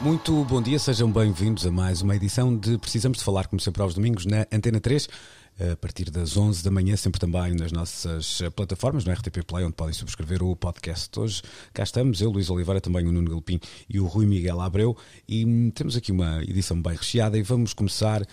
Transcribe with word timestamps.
Muito 0.00 0.44
bom 0.46 0.62
dia, 0.62 0.78
sejam 0.78 1.12
bem-vindos 1.12 1.66
a 1.66 1.70
mais 1.70 2.00
uma 2.00 2.16
edição 2.16 2.56
de 2.56 2.78
Precisamos 2.78 3.18
de 3.18 3.24
Falar, 3.24 3.46
como 3.48 3.60
sempre 3.60 3.82
aos 3.82 3.92
domingos, 3.92 4.24
na 4.24 4.46
Antena 4.50 4.80
3 4.80 5.06
a 5.60 5.76
partir 5.76 6.10
das 6.10 6.36
11 6.36 6.64
da 6.64 6.70
manhã, 6.70 6.96
sempre 6.96 7.20
também 7.20 7.54
nas 7.54 7.70
nossas 7.70 8.40
plataformas, 8.56 9.04
no 9.04 9.12
RTP 9.12 9.44
Play, 9.46 9.64
onde 9.64 9.74
podem 9.74 9.92
subscrever 9.92 10.42
o 10.42 10.56
podcast. 10.56 11.18
Hoje 11.20 11.42
cá 11.74 11.82
estamos, 11.82 12.22
eu, 12.22 12.30
Luís 12.30 12.48
Oliveira, 12.48 12.80
também 12.80 13.06
o 13.06 13.12
Nuno 13.12 13.30
Galpim 13.30 13.60
e 13.88 14.00
o 14.00 14.06
Rui 14.06 14.24
Miguel 14.24 14.60
Abreu, 14.60 14.96
e 15.28 15.44
hum, 15.44 15.70
temos 15.70 15.96
aqui 15.96 16.12
uma 16.12 16.42
edição 16.44 16.80
bem 16.80 16.94
recheada 16.94 17.36
e 17.36 17.42
vamos 17.42 17.74
começar 17.74 18.22
uh, 18.22 18.26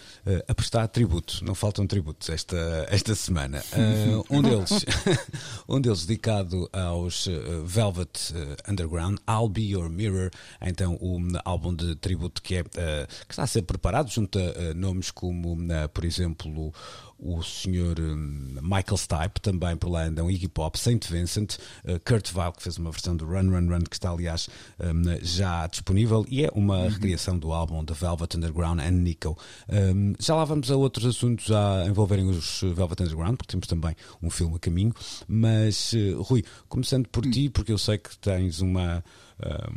a 0.48 0.56
prestar 0.56 0.88
tributo. 0.88 1.44
Não 1.44 1.54
faltam 1.54 1.86
tributos 1.86 2.30
esta, 2.30 2.88
esta 2.90 3.14
semana. 3.14 3.62
Uh, 3.74 4.24
um, 4.34 4.42
deles, 4.42 4.86
um 5.68 5.82
deles 5.82 6.06
dedicado 6.06 6.70
aos 6.72 7.28
uh, 7.28 7.66
Velvet 7.66 8.34
Underground, 8.70 9.18
I'll 9.30 9.50
Be 9.50 9.64
Your 9.64 9.90
Mirror, 9.90 10.30
então 10.62 10.98
o 11.02 11.18
um, 11.18 11.34
álbum 11.44 11.76
de 11.76 11.96
tributo 11.96 12.42
que, 12.42 12.56
é, 12.56 12.64
que 12.64 13.34
está 13.34 13.44
a 13.44 13.48
ser 13.48 13.64
preparado 13.64 14.10
junto 14.10 14.40
a 14.40 14.74
nomes 14.74 15.12
como, 15.12 15.58
por 15.94 16.06
exemplo, 16.06 16.74
o 17.20 17.42
senhor 17.42 18.00
hum, 18.00 18.58
Michael 18.62 18.98
Stipe, 18.98 19.42
também 19.42 19.76
por 19.76 19.90
lá 19.90 20.04
andam 20.04 20.30
Iggy 20.30 20.48
Pop, 20.48 20.78
Saint 20.78 21.06
Vincent, 21.10 21.58
uh, 21.86 22.00
Kurt 22.06 22.34
Weill, 22.36 22.52
que 22.54 22.64
fez 22.64 22.78
uma 22.78 22.92
versão 22.92 23.16
do 23.16 23.26
Run 23.26 23.50
Run 23.50 23.68
Run, 23.70 23.84
que 23.90 23.96
está 23.96 24.12
aliás 24.12 24.50
um, 24.80 25.04
já 25.22 25.68
disponível, 25.68 26.26
e 26.30 26.46
é 26.46 26.52
uma 26.54 26.78
uhum. 26.78 26.90
recriação 26.90 27.38
do 27.38 27.52
álbum 27.52 27.84
The 27.84 27.94
Velvet 27.94 28.38
Underground 28.38 28.80
and 28.80 28.92
Nico. 28.92 29.38
Um, 29.70 30.14
já 30.20 30.36
lá 30.36 30.46
vamos 30.46 30.70
a 30.70 30.76
outros 30.76 31.06
assuntos 31.06 31.52
a 31.52 31.86
envolverem 31.88 32.28
os 32.30 32.62
Velvet 32.62 33.02
Underground, 33.02 33.38
porque 33.38 33.52
temos 33.52 33.68
também 33.68 33.96
um 34.22 34.30
filme 34.30 34.56
a 34.56 34.60
caminho, 34.60 34.94
mas 35.28 35.94
uh, 35.94 36.22
Rui, 36.22 36.44
começando 36.70 37.08
por 37.10 37.26
uhum. 37.26 37.32
ti, 37.32 37.50
porque 37.50 37.72
eu 37.72 37.78
sei 37.78 37.98
que 37.98 38.16
tens 38.18 38.62
uma 38.62 39.04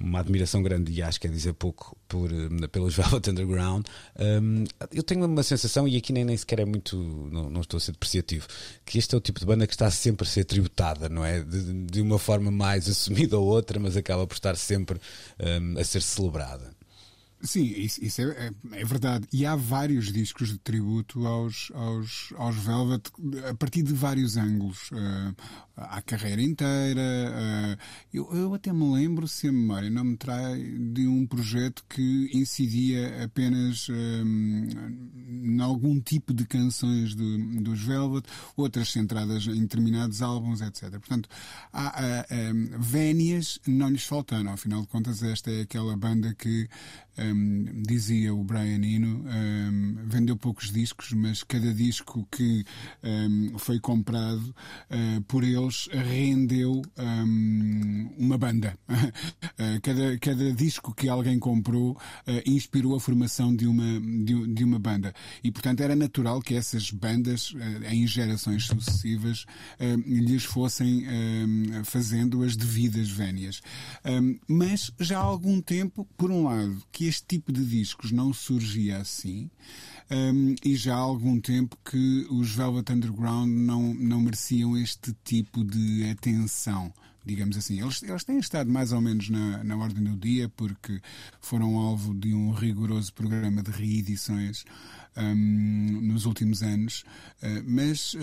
uma 0.00 0.20
admiração 0.20 0.62
grande 0.62 0.92
e 0.92 1.02
acho 1.02 1.20
que 1.20 1.26
é 1.26 1.30
dizer 1.30 1.52
pouco 1.52 1.96
por, 2.08 2.30
uh, 2.32 2.68
pelos 2.68 2.94
Velvet 2.96 3.30
Underground. 3.30 3.86
Um, 4.18 4.64
eu 4.92 5.02
tenho 5.02 5.24
uma 5.24 5.42
sensação, 5.42 5.86
e 5.86 5.96
aqui 5.96 6.12
nem, 6.12 6.24
nem 6.24 6.36
sequer 6.36 6.60
é 6.60 6.64
muito, 6.64 6.96
não, 7.30 7.50
não, 7.50 7.60
estou 7.60 7.78
a 7.78 7.80
ser 7.80 7.92
depreciativo, 7.92 8.46
que 8.84 8.98
este 8.98 9.14
é 9.14 9.18
o 9.18 9.20
tipo 9.20 9.38
de 9.40 9.46
banda 9.46 9.66
que 9.66 9.74
está 9.74 9.90
sempre 9.90 10.26
a 10.26 10.30
ser 10.30 10.44
tributada, 10.44 11.08
não 11.08 11.24
é? 11.24 11.42
De, 11.42 11.84
de 11.84 12.00
uma 12.00 12.18
forma 12.18 12.50
mais 12.50 12.88
assumida 12.88 13.38
ou 13.38 13.46
outra, 13.46 13.78
mas 13.78 13.96
acaba 13.96 14.26
por 14.26 14.34
estar 14.34 14.56
sempre 14.56 14.98
um, 15.38 15.78
a 15.78 15.84
ser 15.84 16.02
celebrada. 16.02 16.79
Sim, 17.42 17.64
isso, 17.64 18.04
isso 18.04 18.20
é, 18.20 18.24
é, 18.24 18.52
é, 18.80 18.84
verdade. 18.84 19.26
E 19.32 19.46
há 19.46 19.56
vários 19.56 20.12
discos 20.12 20.48
de 20.48 20.58
tributo 20.58 21.26
aos, 21.26 21.72
aos, 21.74 22.32
aos 22.36 22.56
Velvet 22.56 23.10
a 23.48 23.54
partir 23.54 23.82
de 23.82 23.94
vários 23.94 24.36
ângulos. 24.36 24.90
Uh, 24.90 25.34
à 25.80 26.02
carreira 26.02 26.42
inteira. 26.42 27.00
Uh, 27.00 27.78
eu, 28.12 28.28
eu, 28.34 28.54
até 28.54 28.72
me 28.72 28.92
lembro, 28.92 29.26
se 29.26 29.48
a 29.48 29.52
memória 29.52 29.88
não 29.88 30.04
me 30.04 30.16
trai, 30.16 30.62
de 30.62 31.06
um 31.06 31.26
projeto 31.26 31.84
que 31.88 32.30
incidia 32.32 33.24
apenas 33.24 33.88
um, 33.88 34.68
em 35.42 35.60
algum 35.60 35.98
tipo 36.00 36.34
de 36.34 36.44
canções 36.44 37.14
dos 37.14 37.80
Velvet, 37.82 38.26
outras 38.56 38.90
centradas 38.90 39.46
em 39.46 39.60
determinados 39.60 40.22
álbuns, 40.22 40.60
etc. 40.60 40.90
Portanto, 40.90 41.28
há, 41.72 42.26
uh, 42.28 42.54
um, 42.54 42.80
vénias 42.80 43.58
não 43.66 43.88
lhes 43.88 44.04
faltaram. 44.04 44.52
Afinal 44.52 44.82
de 44.82 44.88
contas, 44.88 45.22
esta 45.22 45.50
é 45.50 45.62
aquela 45.62 45.96
banda 45.96 46.34
que 46.34 46.68
um, 47.32 47.82
dizia 47.82 48.34
o 48.34 48.42
Brian 48.42 48.84
Eno, 48.84 49.24
um, 49.26 49.96
vendeu 50.06 50.36
poucos 50.36 50.70
discos, 50.70 51.12
mas 51.12 51.42
cada 51.42 51.72
disco 51.72 52.26
que 52.30 52.64
um, 53.02 53.58
foi 53.58 53.78
comprado 53.80 54.54
uh, 54.90 55.22
por 55.22 55.44
eles 55.44 55.88
rendeu 55.92 56.82
uma 58.18 58.38
banda. 58.38 58.76
uh, 58.88 59.80
cada, 59.82 60.18
cada 60.18 60.52
disco 60.52 60.94
que 60.94 61.08
alguém 61.08 61.38
comprou 61.38 61.92
uh, 61.92 61.98
inspirou 62.46 62.94
a 62.94 63.00
formação 63.00 63.54
de 63.54 63.66
uma, 63.66 64.00
de, 64.00 64.46
de, 64.54 64.64
uma 64.64 64.78
banda. 64.78 65.14
E, 65.42 65.50
portanto, 65.50 65.80
era 65.80 65.96
natural 65.96 66.40
que 66.40 66.54
essas 66.54 66.90
bandas, 66.90 67.54
em 67.90 68.06
gerações 68.06 68.66
sucessivas, 68.66 69.44
lhes 70.06 70.44
fossem 70.44 71.04
fazendo 71.84 72.42
as 72.42 72.56
devidas 72.56 73.08
vénias. 73.08 73.60
mas 74.48 74.90
já 74.98 75.18
há 75.18 75.22
algum 75.22 75.60
tempo, 75.60 76.06
por 76.16 76.30
um 76.30 76.44
lado, 76.44 76.82
que 76.92 77.06
tipo 77.26 77.52
de 77.52 77.64
discos 77.64 78.12
não 78.12 78.32
surgia 78.32 78.98
assim. 78.98 79.50
Um, 80.10 80.54
e 80.64 80.74
já 80.74 80.94
há 80.94 80.98
algum 80.98 81.40
tempo 81.40 81.76
que 81.84 82.26
os 82.30 82.50
Velvet 82.50 82.92
Underground 82.92 83.48
não, 83.48 83.94
não 83.94 84.20
mereciam 84.20 84.76
este 84.76 85.14
tipo 85.24 85.64
de 85.64 86.08
atenção 86.10 86.92
digamos 87.24 87.56
assim. 87.56 87.80
Eles, 87.80 88.02
eles 88.02 88.24
têm 88.24 88.38
estado 88.38 88.70
mais 88.70 88.92
ou 88.92 89.00
menos 89.00 89.28
na, 89.28 89.62
na 89.62 89.76
ordem 89.76 90.02
do 90.02 90.16
dia 90.16 90.48
porque 90.48 91.00
foram 91.40 91.78
alvo 91.78 92.14
de 92.14 92.34
um 92.34 92.50
rigoroso 92.50 93.12
programa 93.12 93.62
de 93.62 93.70
reedições 93.70 94.64
um, 95.16 96.00
nos 96.02 96.24
últimos 96.24 96.62
anos, 96.62 97.04
uh, 97.42 97.64
mas 97.66 98.14
uh, 98.14 98.18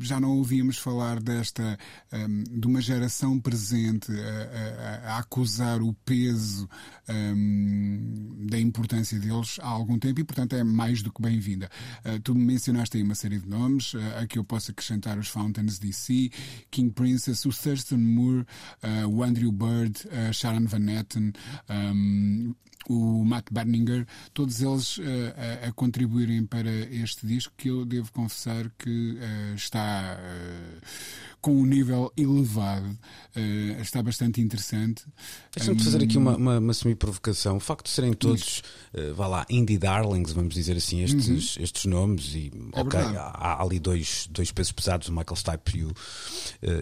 já 0.00 0.20
não 0.20 0.36
ouvíamos 0.36 0.78
falar 0.78 1.20
desta, 1.20 1.78
um, 2.12 2.44
de 2.44 2.66
uma 2.66 2.80
geração 2.80 3.38
presente 3.40 4.12
a, 4.12 5.08
a, 5.08 5.14
a 5.14 5.18
acusar 5.18 5.82
o 5.82 5.92
peso 6.04 6.68
um, 7.08 8.46
da 8.48 8.58
importância 8.58 9.18
deles 9.18 9.58
há 9.60 9.68
algum 9.68 9.98
tempo 9.98 10.20
e, 10.20 10.24
portanto, 10.24 10.54
é 10.54 10.64
mais 10.64 11.02
do 11.02 11.12
que 11.12 11.22
bem-vinda. 11.22 11.70
Uh, 12.04 12.20
tu 12.20 12.34
mencionaste 12.34 12.96
aí 12.96 13.02
uma 13.02 13.14
série 13.14 13.38
de 13.38 13.48
nomes, 13.48 13.94
a 14.20 14.26
que 14.26 14.38
eu 14.38 14.44
posso 14.44 14.70
acrescentar 14.70 15.18
os 15.18 15.28
Fountains 15.28 15.78
DC, 15.78 16.30
King 16.70 16.92
Princess, 16.92 17.44
o 17.44 17.50
Thurston 17.50 17.98
Moore, 17.98 18.46
o 19.08 19.22
Andrew 19.22 19.52
Bird, 19.52 20.00
Sharon 20.32 20.66
Van 20.66 20.90
Etten, 20.90 21.32
um, 21.68 22.54
o 22.88 23.24
Matt 23.24 23.46
Berninger, 23.50 24.06
todos 24.32 24.60
eles 24.60 24.98
uh, 24.98 25.02
a, 25.64 25.68
a, 25.68 25.72
contribuírem 25.86 26.44
para 26.44 26.70
este 26.70 27.26
disco 27.26 27.52
que 27.56 27.68
eu 27.68 27.84
devo 27.84 28.10
confessar 28.12 28.70
que 28.78 29.18
uh, 29.18 29.54
está 29.54 30.18
uh, 30.18 30.86
com 31.40 31.56
um 31.56 31.64
nível 31.64 32.12
elevado, 32.16 32.98
está 33.80 34.02
bastante 34.02 34.40
interessante. 34.40 35.04
Deixa-me 35.54 35.80
um, 35.80 35.84
fazer 35.84 36.02
aqui 36.02 36.18
uma, 36.18 36.36
uma, 36.36 36.58
uma 36.58 36.74
semi-provocação. 36.74 37.58
O 37.58 37.60
facto 37.60 37.84
de 37.84 37.92
serem 37.92 38.12
todos, 38.14 38.64
vá 39.14 39.28
lá, 39.28 39.46
indie 39.48 39.78
darlings, 39.78 40.32
vamos 40.32 40.54
dizer 40.54 40.76
assim, 40.76 41.04
estes, 41.04 41.56
uhum. 41.56 41.62
estes 41.62 41.84
nomes, 41.84 42.34
e 42.34 42.50
é 42.72 42.80
ok, 42.80 42.98
há, 42.98 43.30
há, 43.30 43.62
ali 43.62 43.78
dois, 43.78 44.26
dois 44.28 44.50
pesos 44.50 44.72
pesados, 44.72 45.08
o 45.08 45.12
Michael 45.12 45.36
Stipe 45.36 45.78
e 45.78 45.84
o, 45.84 45.94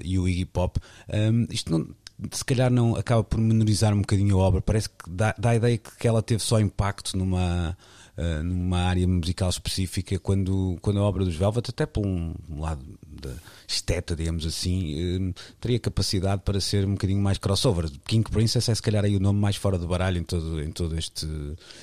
e 0.03 0.19
o 0.19 0.27
Iggy 0.27 0.47
Pop. 0.47 0.81
Um, 1.13 1.47
isto 1.51 1.71
não 1.71 1.87
se 2.31 2.45
calhar 2.45 2.71
não 2.71 2.95
acaba 2.97 3.25
por 3.25 3.39
menorizar 3.39 3.93
um 3.93 4.01
bocadinho 4.01 4.39
a 4.39 4.43
obra. 4.43 4.61
Parece 4.63 4.89
que 4.89 5.11
dá, 5.11 5.35
dá 5.37 5.51
a 5.51 5.57
ideia 5.57 5.79
que 5.79 6.09
ela 6.09 6.23
teve 6.23 6.43
só 6.43 6.61
impacto 6.61 7.17
numa, 7.19 7.77
uh, 8.17 8.43
numa 8.43 8.79
área 8.79 9.07
musical 9.07 9.49
específica, 9.49 10.19
quando, 10.19 10.77
quando 10.81 11.01
a 11.01 11.03
obra 11.03 11.25
dos 11.25 11.37
Velvet, 11.37 11.71
até 11.71 11.87
por 11.87 12.07
um, 12.07 12.35
lado 12.57 12.83
da 13.07 13.33
esteta, 13.67 14.15
digamos 14.15 14.47
assim, 14.47 15.17
uh, 15.17 15.35
teria 15.61 15.79
capacidade 15.79 16.43
para 16.45 16.61
ser 16.61 16.85
um 16.87 16.93
bocadinho 16.93 17.21
mais 17.21 17.39
crossover. 17.39 17.91
King 18.07 18.29
Princess 18.31 18.69
é 18.69 18.75
se 18.75 18.83
calhar 18.83 19.05
aí 19.05 19.17
o 19.17 19.21
nome 19.21 19.41
mais 19.41 19.57
fora 19.57 19.79
do 19.79 19.87
baralho 19.87 20.19
em 20.19 20.25
todo, 20.25 20.63
em 20.63 20.71
todo 20.71 20.99
este 20.99 21.27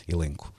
elenco. 0.07 0.53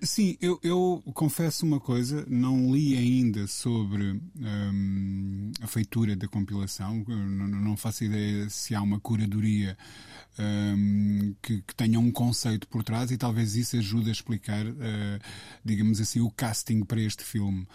Sim, 0.00 0.38
eu, 0.40 0.58
eu, 0.62 1.02
confesso 1.12 1.66
uma 1.66 1.78
coisa, 1.78 2.24
não 2.28 2.72
li 2.74 2.96
ainda 2.96 3.46
sobre 3.46 4.18
um, 4.36 5.52
a 5.60 5.66
feitura 5.66 6.16
da 6.16 6.26
compilação, 6.26 7.04
não, 7.06 7.46
não, 7.46 7.76
faço 7.76 8.04
ideia 8.04 8.48
se 8.48 8.74
há 8.74 8.80
uma 8.80 8.98
curadoria 8.98 9.76
um, 10.38 11.34
que, 11.42 11.60
que, 11.60 11.74
tenha 11.74 12.00
um 12.00 12.10
conceito 12.10 12.66
por 12.68 12.82
trás 12.82 13.10
e 13.10 13.18
talvez 13.18 13.54
isso 13.54 13.76
ajude 13.76 14.08
a 14.08 14.12
explicar, 14.12 14.66
uh, 14.66 14.74
digamos 15.62 16.00
assim, 16.00 16.20
o 16.20 16.30
casting 16.30 16.82
para 16.82 17.02
este 17.02 17.22
filme. 17.22 17.66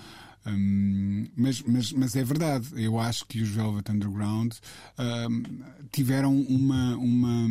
Um, 0.44 1.28
mas, 1.36 1.62
mas, 1.62 1.92
mas 1.92 2.16
é 2.16 2.24
verdade, 2.24 2.68
eu 2.76 3.00
acho 3.00 3.28
que 3.28 3.42
os 3.42 3.50
Velvet 3.50 3.92
Underground 3.92 4.54
um, 5.30 5.44
tiveram 5.92 6.36
uma, 6.36 6.98
uma, 6.98 7.48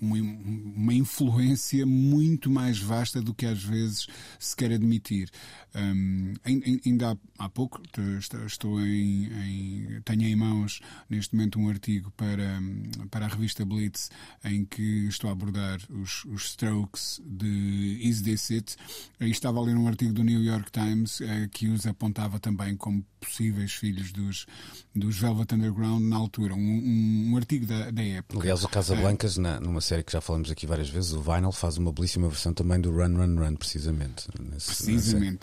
uma, 0.00 0.94
influência 0.94 1.84
muito 1.84 2.50
mais 2.50 2.78
vasta 2.78 3.20
do 3.20 3.34
que 3.34 3.46
às 3.46 3.62
vezes 3.62 4.06
se 4.38 4.56
quer 4.56 4.72
admitir. 4.72 5.30
Um, 5.74 6.34
ainda 6.84 7.12
há, 7.12 7.44
há, 7.44 7.48
pouco 7.48 7.80
estou 8.46 8.80
em, 8.80 9.26
em, 9.26 10.00
tenho 10.04 10.22
em 10.22 10.34
mãos 10.34 10.80
neste 11.08 11.34
momento 11.34 11.60
um 11.60 11.68
artigo 11.68 12.10
para, 12.16 12.60
para 13.10 13.26
a 13.26 13.28
revista 13.28 13.64
Blitz 13.64 14.10
em 14.44 14.64
que 14.64 15.06
estou 15.06 15.30
a 15.30 15.32
abordar 15.32 15.78
os, 15.90 16.24
os 16.24 16.46
strokes 16.46 17.20
de 17.24 17.98
Is 18.02 18.22
This 18.22 18.50
It. 18.50 18.76
Aí 19.20 19.30
estava 19.30 19.58
a 19.60 19.62
ler 19.62 19.76
um 19.76 19.86
artigo 19.86 20.12
do 20.12 20.24
New 20.24 20.42
York 20.42 20.72
Times 20.72 21.20
eh, 21.20 21.48
que 21.52 21.68
os 21.68 21.86
apontava 21.86 22.40
também 22.40 22.76
como 22.76 23.04
possíveis 23.20 23.72
filhos 23.72 24.12
dos, 24.12 24.46
dos 24.94 25.18
Velvet 25.18 25.54
Underground 25.54 26.02
na 26.02 26.16
altura. 26.16 26.54
Um, 26.54 26.58
um, 26.58 27.30
um 27.32 27.36
artigo 27.36 27.66
da, 27.66 27.90
da 27.90 28.02
época. 28.02 28.40
Aliás, 28.40 28.64
o 28.64 28.68
Casablancas, 28.68 29.38
é. 29.38 29.40
na, 29.40 29.60
numa 29.60 29.80
série 29.90 30.04
que 30.04 30.12
já 30.12 30.20
falamos 30.20 30.50
aqui 30.52 30.66
várias 30.66 30.88
vezes, 30.88 31.12
o 31.12 31.20
Vinyl 31.20 31.50
faz 31.50 31.76
uma 31.76 31.92
belíssima 31.92 32.28
versão 32.28 32.54
também 32.54 32.80
do 32.80 32.92
Run, 32.92 33.16
Run, 33.16 33.36
Run, 33.44 33.56
precisamente. 33.56 34.28
Nesse, 34.38 34.84
precisamente. 34.84 35.40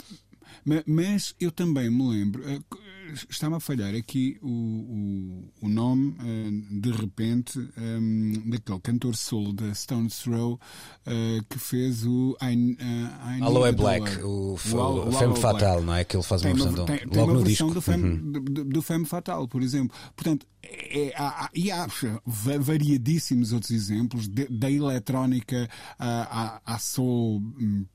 Mas 0.86 1.34
eu 1.40 1.50
também 1.50 1.90
me 1.90 2.08
lembro, 2.08 2.42
eh, 2.48 2.60
está-me 3.28 3.56
a 3.56 3.60
falhar 3.60 3.94
aqui 3.94 4.38
o, 4.42 4.48
o, 4.48 5.66
o 5.66 5.68
nome, 5.68 6.14
uh, 6.20 6.80
de 6.80 6.90
repente, 6.90 7.58
ehm, 7.76 8.50
daquele 8.50 8.80
cantor 8.80 9.16
solo 9.16 9.52
da 9.52 9.72
Stones 9.74 10.18
Throw 10.18 10.54
uh, 10.54 11.44
que 11.48 11.58
fez 11.58 12.04
o 12.04 12.36
I, 12.42 12.76
I 12.78 13.42
Aloe 13.42 13.72
Black, 13.72 14.22
o, 14.22 14.28
o, 14.28 15.08
o 15.08 15.12
Femme 15.12 15.36
Fatal, 15.36 15.82
não 15.82 15.94
é? 15.94 16.04
Que 16.04 16.16
ele 16.16 16.22
faz 16.22 16.42
uma 16.42 16.54
versão, 16.54 16.74
do, 16.74 16.84
tem, 16.84 16.98
tem 16.98 17.18
logo 17.18 17.32
uma 17.32 17.38
no 17.38 17.44
versão 17.44 17.66
disco. 17.68 17.74
Do 17.74 17.82
Femme, 17.82 18.04
uhum. 18.04 18.32
do, 18.32 18.64
do 18.64 18.82
Femme 18.82 19.04
Fatal, 19.04 19.48
por 19.48 19.62
exemplo. 19.62 19.96
Portanto, 20.14 20.46
é, 20.62 21.12
há, 21.16 21.48
e 21.54 21.70
há 21.70 21.86
variadíssimos 22.26 23.52
outros 23.52 23.70
exemplos, 23.70 24.28
de, 24.28 24.46
da 24.48 24.70
eletrónica 24.70 25.68
à, 25.98 26.60
à, 26.66 26.74
à 26.74 26.78
soul, 26.78 27.42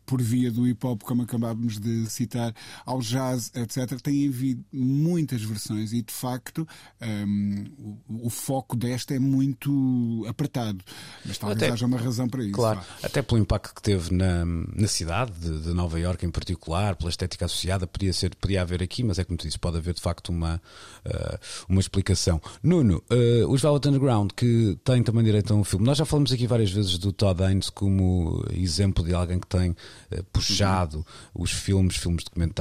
por 0.06 0.22
via 0.22 0.52
do 0.52 0.68
hip 0.68 0.86
hop, 0.86 1.04
como 1.04 1.24
acabámos 1.24 1.80
de 1.80 2.10
citar, 2.10 2.54
ao 2.86 3.00
jazz, 3.02 3.52
etc. 3.56 4.00
Tem 4.02 4.28
havido 4.28 4.64
muitas 4.72 5.42
versões 5.42 5.94
e, 5.94 6.02
de 6.02 6.14
facto, 6.14 6.68
um, 7.02 7.66
o, 8.10 8.28
o, 8.28 8.30
foco 8.30 8.76
desta 8.76 9.14
é 9.14 9.20
muito 9.20 10.26
apertado. 10.28 10.84
Mas 11.26 11.38
talvez 11.38 11.62
até, 11.62 11.72
haja 11.72 11.86
uma 11.86 11.98
razão 11.98 12.28
para 12.28 12.44
isso. 12.44 12.54
Claro, 12.54 12.82
até 13.02 13.22
pelo 13.22 13.42
impacto 13.42 13.74
que 13.74 13.82
teve 13.82 14.14
na, 14.14 14.46
na 14.46 14.88
cidade 14.88 15.32
de, 15.40 15.62
de 15.62 15.74
Nova 15.74 16.00
Iorque 16.00 16.26
em 16.26 16.32
particular, 16.32 16.96
pela 16.96 17.10
estética 17.10 17.46
associada, 17.46 17.88
podia, 17.88 18.14
ser, 18.14 18.36
podia 18.36 18.62
haver 18.62 18.82
aqui, 18.82 19.04
mas 19.04 19.20
é 19.20 19.24
como 19.24 19.38
tu 19.38 19.46
disse, 19.46 19.60
pode 19.60 19.78
haver 19.78 19.94
de 19.94 20.02
facto 20.02 20.30
uma, 20.30 20.62
uh, 21.06 21.40
uma 21.70 21.80
explicação. 21.80 22.42
Nuno, 22.62 23.04
uh, 23.12 23.52
os 23.52 23.62
Velvet 23.62 23.88
Underground, 23.88 24.32
que 24.36 24.78
têm 24.84 25.04
também 25.04 25.24
direito 25.24 25.54
a 25.54 25.56
um 25.56 25.64
filme, 25.64 25.86
nós 25.86 25.98
já 25.98 26.06
falamos 26.06 26.32
aqui 26.32 26.48
várias 26.48 26.72
vezes 26.72 26.98
do 26.98 27.12
Todd 27.12 27.44
Haynes 27.44 27.70
como 27.70 28.44
exemplo 28.54 29.04
de 29.04 29.14
alguém 29.14 29.40
que 29.40 29.48
tem 29.48 29.72
uh, 29.72 30.24
puxado 30.32 30.98
uhum. 30.98 31.44
os 31.44 31.52
filmes, 31.52 31.98
filmes 31.98 32.24
documentários 32.24 32.53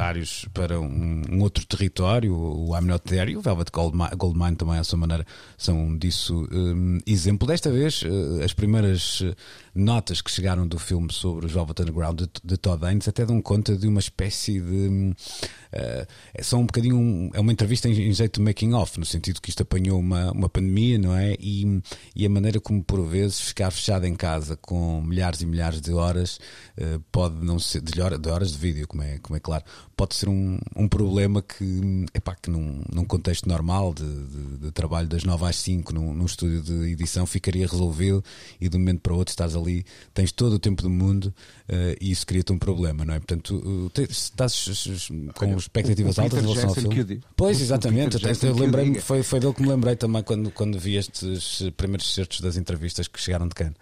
para 0.53 0.81
um, 0.81 1.23
um, 1.31 1.43
outro 1.43 1.65
território, 1.67 2.35
o 2.35 2.77
I'm 2.77 2.87
Not 2.87 3.05
There 3.05 3.31
e 3.31 3.37
o 3.37 3.41
Velvet 3.41 3.71
Goldmine, 3.73 4.17
Goldmine 4.17 4.57
também, 4.57 4.79
à 4.79 4.85
sua 4.85 4.99
maneira, 4.99 5.27
são 5.57 5.97
disso 5.97 6.49
um, 6.53 6.99
exemplo. 7.07 7.47
Desta 7.47 7.71
vez, 7.71 8.03
uh, 8.03 8.43
as 8.45 8.53
primeiras 8.53 9.23
notas 9.75 10.21
que 10.21 10.31
chegaram 10.31 10.67
do 10.67 10.79
filme 10.79 11.13
sobre 11.13 11.47
os 11.47 11.53
Velvet 11.53 11.83
Underground 11.83 12.21
de, 12.21 12.31
de 12.45 12.57
Todd 12.57 12.85
Haynes 12.85 13.09
até 13.09 13.25
dão 13.25 13.41
conta 13.41 13.77
de 13.77 13.87
uma 13.87 14.01
espécie 14.01 14.61
de 14.61 15.15
Uh, 15.73 16.07
é 16.35 16.43
só 16.43 16.59
um 16.59 16.67
bocadinho. 16.67 16.97
Um, 16.97 17.31
é 17.33 17.41
uma 17.41 17.51
entrevista 17.51 17.89
em, 17.89 17.93
em 17.93 18.13
jeito 18.13 18.39
de 18.39 18.45
making 18.45 18.75
off, 18.75 19.01
no 19.01 19.07
sentido 19.07 19.41
que 19.41 19.49
isto 19.49 19.63
apanhou 19.63 19.99
uma, 19.99 20.31
uma 20.31 20.49
pandemia, 20.49 20.99
não 20.99 21.17
é? 21.17 21.35
E, 21.41 21.83
e 22.15 22.27
a 22.27 22.29
maneira 22.29 22.61
como, 22.61 22.85
por 22.85 23.03
vezes, 23.07 23.41
ficar 23.41 23.71
fechado 23.71 24.05
em 24.05 24.15
casa 24.15 24.55
com 24.55 25.01
milhares 25.01 25.41
e 25.41 25.47
milhares 25.47 25.81
de 25.81 25.93
horas 25.95 26.39
uh, 26.79 27.01
pode 27.11 27.43
não 27.43 27.59
ser. 27.59 27.81
De, 27.81 27.93
de 27.93 28.29
horas 28.29 28.53
de 28.53 28.59
vídeo, 28.59 28.87
como 28.87 29.03
é, 29.03 29.19
como 29.19 29.37
é 29.37 29.41
claro, 29.41 29.65
pode 29.97 30.15
ser 30.15 30.29
um, 30.29 30.59
um 30.75 30.89
problema 30.89 31.43
que, 31.43 32.07
epá, 32.15 32.35
que 32.35 32.51
num, 32.51 32.83
num 32.93 33.05
contexto 33.05 33.49
normal 33.49 33.95
de, 33.95 34.05
de, 34.05 34.59
de 34.59 34.73
trabalho 34.73 35.07
das 35.07 35.25
9 35.25 35.45
às 35.45 35.57
5 35.57 35.95
num, 35.95 36.15
num 36.15 36.27
estúdio 36.27 36.63
de 36.63 36.91
edição 36.91 37.27
ficaria 37.27 37.67
resolvido 37.67 38.25
e 38.61 38.69
de 38.69 38.77
um 38.77 38.81
momento 38.81 39.01
para 39.01 39.13
o 39.13 39.17
outro 39.17 39.33
estás 39.33 39.55
ali, 39.55 39.85
tens 40.15 40.33
todo 40.33 40.55
o 40.55 40.59
tempo 40.59 40.83
do 40.83 40.91
mundo 40.91 41.27
uh, 41.69 41.97
e 42.01 42.11
isso 42.11 42.27
cria-te 42.27 42.53
um 42.53 42.59
problema, 42.59 43.05
não 43.05 43.15
é? 43.15 43.19
Portanto, 43.19 43.57
uh, 43.57 44.03
estás 44.11 44.89
com 45.35 45.57
expectativas 45.57 46.19
altas 46.19 46.43
em 46.43 46.43
relação 46.43 46.69
ao 46.71 46.75
filme. 46.75 47.21
Pois, 47.37 47.61
exatamente, 47.61 48.19
eu 48.45 48.57
lembrei 48.57 48.95
foi, 48.95 49.23
foi 49.23 49.41
dele 49.41 49.55
que 49.55 49.63
me 49.63 49.69
lembrei 49.69 49.97
também 49.97 50.23
quando, 50.23 50.51
quando 50.51 50.79
vi 50.79 50.97
estes 50.97 51.63
primeiros 51.77 52.13
certos 52.13 52.41
das 52.41 52.57
entrevistas 52.57 53.07
que 53.09 53.21
chegaram 53.21 53.47
de 53.47 53.55
Cannes. 53.55 53.77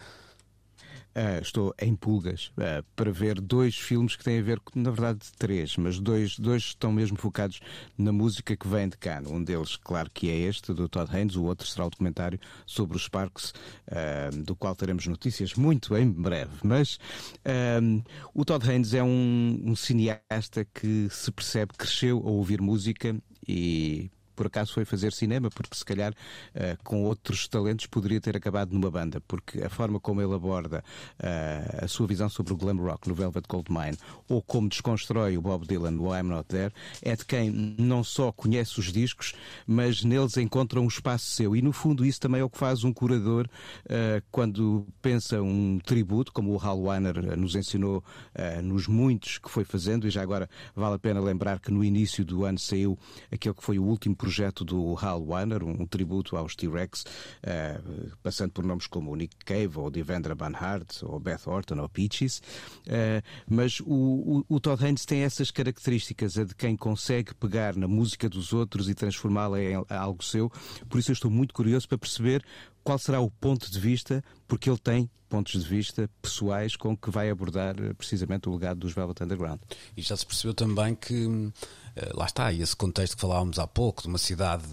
Uh, 1.11 1.43
estou 1.43 1.75
em 1.81 1.97
pulgas 1.97 2.53
uh, 2.57 2.85
para 2.95 3.11
ver 3.11 3.41
dois 3.41 3.77
filmes 3.77 4.15
que 4.15 4.23
têm 4.23 4.39
a 4.39 4.43
ver, 4.43 4.61
na 4.77 4.91
verdade, 4.91 5.19
três, 5.37 5.77
mas 5.77 5.99
dois, 5.99 6.39
dois 6.39 6.63
estão 6.63 6.93
mesmo 6.93 7.17
focados 7.17 7.61
na 7.99 8.13
música 8.13 8.57
que 8.57 8.69
vem 8.69 8.89
de 8.89 8.97
cá. 8.97 9.21
Um 9.27 9.43
deles, 9.43 9.77
claro, 9.77 10.09
que 10.15 10.31
é 10.31 10.37
este, 10.37 10.73
do 10.73 10.89
Todd 10.89 11.11
Haynes, 11.13 11.35
o 11.35 11.45
outro 11.45 11.67
será 11.67 11.85
o 11.87 11.91
documentário 11.91 12.39
sobre 12.65 12.97
os 12.97 13.05
Sparks, 13.05 13.53
uh, 13.89 14.45
do 14.45 14.55
qual 14.55 14.77
teremos 14.77 15.07
notícias 15.09 15.55
muito 15.55 15.97
em 15.97 16.09
breve. 16.09 16.53
Mas 16.63 16.99
o 18.33 18.45
Todd 18.45 18.71
Haynes 18.71 18.95
é 18.95 19.03
um, 19.03 19.61
um 19.65 19.75
cineasta 19.75 20.65
que 20.65 21.09
se 21.11 21.33
percebe 21.33 21.73
cresceu 21.77 22.19
a 22.19 22.31
ouvir 22.31 22.61
música 22.61 23.17
e 23.47 24.11
por 24.41 24.47
acaso 24.47 24.73
foi 24.73 24.87
fazer 24.87 25.13
cinema, 25.13 25.51
porque 25.51 25.77
se 25.77 25.85
calhar 25.85 26.13
uh, 26.13 26.83
com 26.83 27.05
outros 27.05 27.47
talentos 27.47 27.85
poderia 27.85 28.19
ter 28.23 28.35
acabado 28.35 28.73
numa 28.73 28.91
banda, 28.91 29.21
porque 29.29 29.63
a 29.63 29.69
forma 29.69 30.01
como 30.01 30.23
ele 30.23 30.33
aborda 30.33 30.83
uh, 31.19 31.85
a 31.85 31.87
sua 31.87 32.07
visão 32.07 32.27
sobre 32.31 32.55
o 32.55 32.57
glam 32.57 32.79
rock 32.79 33.07
no 33.07 33.15
Velvet 33.15 33.45
Goldmine, 33.47 33.99
ou 34.27 34.41
como 34.41 34.67
desconstrói 34.67 35.37
o 35.37 35.43
Bob 35.43 35.67
Dylan 35.67 35.91
no 35.91 36.17
I'm 36.17 36.23
Not 36.23 36.49
There, 36.49 36.73
é 37.03 37.15
de 37.15 37.23
quem 37.27 37.51
não 37.51 38.03
só 38.03 38.33
conhece 38.33 38.81
os 38.81 38.91
discos, 38.91 39.35
mas 39.67 40.03
neles 40.03 40.39
encontra 40.39 40.81
um 40.81 40.89
espaço 40.89 41.27
seu. 41.27 41.55
E 41.55 41.61
no 41.61 41.75
fundo 41.75 42.03
isso 42.03 42.19
também 42.19 42.41
é 42.41 42.45
o 42.45 42.49
que 42.49 42.57
faz 42.57 42.83
um 42.83 42.95
curador 42.95 43.47
uh, 43.47 44.25
quando 44.31 44.87
pensa 45.03 45.43
um 45.43 45.79
tributo, 45.85 46.33
como 46.33 46.55
o 46.55 46.59
Hal 46.59 46.81
Weiner 46.81 47.37
nos 47.37 47.55
ensinou 47.55 48.03
nos 48.63 48.87
muitos 48.87 49.37
que 49.37 49.51
foi 49.51 49.65
fazendo, 49.65 50.07
e 50.07 50.11
já 50.11 50.23
agora 50.23 50.49
vale 50.75 50.95
a 50.95 50.99
pena 50.99 51.21
lembrar 51.21 51.61
que 51.61 51.71
no 51.71 51.85
início 51.85 52.25
do 52.25 52.47
ano 52.47 52.59
saiu 52.59 52.99
aquele 53.31 53.55
que 53.55 53.63
foi 53.63 53.79
o 53.79 53.85
último 53.85 54.17
projeto 54.17 54.30
projeto 54.31 54.65
do 54.65 54.97
Hal 54.97 55.21
Weiner, 55.27 55.65
um, 55.65 55.85
tributo 55.85 56.37
aos 56.37 56.55
T-Rex, 56.55 57.03
uh, 57.03 58.17
passando 58.23 58.53
por 58.53 58.65
nomes 58.65 58.87
como 58.87 59.15
Nick 59.17 59.35
Cave, 59.45 59.77
ou 59.77 59.91
Devendra 59.91 60.37
Banhart, 60.37 61.03
ou 61.03 61.19
Beth 61.19 61.47
Orton, 61.47 61.81
ou 61.81 61.89
Peaches. 61.89 62.41
Uh, 62.87 63.21
mas 63.49 63.81
o, 63.81 63.87
o, 63.87 64.45
o, 64.49 64.61
Todd 64.61 64.85
Haynes 64.85 65.05
tem 65.05 65.23
essas 65.23 65.51
características, 65.51 66.39
a 66.39 66.45
de 66.45 66.55
quem 66.55 66.77
consegue 66.77 67.35
pegar 67.35 67.75
na 67.75 67.89
música 67.89 68.29
dos 68.29 68.53
outros 68.53 68.89
e 68.89 68.95
transformá-la 68.95 69.61
em 69.61 69.75
algo 69.89 70.23
seu. 70.23 70.49
Por 70.89 71.01
isso 71.01 71.11
eu 71.11 71.15
estou 71.15 71.31
muito 71.31 71.53
curioso 71.53 71.89
para 71.89 71.99
perceber 71.99 72.45
qual 72.85 73.01
será 73.01 73.21
o 73.21 73.31
ponto 73.31 73.69
de 73.69 73.81
vista, 73.81 74.23
porque 74.47 74.71
ele 74.71 74.79
tem 74.79 75.11
pontos 75.31 75.63
de 75.63 75.67
vista 75.67 76.11
pessoais 76.21 76.75
com 76.75 76.95
que 76.97 77.09
vai 77.09 77.31
abordar 77.31 77.77
eh, 77.81 77.95
precisamente 77.95 78.49
o 78.49 78.53
legado 78.53 78.81
dos 78.81 78.93
Velvet 78.93 79.23
Underground. 79.23 79.61
E 79.97 80.03
já 80.03 80.17
se 80.17 80.27
percebeu 80.27 80.53
também 80.53 80.95
que 80.97 81.53
eh, 81.90 81.90
lá 82.15 82.27
está, 82.27 82.53
esse 82.53 82.75
contexto 82.75 83.15
que 83.15 83.21
falávamos 83.21 83.59
há 83.59 83.67
pouco, 83.67 84.03
de 84.03 84.09
uma 84.09 84.19
cidade 84.19 84.65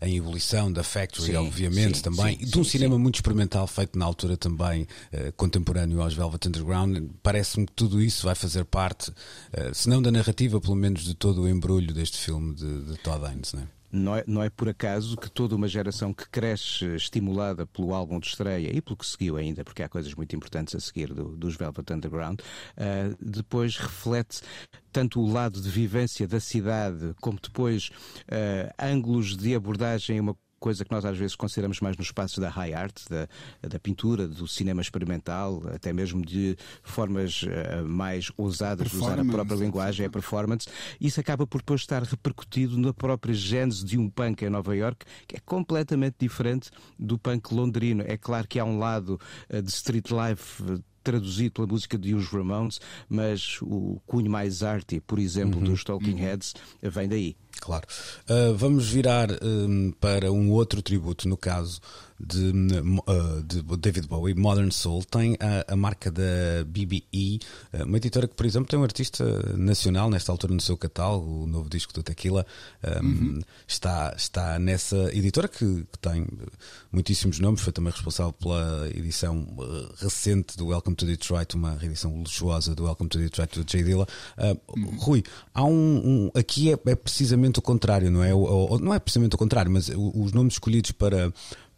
em 0.00 0.16
ebulição, 0.16 0.72
da 0.72 0.82
Factory, 0.82 1.32
sim, 1.32 1.36
obviamente, 1.36 1.98
sim, 1.98 2.02
também, 2.02 2.38
sim, 2.38 2.44
de 2.44 2.58
um 2.58 2.64
cinema 2.64 2.98
muito 2.98 3.16
experimental 3.16 3.66
feito 3.66 3.98
na 3.98 4.04
altura 4.04 4.36
também 4.36 4.82
uh, 4.82 5.32
contemporâneo 5.36 6.02
aos 6.02 6.14
Velvet 6.14 6.48
Underground, 6.48 7.10
parece-me 7.22 7.66
que 7.66 7.72
tudo 7.72 8.00
isso 8.00 8.26
vai 8.26 8.34
fazer 8.34 8.64
parte, 8.64 9.10
uh, 9.10 9.74
se 9.74 9.88
não 9.88 10.02
da 10.02 10.10
narrativa, 10.10 10.60
pelo 10.60 10.76
menos 10.76 11.04
de 11.04 11.14
todo 11.14 11.42
o 11.42 11.48
embrulho 11.48 11.92
deste 11.92 12.18
filme 12.18 12.54
de, 12.54 12.82
de 12.84 12.96
Todd 12.98 13.24
Haynes, 13.24 13.52
não 13.52 13.62
é? 13.62 13.81
Não 13.92 14.16
é, 14.16 14.24
não 14.26 14.42
é 14.42 14.48
por 14.48 14.70
acaso 14.70 15.18
que 15.18 15.30
toda 15.30 15.54
uma 15.54 15.68
geração 15.68 16.14
que 16.14 16.26
cresce 16.30 16.86
estimulada 16.96 17.66
pelo 17.66 17.92
álbum 17.92 18.18
de 18.18 18.28
estreia 18.28 18.74
e 18.74 18.80
pelo 18.80 18.96
que 18.96 19.06
seguiu 19.06 19.36
ainda, 19.36 19.62
porque 19.62 19.82
há 19.82 19.88
coisas 19.88 20.14
muito 20.14 20.34
importantes 20.34 20.74
a 20.74 20.80
seguir 20.80 21.12
do, 21.12 21.36
dos 21.36 21.56
Velvet 21.56 21.92
Underground, 21.92 22.40
uh, 22.40 23.16
depois 23.20 23.76
reflete 23.76 24.40
tanto 24.90 25.20
o 25.20 25.30
lado 25.30 25.60
de 25.60 25.68
vivência 25.68 26.26
da 26.26 26.40
cidade, 26.40 27.14
como 27.20 27.38
depois 27.38 27.90
uh, 28.28 28.72
ângulos 28.78 29.36
de 29.36 29.54
abordagem, 29.54 30.18
uma 30.20 30.34
coisa 30.62 30.84
que 30.84 30.92
nós 30.92 31.04
às 31.04 31.18
vezes 31.18 31.34
consideramos 31.34 31.80
mais 31.80 31.96
nos 31.96 32.06
espaços 32.06 32.38
da 32.38 32.48
high 32.48 32.72
art, 32.72 32.96
da, 33.10 33.28
da 33.68 33.80
pintura, 33.80 34.28
do 34.28 34.46
cinema 34.46 34.80
experimental, 34.80 35.60
até 35.74 35.92
mesmo 35.92 36.24
de 36.24 36.56
formas 36.84 37.42
uh, 37.42 37.84
mais 37.84 38.30
ousadas 38.36 38.88
de 38.88 38.96
usar 38.96 39.18
a 39.18 39.24
própria 39.24 39.56
linguagem, 39.56 40.06
a 40.06 40.10
performance. 40.10 40.68
Isso 41.00 41.18
acaba 41.18 41.44
por 41.48 41.58
depois 41.58 41.80
estar 41.80 42.04
repercutido 42.04 42.78
na 42.78 42.94
própria 42.94 43.34
gênese 43.34 43.84
de 43.84 43.98
um 43.98 44.08
punk 44.08 44.44
em 44.44 44.50
Nova 44.50 44.76
York, 44.76 45.04
que 45.26 45.36
é 45.36 45.40
completamente 45.40 46.14
diferente 46.20 46.70
do 46.96 47.18
punk 47.18 47.52
londrino. 47.52 48.04
É 48.06 48.16
claro 48.16 48.46
que 48.46 48.60
há 48.60 48.64
um 48.64 48.78
lado 48.78 49.20
uh, 49.52 49.60
de 49.60 49.70
street 49.70 50.10
life 50.10 50.80
traduzido 51.02 51.54
pela 51.54 51.66
música 51.66 51.98
de 51.98 52.14
os 52.14 52.28
Ramones, 52.28 52.80
mas 53.08 53.58
o 53.62 54.00
cunho 54.06 54.30
mais 54.30 54.62
arty, 54.62 55.00
por 55.00 55.18
exemplo, 55.18 55.58
uhum, 55.58 55.64
dos 55.64 55.82
Talking 55.82 56.12
uhum. 56.12 56.18
Heads, 56.18 56.54
vem 56.80 57.08
daí. 57.08 57.36
Claro. 57.60 57.86
Uh, 58.28 58.54
vamos 58.56 58.88
virar 58.88 59.28
um, 59.42 59.92
para 59.92 60.32
um 60.32 60.50
outro 60.50 60.82
tributo, 60.82 61.28
no 61.28 61.36
caso 61.36 61.80
de, 62.24 62.50
uh, 62.50 63.42
de, 63.42 63.62
David 63.78 64.06
Bowie, 64.06 64.34
Modern 64.34 64.70
Soul, 64.70 65.02
tem 65.04 65.36
a, 65.40 65.72
a 65.72 65.76
marca 65.76 66.10
da 66.10 66.64
BBE, 66.66 67.40
uh, 67.72 67.84
uma 67.84 67.96
editora 67.96 68.28
que, 68.28 68.34
por 68.34 68.46
exemplo, 68.46 68.68
tem 68.68 68.78
um 68.78 68.84
artista 68.84 69.24
nacional 69.56 70.08
nesta 70.08 70.30
altura 70.30 70.54
no 70.54 70.60
seu 70.60 70.76
catálogo, 70.76 71.42
o 71.42 71.46
novo 71.46 71.68
disco 71.68 71.92
do 71.92 72.02
Tequila, 72.02 72.46
um, 73.02 73.06
uhum. 73.06 73.40
está, 73.66 74.14
está 74.16 74.58
nessa 74.58 74.96
editora 75.12 75.48
que, 75.48 75.58
que, 75.58 75.98
tem 76.00 76.26
muitíssimos 76.92 77.40
nomes, 77.40 77.60
foi 77.60 77.72
também 77.72 77.92
responsável 77.92 78.32
pela 78.32 78.88
edição 78.94 79.40
uh, 79.58 79.92
recente 79.98 80.56
do 80.56 80.68
Welcome 80.68 80.94
to 80.96 81.06
Detroit, 81.06 81.54
uma 81.54 81.76
reedição 81.76 82.16
luxuosa 82.16 82.74
do 82.74 82.84
Welcome 82.84 83.10
to 83.10 83.18
Detroit 83.18 83.58
do 83.58 83.70
Jay 83.70 83.82
Dilla. 83.82 84.06
Uhum. 84.38 84.96
Rui, 84.98 85.24
há 85.52 85.64
um, 85.64 85.72
um 85.72 86.30
aqui 86.38 86.72
é, 86.72 86.78
é, 86.86 86.94
precisamente 86.94 87.41
o 87.58 87.62
contrário, 87.62 88.10
não 88.10 88.22
é? 88.22 88.34
O, 88.34 88.78
não 88.78 88.94
é 88.94 88.98
precisamente 88.98 89.34
o 89.34 89.38
contrário, 89.38 89.70
mas 89.70 89.88
os 89.88 90.32
nomes 90.32 90.54
escolhidos 90.54 90.92
para 90.92 91.32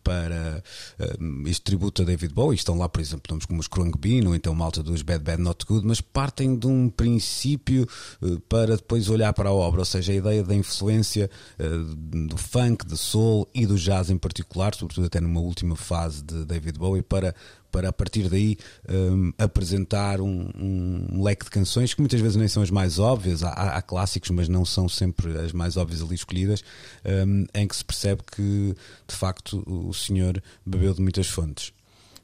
para 0.05 0.63
uh, 1.01 1.49
este 1.49 1.63
tributo 1.63 2.03
a 2.03 2.05
David 2.05 2.35
Bowie. 2.35 2.57
Estão 2.57 2.77
lá, 2.77 2.89
por 2.89 3.01
exemplo, 3.01 3.25
nomes 3.31 3.47
como 3.47 3.59
os 3.59 3.67
Krung 3.67 3.91
Bean 3.99 4.29
ou 4.29 4.35
então 4.35 4.55
malta 4.55 4.83
dos 4.83 5.01
Bad 5.01 5.25
Bad 5.25 5.43
Not 5.43 5.65
Good, 5.65 5.87
mas 5.87 6.01
partem 6.01 6.55
de 6.57 6.67
um 6.67 6.91
princípio 6.91 7.89
uh, 8.21 8.39
para 8.41 8.77
depois 8.77 9.09
olhar 9.09 9.33
para 9.33 9.49
a 9.49 9.53
obra, 9.53 9.81
ou 9.81 9.85
seja, 9.85 10.13
a 10.13 10.17
ideia 10.17 10.45
da 10.45 10.55
influência 10.55 11.31
uh, 11.59 11.97
do 12.29 12.37
funk, 12.37 12.85
do 12.87 12.97
soul 12.97 13.49
e 13.55 13.67
do 13.67 13.77
jazz 13.77 14.11
em 14.11 14.19
particular, 14.19 14.75
sobretudo 14.75 15.07
até 15.07 15.21
numa 15.21 15.41
última 15.41 15.75
fase 15.75 16.23
de 16.23 16.45
David 16.45 16.79
Bowie, 16.79 17.03
para 17.03 17.35
para 17.75 17.89
a 17.89 17.93
partir 17.93 18.29
daí 18.29 18.57
um, 18.89 19.33
apresentar 19.37 20.21
um, 20.21 20.49
um, 20.55 21.21
leque 21.25 21.45
de 21.45 21.51
canções 21.51 21.93
que 21.93 22.01
muitas 22.01 22.21
vezes 22.21 22.37
nem 22.37 22.47
são 22.47 22.63
as 22.63 22.71
mais 22.71 23.01
óbvias, 23.01 23.43
há, 23.43 23.51
há 23.51 23.83
clássicos, 23.83 24.31
mas 24.31 24.49
não 24.49 24.65
são 24.65 24.89
sempre 24.89 25.37
as 25.37 25.53
mais 25.53 25.77
óbvias 25.77 26.01
ali 26.01 26.15
escolhidas, 26.15 26.63
um, 27.05 27.45
em 27.53 27.67
que 27.67 27.75
se 27.75 27.85
percebe 27.85 28.23
que 28.31 28.77
de 29.09 29.15
facto 29.17 29.65
o 29.67 29.93
senhor 29.93 30.41
bebeu 30.65 30.95
de 30.95 31.03
muitas 31.03 31.27
fontes. 31.27 31.73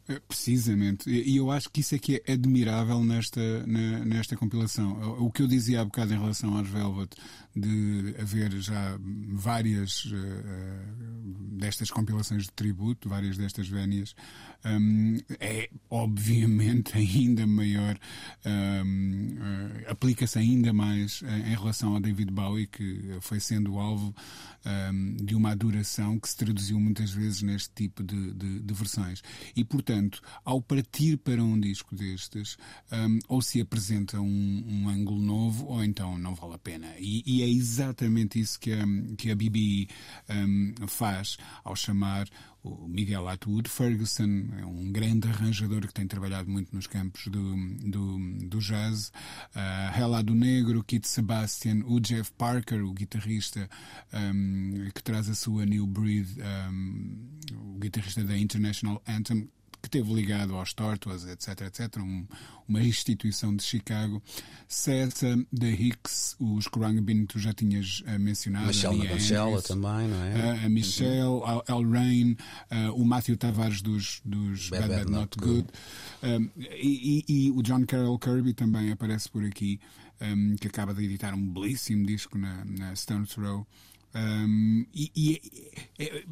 É, 0.07 0.21
precisamente, 0.21 1.09
e 1.11 1.37
eu 1.37 1.50
acho 1.50 1.69
que 1.71 1.80
isso 1.80 1.95
é 1.95 1.99
que 1.99 2.23
é 2.26 2.33
admirável 2.33 3.02
nesta, 3.04 3.40
nesta 3.66 4.37
compilação. 4.37 5.16
O 5.21 5.30
que 5.30 5.42
eu 5.42 5.47
dizia 5.47 5.80
há 5.80 5.85
bocado 5.85 6.12
em 6.12 6.19
relação 6.19 6.57
aos 6.57 6.69
Velvet, 6.69 7.11
de 7.54 8.14
haver 8.21 8.52
já 8.61 8.99
várias 9.33 10.04
uh, 10.07 11.19
destas 11.60 11.90
compilações 11.90 12.44
de 12.44 12.52
tributo, 12.52 13.08
várias 13.08 13.36
destas 13.36 13.68
vénias, 13.68 14.14
um, 14.64 15.18
é 15.38 15.70
obviamente 15.88 16.96
ainda 16.98 17.46
maior, 17.46 17.98
um, 18.44 19.34
uh, 19.34 19.90
aplica-se 19.90 20.38
ainda 20.38 20.72
mais 20.72 21.22
em 21.46 21.54
relação 21.54 21.94
ao 21.94 22.00
David 22.00 22.30
Bowie, 22.32 22.66
que 22.66 23.18
foi 23.20 23.38
sendo 23.38 23.78
alvo 23.78 24.14
um, 24.64 25.16
de 25.16 25.34
uma 25.34 25.50
adoração 25.50 26.18
que 26.18 26.28
se 26.28 26.36
traduziu 26.36 26.78
muitas 26.78 27.10
vezes 27.10 27.42
neste 27.42 27.70
tipo 27.74 28.02
de, 28.02 28.32
de, 28.32 28.60
de 28.60 28.74
versões. 28.74 29.22
E, 29.54 29.64
portanto, 29.64 30.20
ao 30.44 30.60
partir 30.60 31.16
para 31.18 31.42
um 31.42 31.58
disco 31.58 31.94
destes, 31.94 32.56
um, 32.92 33.18
ou 33.28 33.42
se 33.42 33.60
apresenta 33.60 34.20
um, 34.20 34.88
ângulo 34.88 35.20
novo, 35.20 35.66
ou 35.66 35.84
então 35.84 36.18
não 36.18 36.34
vale 36.34 36.54
a 36.54 36.58
pena. 36.58 36.88
E, 36.98 37.22
e 37.26 37.42
é 37.42 37.48
exatamente 37.48 38.40
isso 38.40 38.58
que 38.58 38.72
a, 38.72 38.84
que 39.16 39.30
a 39.30 39.34
BBE 39.34 39.88
faz 40.86 41.36
ao 41.64 41.75
chamar 41.75 42.28
o 42.62 42.87
Miguel 42.87 43.28
Atwood. 43.28 43.69
Ferguson, 43.69 44.49
é 44.59 44.64
um 44.64 44.92
grande 44.92 45.28
arranjador 45.28 45.87
que 45.87 45.95
tem 45.95 46.07
trabalhado 46.07 46.50
muito 46.50 46.75
nos 46.75 46.87
campos 46.87 47.26
do, 47.26 47.57
do, 47.78 48.19
do 48.47 48.59
jazz, 48.59 49.12
uh, 49.54 49.99
Hela 49.99 50.23
do 50.23 50.35
Negro, 50.35 50.85
Kit 50.85 51.09
Sebastian, 51.09 51.83
o 51.87 52.00
Jeff 52.00 52.30
Parker, 52.33 52.85
o 52.85 52.92
guitarrista 52.92 53.69
um, 54.12 54.88
que 54.95 55.02
traz 55.02 55.28
a 55.28 55.35
sua 55.35 55.64
New 55.64 55.87
Breed, 55.87 56.28
um, 56.71 57.28
o 57.75 57.78
guitarrista 57.78 58.23
da 58.25 58.37
International 58.37 59.02
Anthem, 59.09 59.49
que 59.80 59.88
teve 59.88 60.12
ligado 60.12 60.54
aos 60.54 60.72
Tortoise, 60.72 61.28
etc, 61.28 61.62
etc, 61.62 61.96
um, 61.99 62.26
uma 62.68 62.82
instituição 62.82 63.54
de 63.54 63.62
Chicago. 63.62 64.22
Cessa, 64.68 65.37
The 65.58 65.70
Hicks, 65.70 66.37
os 66.38 66.66
Bean 67.02 67.26
tu 67.26 67.38
já 67.38 67.52
tinhas 67.52 68.00
uh, 68.00 68.18
mencionado. 68.18 68.68
Michelle 68.68 68.99
Michelle 68.99 69.62
também, 69.62 70.08
não 70.08 70.22
é? 70.22 70.34
Uh, 70.34 70.66
a 70.66 70.68
Michelle, 70.68 71.25
uhum. 71.25 71.62
Al, 71.66 71.90
Rain, 71.90 72.37
uh, 72.70 72.94
o 72.94 73.04
Matthew 73.04 73.37
Tavares 73.37 73.82
dos, 73.82 74.20
dos 74.25 74.70
Bad, 74.70 74.88
Bad, 74.88 74.94
Bad 74.94 75.10
Not, 75.10 75.20
Not, 75.20 75.38
Good. 75.38 75.68
good. 76.22 76.50
E, 76.76 77.25
e, 77.26 77.46
e, 77.46 77.50
o 77.50 77.62
John 77.62 77.84
Carroll 77.87 78.18
Kirby 78.18 78.54
também 78.54 78.92
aparece 78.92 79.28
por 79.28 79.44
aqui, 79.44 79.80
um, 80.20 80.54
que 80.56 80.68
acaba 80.68 80.94
de 80.94 81.04
editar 81.04 81.34
um 81.34 81.52
belíssimo 81.52 82.06
disco 82.06 82.38
na, 82.38 82.64
na 82.64 82.94
Stone 82.94 83.26
Throw. 83.26 83.66
Um, 84.12 84.84
e, 84.92 85.12
e, 85.14 85.40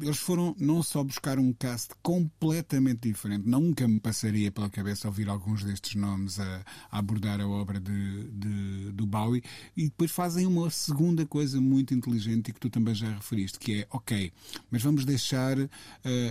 eles 0.01 0.17
foram 0.17 0.53
não 0.59 0.83
só 0.83 1.01
buscar 1.01 1.39
um 1.39 1.53
cast 1.53 1.93
completamente 2.01 3.07
diferente, 3.07 3.47
nunca 3.47 3.87
me 3.87 3.99
passaria 3.99 4.51
pela 4.51 4.69
cabeça 4.69 5.07
ouvir 5.07 5.29
alguns 5.29 5.63
destes 5.63 5.95
nomes 5.95 6.39
a, 6.39 6.65
a 6.91 6.97
abordar 6.97 7.39
a 7.39 7.47
obra 7.47 7.79
de, 7.79 8.23
de, 8.31 8.91
do 8.91 9.05
Bowie, 9.05 9.43
e 9.77 9.85
depois 9.85 10.11
fazem 10.11 10.45
uma 10.45 10.69
segunda 10.69 11.25
coisa 11.25 11.61
muito 11.61 11.93
inteligente 11.93 12.49
e 12.49 12.53
que 12.53 12.59
tu 12.59 12.69
também 12.69 12.93
já 12.93 13.09
referiste, 13.13 13.57
que 13.57 13.81
é 13.81 13.87
ok, 13.91 14.31
mas 14.69 14.83
vamos 14.83 15.05
deixar, 15.05 15.57
uh, 15.57 15.69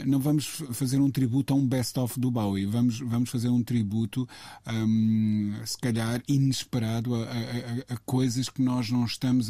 não 0.04 0.20
vamos 0.20 0.44
fazer 0.72 1.00
um 1.00 1.10
tributo 1.10 1.54
a 1.54 1.56
um 1.56 1.66
best-of 1.66 2.20
do 2.20 2.30
Bowie, 2.30 2.66
vamos, 2.66 2.98
vamos 3.00 3.30
fazer 3.30 3.48
um 3.48 3.62
tributo, 3.62 4.28
um, 4.66 5.54
se 5.64 5.78
calhar 5.78 6.22
inesperado, 6.28 7.14
a, 7.14 7.22
a, 7.22 7.94
a, 7.94 7.96
coisas 8.04 8.50
que 8.50 8.60
nós 8.60 8.90
não 8.90 9.06
estamos 9.06 9.48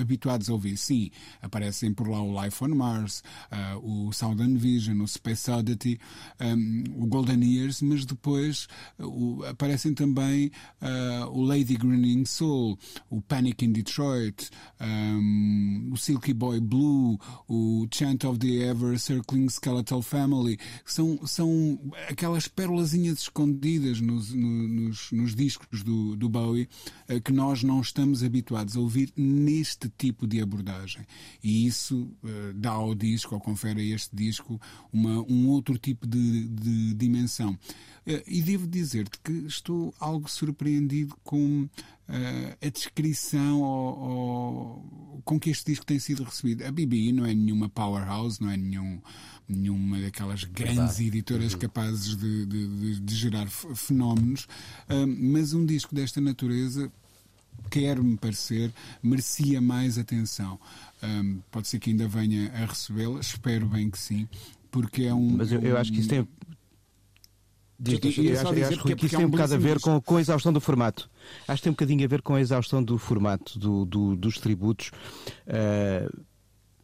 habituados 0.00 0.48
a 0.48 0.52
ouvir. 0.52 0.76
Sim 0.76 1.10
Aparecem 1.42 1.92
por 1.92 2.08
lá 2.08 2.22
o 2.22 2.42
Life 2.42 2.62
on 2.64 2.74
Mars, 2.74 3.22
uh, 3.50 4.08
o 4.08 4.12
Southern 4.12 4.56
Vision, 4.56 5.00
o 5.00 5.08
Space 5.08 5.50
Oddity, 5.50 5.98
um, 6.40 6.84
o 7.02 7.06
Golden 7.06 7.42
Years, 7.44 7.82
mas 7.82 8.04
depois 8.04 8.66
uh, 8.98 9.44
aparecem 9.44 9.94
também 9.94 10.50
uh, 10.80 11.28
o 11.30 11.42
Lady 11.42 11.76
Grinning 11.76 12.24
Soul, 12.24 12.78
o 13.10 13.20
Panic 13.20 13.64
in 13.64 13.72
Detroit, 13.72 14.50
um, 14.80 15.90
o 15.92 15.96
Silky 15.96 16.32
Boy 16.32 16.60
Blue, 16.60 17.18
o 17.48 17.86
Chant 17.92 18.24
of 18.24 18.38
the 18.38 18.68
Ever 18.68 18.98
Circling 18.98 19.48
Skeletal 19.48 20.02
Family. 20.02 20.58
São, 20.84 21.26
são 21.26 21.78
aquelas 22.08 22.48
pérolazinhas 22.48 23.20
escondidas 23.20 24.00
nos, 24.00 24.32
nos, 24.32 25.12
nos 25.12 25.34
discos 25.34 25.82
do, 25.82 26.16
do 26.16 26.28
Bowie 26.28 26.68
que 27.24 27.32
nós 27.32 27.62
não 27.62 27.80
estamos 27.80 28.22
habituados 28.22 28.76
a 28.76 28.80
ouvir 28.80 29.12
neste 29.16 29.88
tipo 29.88 30.26
de 30.26 30.40
abordagem 30.40 31.06
e 31.42 31.66
isso 31.66 32.10
uh, 32.22 32.52
dá 32.54 32.70
ao 32.70 32.94
disco, 32.94 33.34
ou 33.34 33.40
confere 33.40 33.80
a 33.80 33.94
este 33.94 34.14
disco, 34.14 34.60
uma, 34.92 35.22
um 35.30 35.48
outro 35.48 35.78
tipo 35.78 36.06
de, 36.06 36.48
de 36.48 36.94
dimensão. 36.94 37.52
Uh, 38.06 38.22
e 38.26 38.42
devo 38.42 38.66
dizer-te 38.66 39.18
que 39.22 39.32
estou 39.46 39.94
algo 39.98 40.28
surpreendido 40.28 41.16
com 41.22 41.68
Uh, 42.06 42.54
a 42.60 42.68
descrição 42.68 43.62
ou, 43.62 43.98
ou, 43.98 45.22
com 45.24 45.40
que 45.40 45.48
este 45.48 45.64
disco 45.70 45.86
tem 45.86 45.98
sido 45.98 46.22
recebido. 46.22 46.62
A 46.66 46.70
BBI 46.70 47.12
não 47.12 47.24
é 47.24 47.32
nenhuma 47.32 47.66
powerhouse, 47.66 48.42
não 48.42 48.50
é 48.50 48.58
nenhum, 48.58 49.00
nenhuma 49.48 49.98
daquelas 49.98 50.44
grandes 50.44 50.76
Verdade. 50.76 51.06
editoras 51.06 51.54
uhum. 51.54 51.58
capazes 51.60 52.14
de, 52.14 52.44
de, 52.44 53.00
de, 53.00 53.14
gerar 53.14 53.46
fenómenos, 53.48 54.44
uh, 54.44 55.06
mas 55.06 55.54
um 55.54 55.64
disco 55.64 55.94
desta 55.94 56.20
natureza 56.20 56.92
quer-me 57.70 58.16
parecer, 58.16 58.72
merecia 59.02 59.60
mais 59.60 59.98
atenção. 59.98 60.58
Um, 61.04 61.40
pode 61.50 61.68
ser 61.68 61.78
que 61.78 61.90
ainda 61.90 62.08
venha 62.08 62.50
a 62.52 62.66
recebê-la, 62.66 63.20
espero 63.20 63.66
bem 63.66 63.90
que 63.90 63.98
sim, 63.98 64.28
porque 64.70 65.04
é 65.04 65.14
um. 65.14 65.36
Mas 65.36 65.52
eu, 65.52 65.60
eu 65.60 65.76
acho 65.76 65.92
que 65.92 66.00
isso 66.00 66.08
tem. 66.08 66.26
Diz, 67.78 67.98
diz, 67.98 68.16
eu, 68.18 68.40
acho, 68.40 68.54
eu 68.54 68.68
acho 68.68 68.82
que, 68.84 68.96
que 68.96 69.06
isso 69.06 69.16
tem 69.16 69.26
um 69.26 69.30
bocado 69.30 69.54
a 69.54 69.58
ver 69.58 69.80
com, 69.80 70.00
com 70.00 70.16
a 70.16 70.20
exaustão 70.20 70.52
do 70.52 70.60
formato. 70.60 71.10
Acho 71.46 71.58
que 71.58 71.64
tem 71.64 71.70
um 71.70 71.74
bocadinho 71.74 72.04
a 72.04 72.08
ver 72.08 72.22
com 72.22 72.34
a 72.34 72.40
exaustão 72.40 72.82
do 72.82 72.96
formato 72.96 73.58
do, 73.58 73.84
do, 73.84 74.16
dos 74.16 74.38
tributos. 74.38 74.90
Uh, 75.46 76.24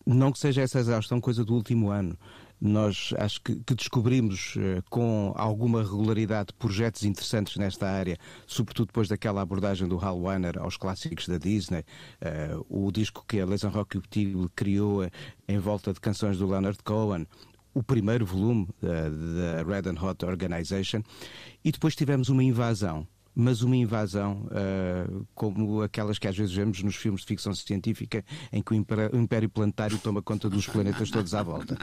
não 0.05 0.33
que 0.33 0.39
seja 0.39 0.63
essa 0.63 0.81
exaustão 0.81 1.21
coisa 1.21 1.45
do 1.45 1.55
último 1.55 1.91
ano 1.91 2.19
nós 2.61 3.15
acho 3.17 3.41
que, 3.41 3.57
que 3.57 3.75
descobrimos 3.75 4.55
uh, 4.57 4.83
com 4.91 5.33
alguma 5.37 5.83
regularidade 5.83 6.53
projetos 6.53 7.05
interessantes 7.05 7.57
nesta 7.57 7.89
área, 7.89 8.19
sobretudo 8.47 8.89
depois 8.89 9.09
daquela 9.09 9.41
abordagem 9.41 9.89
do 9.89 9.99
Hal 9.99 10.21
Weiner 10.21 10.59
aos 10.59 10.77
clássicos 10.77 11.27
da 11.27 11.39
Disney, 11.39 11.81
uh, 11.81 12.67
o 12.69 12.93
disco 12.93 13.25
que 13.27 13.41
a 13.41 13.47
Lesson 13.47 13.69
Rock 13.69 13.97
Repetible 13.97 14.49
criou 14.55 15.05
uh, 15.05 15.11
em 15.49 15.59
volta 15.59 15.93
de 15.93 16.01
canções 16.01 16.39
do 16.39 16.47
Leonard 16.47 16.79
Cohen, 16.85 17.27
o 17.73 17.83
primeiro 17.83 18.27
volume 18.27 18.69
da 18.83 19.63
Red 19.63 19.89
and 19.89 20.05
Hot 20.05 20.25
Organization, 20.25 21.03
e 21.65 21.71
depois 21.71 21.95
tivemos 21.95 22.29
uma 22.29 22.43
invasão 22.43 23.07
mas 23.35 23.63
uma 23.63 23.77
invasão 23.77 24.47
uh, 24.47 25.27
como 25.35 25.83
aquelas 25.83 26.19
que 26.19 26.29
às 26.29 26.37
vezes 26.37 26.55
vemos 26.55 26.83
nos 26.83 26.97
filmes 26.97 27.23
de 27.23 27.27
ficção 27.27 27.55
científica 27.55 28.25
em 28.53 28.63
que 28.63 28.73
o 28.73 28.75
Império 28.75 29.49
Planetário 29.49 29.99
toma 29.99 30.23
conta 30.23 30.49
dos 30.49 30.67
planetas 30.67 31.11
todos 31.11 31.35
à 31.35 31.43
volta. 31.43 31.77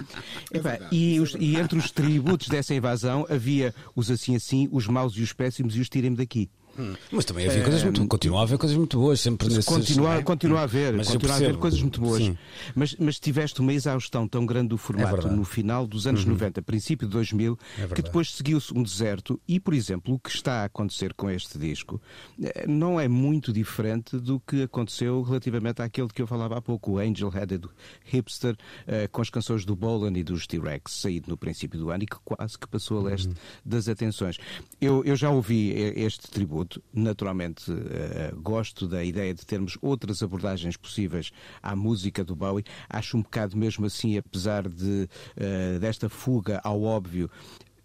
É 0.52 0.60
verdade, 0.60 0.96
e, 0.96 1.20
os, 1.20 1.36
e, 1.40 1.56
entre 1.56 1.78
os 1.78 1.92
tributos 1.92 2.48
dessa 2.48 2.74
invasão 2.74 3.26
havia 3.30 3.74
os 3.96 4.12
assim 4.12 4.36
assim, 4.36 4.68
os 4.72 4.88
maus 4.88 5.16
e 5.16 5.22
os 5.22 5.34
péssimos 5.34 5.76
e 5.76 5.80
os 5.80 5.90
tirem-me 5.90 6.18
daqui. 6.18 6.50
Hum. 6.78 6.96
Mas 7.12 7.26
também 7.26 7.48
havia 7.48 7.64
coisas 7.64 7.84
muito. 7.84 8.08
Continua 8.08 8.40
a 8.40 8.44
haver 8.44 8.58
coisas 8.58 8.78
muito 8.78 8.98
boas, 8.98 9.20
sempre 9.20 9.48
nesses. 9.50 9.66
Continua, 9.66 10.16
é? 10.16 10.24
continua 10.24 10.60
a 10.60 10.64
haver, 10.64 10.94
Mas 10.94 11.08
continua 11.08 11.34
a 11.34 11.38
haver 11.38 11.58
coisas 11.58 11.82
muito 11.82 12.00
boas. 12.00 12.24
Sim. 12.24 12.38
Mas, 12.76 12.96
mas 13.00 13.20
tiveste 13.20 13.60
uma 13.62 13.74
exaustão 13.74 14.28
tão 14.28 14.46
grande 14.46 14.70
do 14.70 14.78
formato 14.78 15.16
verdade. 15.16 15.36
no 15.36 15.44
final 15.44 15.88
dos 15.88 16.08
anos 16.08 16.26
90, 16.26 16.62
princípio 16.62 17.08
de 17.08 17.14
2000, 17.14 17.56
que 17.56 17.64
verdade. 17.78 18.02
depois 18.04 18.32
seguiu-se 18.32 18.74
um 18.74 18.84
deserto. 18.84 19.40
E, 19.48 19.60
por 19.60 19.74
exemplo, 19.74 20.14
o 20.14 20.20
que 20.20 20.30
está 20.30 20.62
a 20.62 20.66
acontecer 20.66 21.14
com 21.14 21.30
este 21.30 21.58
disco 21.58 22.02
eh, 22.42 22.66
não 22.68 23.00
é 23.00 23.08
muito 23.08 23.52
diferente 23.52 24.18
do 24.18 24.40
que 24.40 24.64
aconteceu 24.64 25.22
relativamente 25.22 25.82
àquele 25.82 26.08
de 26.08 26.14
que 26.14 26.22
eu 26.22 26.28
falava 26.28 26.58
há 26.58 26.62
pouco, 26.62 26.92
o 26.94 27.00
Angel 27.00 27.30
Headed 27.30 27.68
Hipster, 28.06 28.56
eh, 28.86 29.08
com 29.08 29.22
as 29.22 29.30
canções 29.30 29.66
do 29.66 29.76
Bolan 29.76 30.18
e 30.18 30.24
dos 30.24 30.46
T-Rex, 30.46 30.92
saído 30.92 31.30
no 31.30 31.38
princípio 31.38 31.80
do 31.80 31.90
ano 31.90 32.04
e 32.04 32.06
que 32.06 32.18
quase 32.24 32.58
que 32.58 32.68
passou 32.68 33.00
a 33.00 33.10
leste 33.10 33.30
das 33.66 33.88
atenções. 33.88 34.38
Eu, 34.80 35.04
eu 35.04 35.16
já 35.16 35.30
ouvi 35.30 35.72
eh, 35.74 35.94
este 36.02 36.30
tributo, 36.30 36.67
naturalmente 36.94 37.72
eh, 37.72 38.32
gosto 38.36 38.88
da 38.88 39.04
ideia 39.04 39.34
de 39.34 39.46
termos 39.46 39.78
outras 39.82 40.22
abordagens 40.22 40.78
possíveis 40.78 41.32
à 41.62 41.76
música 41.76 42.24
do 42.24 42.36
Bowie. 42.36 42.66
Acho 42.90 43.18
um 43.18 43.22
bocado 43.22 43.58
mesmo 43.58 43.86
assim, 43.86 44.18
apesar 44.18 44.68
de, 44.68 45.08
eh, 45.36 45.80
desta 45.80 46.10
fuga 46.10 46.60
ao 46.64 46.82
óbvio, 46.82 47.30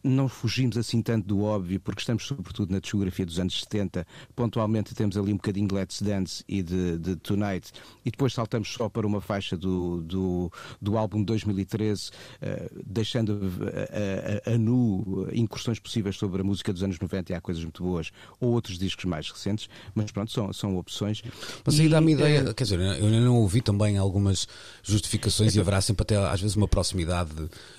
não 0.05 0.29
fugimos 0.29 0.77
assim 0.77 1.01
tanto 1.01 1.27
do 1.29 1.43
óbvio, 1.43 1.79
porque 1.79 2.01
estamos 2.01 2.27
sobretudo 2.27 2.73
na 2.73 2.81
discografia 2.81 3.25
dos 3.25 3.39
anos 3.39 3.61
70. 3.61 4.05
Pontualmente 4.35 4.95
temos 4.95 5.17
ali 5.17 5.33
um 5.33 5.37
bocadinho 5.37 5.69
de 5.69 5.75
Let's 5.75 6.03
Dance 6.03 6.43
e 6.49 6.63
de, 6.63 6.99
de 6.99 7.17
Tonight, 7.17 7.71
e 8.05 8.11
depois 8.11 8.33
saltamos 8.33 8.69
só 8.73 8.89
para 8.89 9.07
uma 9.07 9.21
faixa 9.21 9.57
do, 9.57 10.01
do, 10.03 10.53
do 10.81 10.99
álbum 10.99 11.19
de 11.21 11.27
2013, 11.27 12.11
eh, 12.41 12.71
deixando 12.85 13.41
a, 14.47 14.51
a- 14.51 14.55
a 14.55 14.59
nu 14.59 15.29
incursões 15.33 15.79
possíveis 15.79 16.17
sobre 16.17 16.41
a 16.41 16.45
música 16.45 16.73
dos 16.73 16.83
anos 16.83 16.99
90 16.99 17.33
e 17.33 17.35
há 17.37 17.41
coisas 17.41 17.63
muito 17.63 17.83
boas, 17.83 18.11
ou 18.41 18.51
outros 18.51 18.79
discos 18.79 19.05
mais 19.05 19.31
recentes, 19.31 19.69
mas 19.95 20.11
pronto, 20.11 20.33
são, 20.33 20.53
são 20.53 20.77
opções. 20.79 21.23
Mas 21.65 21.79
aí 21.79 21.89
dá-me 21.89 22.13
ideia, 22.13 22.41
eh, 22.49 22.55
quer 22.55 22.65
dizer, 22.65 22.81
eu 22.81 23.07
ainda 23.07 23.21
não 23.21 23.37
ouvi 23.37 23.61
também 23.61 23.97
algumas 23.99 24.49
justificações 24.83 25.55
e 25.55 25.61
haverá 25.61 25.81
sempre 25.81 26.03
até 26.03 26.17
às 26.17 26.41
vezes 26.41 26.57
uma 26.57 26.67
proximidade 26.67 27.31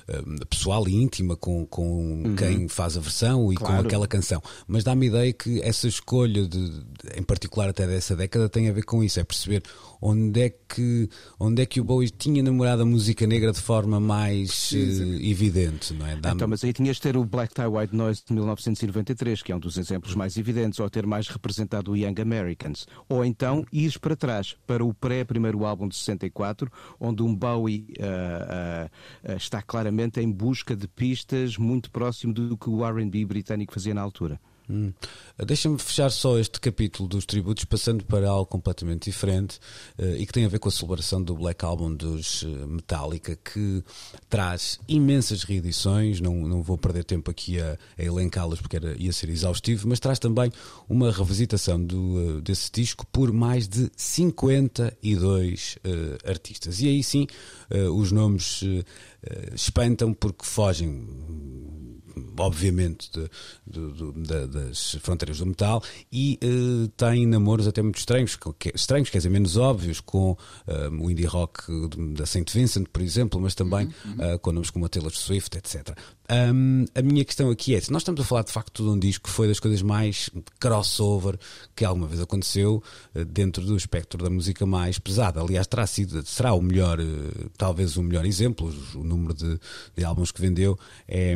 eh, 0.07 0.21
pessoal 0.49 0.87
e 0.87 0.93
íntima 0.93 1.35
com, 1.35 1.65
com 1.65 2.12
quem 2.37 2.67
faz 2.67 2.97
a 2.97 2.99
versão 2.99 3.51
e 3.51 3.55
com 3.55 3.65
Claro. 3.65 3.87
aquela 3.87 4.07
canção. 4.07 4.41
Mas 4.67 4.83
dá-me 4.83 5.07
ideia 5.07 5.31
que 5.33 5.61
essa 5.61 5.87
escolha, 5.87 6.47
de, 6.47 6.83
em 7.17 7.23
particular 7.23 7.69
até 7.69 7.87
dessa 7.87 8.15
década, 8.15 8.49
tem 8.49 8.69
a 8.69 8.73
ver 8.73 8.83
com 8.83 9.03
isso, 9.03 9.19
é 9.19 9.23
perceber 9.23 9.63
onde 10.01 10.41
é 10.41 10.49
que, 10.49 11.09
onde 11.39 11.61
é 11.61 11.65
que 11.65 11.79
o 11.79 11.83
Bowie 11.83 12.09
tinha 12.09 12.43
namorado 12.43 12.81
a 12.81 12.85
música 12.85 13.25
negra 13.25 13.53
de 13.53 13.61
forma 13.61 14.01
mais 14.01 14.71
eh, 14.73 15.29
evidente, 15.29 15.93
não 15.93 16.05
é? 16.05 16.13
Então, 16.13 16.47
mas 16.47 16.61
aí 16.63 16.73
tinhas 16.73 16.97
de 16.97 17.01
ter 17.03 17.15
o 17.15 17.23
Black 17.23 17.53
Tie 17.53 17.65
White 17.65 17.95
Noise 17.95 18.21
de 18.27 18.33
1993, 18.33 19.41
que 19.41 19.51
é 19.53 19.55
um 19.55 19.59
dos 19.59 19.77
exemplos 19.77 20.13
mais 20.13 20.35
evidentes, 20.35 20.79
ou 20.79 20.89
ter 20.89 21.05
mais 21.05 21.29
representado 21.29 21.91
o 21.91 21.95
Young 21.95 22.21
Americans. 22.21 22.85
Ou 23.07 23.23
então 23.23 23.65
ires 23.71 23.97
para 23.97 24.15
trás, 24.15 24.57
para 24.67 24.83
o 24.83 24.93
pré-primeiro 24.93 25.65
álbum 25.65 25.87
de 25.87 25.95
64, 25.95 26.69
onde 26.99 27.23
um 27.23 27.33
Bowie 27.33 27.93
ah, 28.01 28.89
ah, 29.25 29.35
está 29.35 29.61
claramente 29.61 30.19
em 30.19 30.29
busca 30.29 30.75
de 30.75 30.87
pistas 30.87 31.57
muito 31.57 31.89
próximo 32.03 32.33
do 32.33 32.57
que 32.57 32.69
o 32.69 32.85
R&B 32.85 33.25
britânico 33.25 33.73
fazia 33.73 33.93
na 33.93 34.01
altura. 34.01 34.37
Hum. 34.69 34.93
Deixa-me 35.45 35.77
fechar 35.77 36.09
só 36.09 36.39
este 36.39 36.59
capítulo 36.59 37.07
dos 37.09 37.25
tributos, 37.25 37.65
passando 37.65 38.05
para 38.05 38.29
algo 38.29 38.45
completamente 38.45 39.09
diferente 39.09 39.59
eh, 39.97 40.17
e 40.19 40.25
que 40.25 40.31
tem 40.31 40.45
a 40.45 40.47
ver 40.47 40.59
com 40.59 40.69
a 40.69 40.71
celebração 40.71 41.21
do 41.21 41.35
Black 41.35 41.65
Album 41.65 41.93
dos 41.93 42.43
eh, 42.43 42.65
Metallica, 42.65 43.35
que 43.35 43.83
traz 44.29 44.79
imensas 44.87 45.43
reedições. 45.43 46.21
Não, 46.21 46.33
não 46.47 46.61
vou 46.61 46.77
perder 46.77 47.03
tempo 47.03 47.29
aqui 47.29 47.59
a, 47.59 47.77
a 47.97 48.03
elencá-las 48.03 48.61
porque 48.61 48.77
era, 48.77 48.95
ia 48.97 49.11
ser 49.11 49.29
exaustivo, 49.29 49.87
mas 49.87 49.99
traz 49.99 50.17
também 50.17 50.49
uma 50.87 51.11
revisitação 51.11 51.83
do, 51.83 52.37
eh, 52.37 52.41
desse 52.41 52.71
disco 52.71 53.05
por 53.07 53.33
mais 53.33 53.67
de 53.67 53.91
52 53.97 55.77
eh, 55.83 56.17
artistas. 56.29 56.79
E 56.79 56.87
aí 56.87 57.03
sim, 57.03 57.27
os 57.95 58.11
nomes 58.11 58.63
espantam 59.55 60.13
porque 60.13 60.45
fogem 60.45 61.07
obviamente, 62.37 63.09
de- 63.11 63.29
do- 63.67 64.11
da- 64.13 64.45
das 64.45 64.95
fronteiras 65.01 65.37
do 65.39 65.45
metal 65.45 65.81
e 66.11 66.37
eh, 66.41 66.89
tem 66.97 67.25
namoros 67.25 67.67
até 67.67 67.81
muito 67.81 67.97
estranhos, 67.99 68.35
que- 68.35 68.71
estranhos, 68.75 69.09
quer 69.09 69.17
dizer, 69.19 69.29
menos 69.29 69.57
óbvios, 69.57 69.99
com 69.99 70.37
eh, 70.67 70.89
o 70.89 71.09
indie 71.09 71.25
rock 71.25 71.63
de- 71.89 72.13
da 72.13 72.25
Saint 72.25 72.49
Vincent, 72.51 72.87
por 72.91 73.01
exemplo, 73.01 73.39
mas 73.39 73.55
também 73.55 73.89
eh, 74.19 74.37
com 74.37 74.51
nomes 74.51 74.69
como 74.69 74.85
a 74.85 74.89
Taylor 74.89 75.11
Swift, 75.13 75.57
etc. 75.57 75.97
Ahm, 76.29 76.85
a 76.95 77.01
minha 77.01 77.25
questão 77.25 77.49
aqui 77.49 77.75
é: 77.75 77.81
se 77.81 77.91
nós 77.91 78.01
estamos 78.01 78.21
a 78.21 78.23
falar 78.23 78.43
de 78.43 78.51
facto 78.51 78.81
de 78.83 78.89
um 78.89 78.97
disco 78.97 79.25
que 79.25 79.29
foi 79.29 79.47
das 79.47 79.59
coisas 79.59 79.81
mais 79.81 80.29
crossover 80.59 81.37
que 81.75 81.83
alguma 81.83 82.07
vez 82.07 82.21
aconteceu 82.21 82.81
eh, 83.13 83.25
dentro 83.25 83.63
do 83.65 83.75
espectro 83.75 84.23
da 84.23 84.29
música 84.29 84.65
mais 84.65 84.97
pesada. 84.99 85.41
Aliás, 85.41 85.67
terá 85.67 85.85
sido, 85.85 86.25
será 86.25 86.53
o 86.53 86.61
melhor, 86.61 86.97
talvez 87.57 87.97
o 87.97 88.03
melhor 88.03 88.25
exemplo. 88.25 88.73
O 88.95 89.03
número 89.03 89.33
de, 89.33 89.59
de 89.95 90.03
álbuns 90.05 90.31
que 90.31 90.39
vendeu 90.41 90.77
é, 91.07 91.35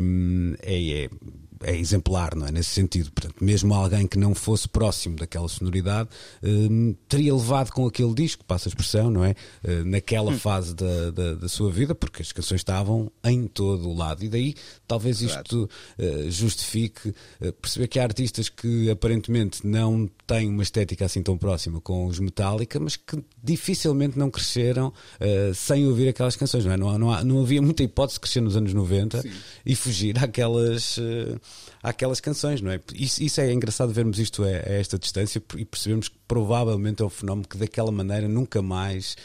hum, 0.68 1.47
é, 1.62 1.76
exemplar, 1.76 2.34
não 2.34 2.46
é? 2.46 2.52
Nesse 2.52 2.70
sentido. 2.70 3.10
Portanto, 3.12 3.42
mesmo 3.42 3.74
alguém 3.74 4.06
que 4.06 4.18
não 4.18 4.34
fosse 4.34 4.68
próximo 4.68 5.16
daquela 5.16 5.48
sonoridade 5.48 6.08
hum, 6.42 6.94
teria 7.08 7.34
levado 7.34 7.72
com 7.72 7.86
aquele 7.86 8.14
disco, 8.14 8.44
passa 8.44 8.68
a 8.68 8.70
expressão, 8.70 9.10
não 9.10 9.24
é? 9.24 9.34
Eh, 9.64 9.82
naquela 9.84 10.32
fase 10.32 10.74
da, 10.74 11.10
da, 11.10 11.34
da 11.34 11.48
sua 11.48 11.70
vida, 11.70 11.94
porque 11.94 12.22
as 12.22 12.32
canções 12.32 12.60
estavam 12.60 13.10
em 13.24 13.46
todo 13.46 13.88
o 13.88 13.94
lado. 13.94 14.24
E 14.24 14.28
daí 14.28 14.54
talvez 14.86 15.20
isto 15.20 15.68
eh, 15.98 16.26
justifique 16.28 17.14
eh, 17.40 17.52
perceber 17.52 17.88
que 17.88 17.98
há 17.98 18.02
artistas 18.02 18.48
que 18.48 18.90
aparentemente 18.90 19.66
não 19.66 20.08
têm 20.26 20.48
uma 20.48 20.62
estética 20.62 21.04
assim 21.04 21.22
tão 21.22 21.36
próxima 21.38 21.80
com 21.80 22.06
os 22.06 22.18
Metallica, 22.18 22.78
mas 22.78 22.96
que 22.96 23.22
dificilmente 23.42 24.18
não 24.18 24.30
cresceram 24.30 24.92
eh, 25.18 25.52
sem 25.54 25.86
ouvir 25.86 26.08
aquelas 26.08 26.36
canções. 26.36 26.64
Não, 26.64 26.72
é? 26.72 26.76
não, 26.76 26.98
não, 26.98 27.24
não 27.24 27.42
havia 27.42 27.62
muita 27.62 27.82
hipótese 27.82 28.16
de 28.16 28.20
crescer 28.20 28.40
nos 28.40 28.56
anos 28.56 28.72
90 28.74 29.22
e 29.64 29.74
fugir 29.74 30.18
àquelas, 30.22 30.98
eh, 30.98 31.36
àquelas 31.82 32.20
canções, 32.20 32.60
não 32.60 32.70
é? 32.70 32.80
Isso, 32.94 33.22
isso 33.22 33.40
é 33.40 33.52
engraçado 33.52 33.92
vermos 33.92 34.18
isto 34.18 34.42
a, 34.42 34.48
a 34.48 34.50
esta 34.72 34.98
distância 34.98 35.42
e 35.56 35.64
percebemos 35.64 36.08
que 36.08 36.16
provavelmente 36.26 37.02
é 37.02 37.04
um 37.04 37.10
fenómeno 37.10 37.46
que 37.48 37.56
daquela 37.56 37.92
maneira 37.92 38.28
nunca 38.28 38.60
mais 38.62 39.16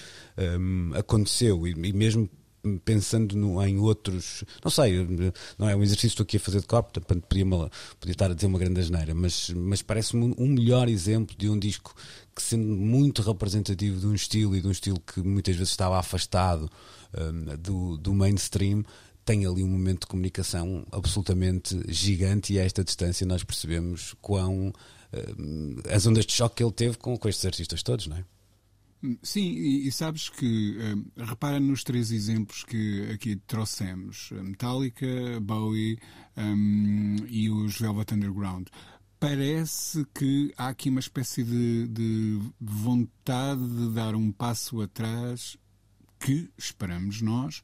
hum, 0.60 0.92
aconteceu 0.96 1.68
e, 1.68 1.72
e 1.72 1.94
mesmo 1.94 2.30
pensando 2.86 3.36
no- 3.36 3.62
em 3.62 3.78
outros, 3.78 4.44
não 4.64 4.72
sei, 4.72 5.06
não 5.58 5.68
é 5.68 5.76
um 5.76 5.84
exercício 5.84 6.10
que 6.10 6.14
estou 6.14 6.24
aqui 6.24 6.38
a 6.38 6.40
fazer 6.40 6.62
de 6.62 6.66
corpo, 6.68 6.94
portanto 6.94 7.24
podia, 7.28 7.46
podia 7.46 7.70
estar 8.14 8.32
a 8.32 8.34
dizer 8.34 8.48
uma 8.48 8.58
grande 8.58 8.80
asneira, 8.80 9.14
mas, 9.14 9.50
mas 9.50 9.82
parece-me 9.82 10.24
um, 10.28 10.36
um 10.38 10.48
melhor 10.48 10.88
exemplo 10.88 11.36
de 11.38 11.50
um 11.50 11.60
disco 11.60 11.94
que 12.34 12.42
sendo 12.42 12.66
muito 12.66 13.22
representativo 13.22 14.00
de 14.00 14.08
um 14.08 14.16
estilo 14.16 14.56
e 14.56 14.62
de 14.62 14.68
um 14.68 14.72
estilo 14.72 14.98
que 15.00 15.22
muitas 15.22 15.56
vezes 15.58 15.72
estava 15.72 16.00
afastado 16.00 16.70
hum, 17.18 17.58
do, 17.60 17.98
do 17.98 18.14
mainstream, 18.14 18.86
tem 19.26 19.46
ali 19.46 19.64
um 19.64 19.68
momento 19.68 20.02
de 20.02 20.08
comunicação 20.08 20.86
absolutamente 20.92 21.80
gigante 21.88 22.54
e 22.54 22.60
a 22.60 22.64
esta 22.64 22.84
distância 22.84 23.26
nós 23.26 23.44
percebemos 23.44 24.16
quão 24.22 24.74
hum, 25.38 25.76
as 25.90 26.06
ondas 26.06 26.26
de 26.26 26.34
choque 26.34 26.58
que 26.58 26.64
ele 26.64 26.72
teve 26.72 26.98
com, 26.98 27.18
com 27.18 27.30
estes 27.30 27.46
artistas 27.46 27.84
todos, 27.84 28.08
não 28.08 28.18
é? 28.18 28.26
Sim, 29.22 29.52
e, 29.52 29.86
e 29.86 29.92
sabes 29.92 30.30
que 30.30 30.78
eh, 30.80 31.24
repara 31.26 31.60
nos 31.60 31.84
três 31.84 32.10
exemplos 32.10 32.64
que 32.64 33.12
aqui 33.12 33.36
trouxemos: 33.36 34.30
Metallica, 34.32 35.06
Bowie 35.42 36.00
hum, 36.38 37.18
e 37.28 37.50
os 37.50 37.78
Velvet 37.78 38.14
Underground. 38.14 38.68
Parece 39.20 40.06
que 40.14 40.54
há 40.58 40.70
aqui 40.70 40.90
uma 40.90 41.02
espécie 41.02 41.44
de, 41.44 41.88
de 41.88 42.40
vontade 42.60 43.62
de 43.62 43.94
dar 43.94 44.16
um 44.16 44.32
passo 44.32 44.82
atrás 44.82 45.58
que, 46.20 46.50
esperamos 46.58 47.22
nós, 47.22 47.62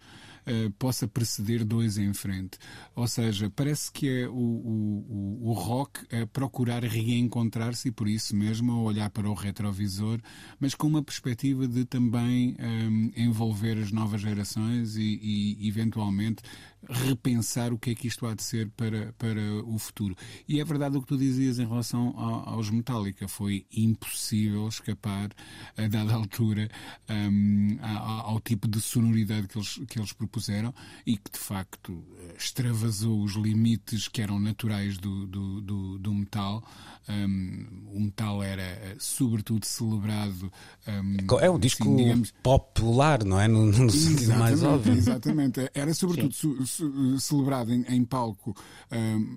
eh, 0.49 0.71
possa 0.79 1.07
preceder 1.07 1.63
dois 1.63 1.99
em 1.99 2.11
frente. 2.11 2.57
Ou 2.95 3.07
seja, 3.07 3.51
parece 3.55 3.91
que 3.91 4.23
é 4.23 4.27
o, 4.27 4.33
o, 4.33 5.39
o, 5.43 5.49
o 5.49 5.53
rock 5.53 5.99
a 6.11 6.25
procurar 6.25 6.83
reencontrar-se 6.83 7.89
e 7.89 7.91
por 7.91 8.07
isso 8.07 8.35
mesmo 8.35 8.71
a 8.71 8.81
olhar 8.81 9.11
para 9.11 9.29
o 9.29 9.33
retrovisor, 9.35 10.19
mas 10.59 10.73
com 10.73 10.87
uma 10.87 11.03
perspectiva 11.03 11.67
de 11.67 11.85
também 11.85 12.57
hum, 12.59 13.11
envolver 13.15 13.77
as 13.77 13.91
novas 13.91 14.21
gerações 14.21 14.95
e, 14.95 15.19
e, 15.21 15.67
eventualmente 15.67 16.41
repensar 16.87 17.73
o 17.73 17.77
que 17.77 17.91
é 17.91 17.95
que 17.95 18.07
isto 18.07 18.25
há 18.25 18.33
de 18.33 18.43
ser 18.43 18.69
para, 18.77 19.13
para 19.17 19.41
o 19.65 19.77
futuro. 19.77 20.15
E 20.47 20.59
é 20.59 20.63
verdade 20.63 20.97
o 20.97 21.01
que 21.01 21.07
tu 21.07 21.17
dizias 21.17 21.59
em 21.59 21.67
relação 21.67 22.13
ao- 22.17 22.49
aos 22.49 22.69
Metallica, 22.69 23.27
foi 23.27 23.65
impossível 23.71 24.67
escapar 24.67 25.29
a 25.77 25.87
dada 25.87 26.13
altura 26.13 26.69
hum, 27.09 27.77
a- 27.81 28.21
ao 28.21 28.39
tipo 28.39 28.67
de 28.67 28.79
sonoridade 28.79 29.47
que 29.47 29.57
eles, 29.57 29.79
que 29.87 29.99
eles 29.99 30.13
propuseram 30.13 30.73
e 31.05 31.17
que 31.17 31.31
de 31.31 31.39
facto 31.39 32.03
extravasou 32.37 33.21
os 33.23 33.33
limites 33.35 34.07
que 34.07 34.21
eram 34.21 34.39
naturais 34.39 34.97
do, 34.97 35.25
do, 35.27 35.61
do, 35.61 35.99
do 35.99 36.13
metal. 36.13 36.63
Hum, 37.07 37.65
o 37.91 37.99
metal 37.99 38.43
era 38.43 38.95
sobretudo 38.99 39.65
celebrado. 39.65 40.51
hum, 40.87 41.17
É 41.41 41.49
um 41.49 41.57
disco 41.59 41.83
assim, 41.83 41.95
digamos, 41.95 42.31
popular, 42.43 43.23
não 43.23 43.39
é? 43.39 43.47
No, 43.47 43.65
no 43.65 43.89
sentido 43.89 44.35
mais 44.35 44.53
Exatamente, 44.53 44.65
óbvio. 44.65 44.93
Exatamente. 44.93 45.71
Era 45.73 45.93
sobretudo 45.93 46.33
celebrado 47.19 47.73
em, 47.73 47.83
em 47.83 48.03
palco 48.03 48.55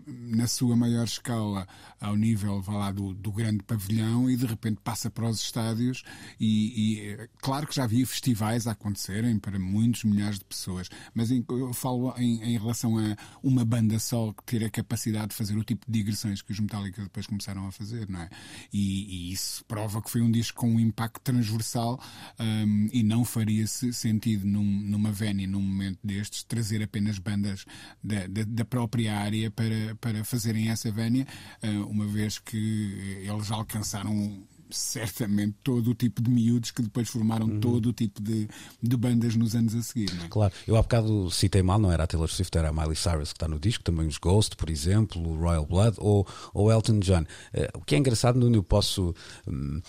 na 0.06 0.46
sua 0.46 0.76
maior 0.76 1.04
escala, 1.04 1.66
ao 2.00 2.16
nível 2.16 2.60
vá 2.60 2.74
lá, 2.74 2.92
do, 2.92 3.14
do 3.14 3.32
grande 3.32 3.62
pavilhão, 3.62 4.30
e 4.30 4.36
de 4.36 4.46
repente 4.46 4.80
passa 4.82 5.10
para 5.10 5.28
os 5.28 5.40
estádios. 5.40 6.02
E, 6.40 7.02
e 7.02 7.28
claro 7.40 7.66
que 7.66 7.74
já 7.74 7.84
havia 7.84 8.06
festivais 8.06 8.66
a 8.66 8.72
acontecerem 8.72 9.38
para 9.38 9.58
muitos 9.58 10.04
milhares 10.04 10.38
de 10.38 10.44
pessoas, 10.44 10.88
mas 11.14 11.30
em, 11.30 11.44
eu 11.48 11.72
falo 11.72 12.14
em, 12.16 12.42
em 12.42 12.58
relação 12.58 12.98
a 12.98 13.16
uma 13.42 13.64
banda 13.64 13.98
só 13.98 14.32
que 14.32 14.44
ter 14.44 14.64
a 14.64 14.70
capacidade 14.70 15.28
de 15.28 15.34
fazer 15.34 15.56
o 15.56 15.64
tipo 15.64 15.86
de 15.86 15.98
digressões 15.98 16.42
que 16.42 16.52
os 16.52 16.60
Metallica 16.60 17.02
depois 17.02 17.26
começaram 17.26 17.66
a 17.66 17.72
fazer, 17.72 18.08
não 18.08 18.20
é? 18.20 18.28
E, 18.72 19.28
e 19.28 19.32
isso 19.32 19.64
prova 19.66 20.00
que 20.02 20.10
foi 20.10 20.20
um 20.20 20.30
disco 20.30 20.60
com 20.60 20.74
um 20.74 20.80
impacto 20.80 21.20
transversal 21.20 22.00
um, 22.38 22.88
e 22.92 23.02
não 23.02 23.24
faria 23.24 23.66
-se 23.66 23.92
sentido 23.92 24.46
num, 24.46 24.64
numa 24.64 25.12
vénia, 25.12 25.46
num 25.46 25.60
momento 25.60 25.98
destes, 26.02 26.42
trazer 26.42 26.82
apenas 26.82 27.18
bandas 27.22 27.64
da, 28.02 28.26
da, 28.26 28.44
da 28.46 28.64
própria 28.64 29.16
área 29.16 29.50
para, 29.50 29.94
para 30.00 30.24
fazerem 30.24 30.70
essa 30.70 30.90
vénia, 30.90 31.26
uh, 31.62 31.86
uma 31.88 32.06
vez 32.06 32.38
que 32.38 33.22
eles 33.24 33.50
alcançaram 33.50 34.46
certamente 34.72 35.56
todo 35.62 35.90
o 35.90 35.94
tipo 35.94 36.22
de 36.22 36.30
miúdos 36.30 36.70
que 36.70 36.82
depois 36.82 37.08
formaram 37.08 37.46
uhum. 37.46 37.60
todo 37.60 37.90
o 37.90 37.92
tipo 37.92 38.20
de, 38.20 38.48
de 38.82 38.96
bandas 38.96 39.36
nos 39.36 39.54
anos 39.54 39.74
a 39.74 39.82
seguir. 39.82 40.12
Não 40.14 40.24
é? 40.24 40.28
Claro, 40.28 40.52
eu 40.66 40.76
há 40.76 40.82
bocado 40.82 41.30
citei 41.30 41.62
mal, 41.62 41.78
não 41.78 41.92
era 41.92 42.04
a 42.04 42.06
Taylor 42.06 42.28
Swift, 42.28 42.56
era 42.56 42.70
a 42.70 42.72
Miley 42.72 42.96
Cyrus 42.96 43.32
que 43.32 43.36
está 43.36 43.46
no 43.46 43.58
disco, 43.58 43.84
também 43.84 44.06
os 44.06 44.18
Ghost, 44.18 44.56
por 44.56 44.70
exemplo, 44.70 45.22
o 45.22 45.38
Royal 45.38 45.66
Blood 45.66 45.96
ou, 46.00 46.26
ou 46.52 46.72
Elton 46.72 46.98
John. 47.00 47.22
Uh, 47.22 47.78
o 47.78 47.84
que 47.84 47.94
é 47.94 47.98
engraçado, 47.98 48.38
Nuno, 48.38 48.56
eu 48.56 48.62
posso. 48.62 49.14
Um, 49.46 49.78
uh, 49.78 49.82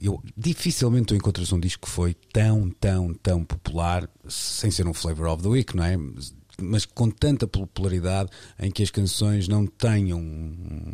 eu 0.00 0.22
dificilmente 0.36 1.06
tu 1.06 1.14
encontras 1.14 1.52
um 1.52 1.60
disco 1.60 1.86
que 1.86 1.92
foi 1.92 2.14
tão, 2.32 2.70
tão, 2.70 3.12
tão 3.14 3.44
popular 3.44 4.08
sem 4.28 4.70
ser 4.70 4.86
um 4.86 4.94
Flavor 4.94 5.28
of 5.28 5.42
the 5.42 5.48
Week, 5.48 5.76
não 5.76 5.84
é? 5.84 5.96
Mas 6.60 6.84
com 6.84 7.10
tanta 7.10 7.46
popularidade 7.46 8.30
em 8.58 8.70
que 8.70 8.82
as 8.82 8.90
canções 8.90 9.48
não 9.48 9.66
tenham 9.66 10.20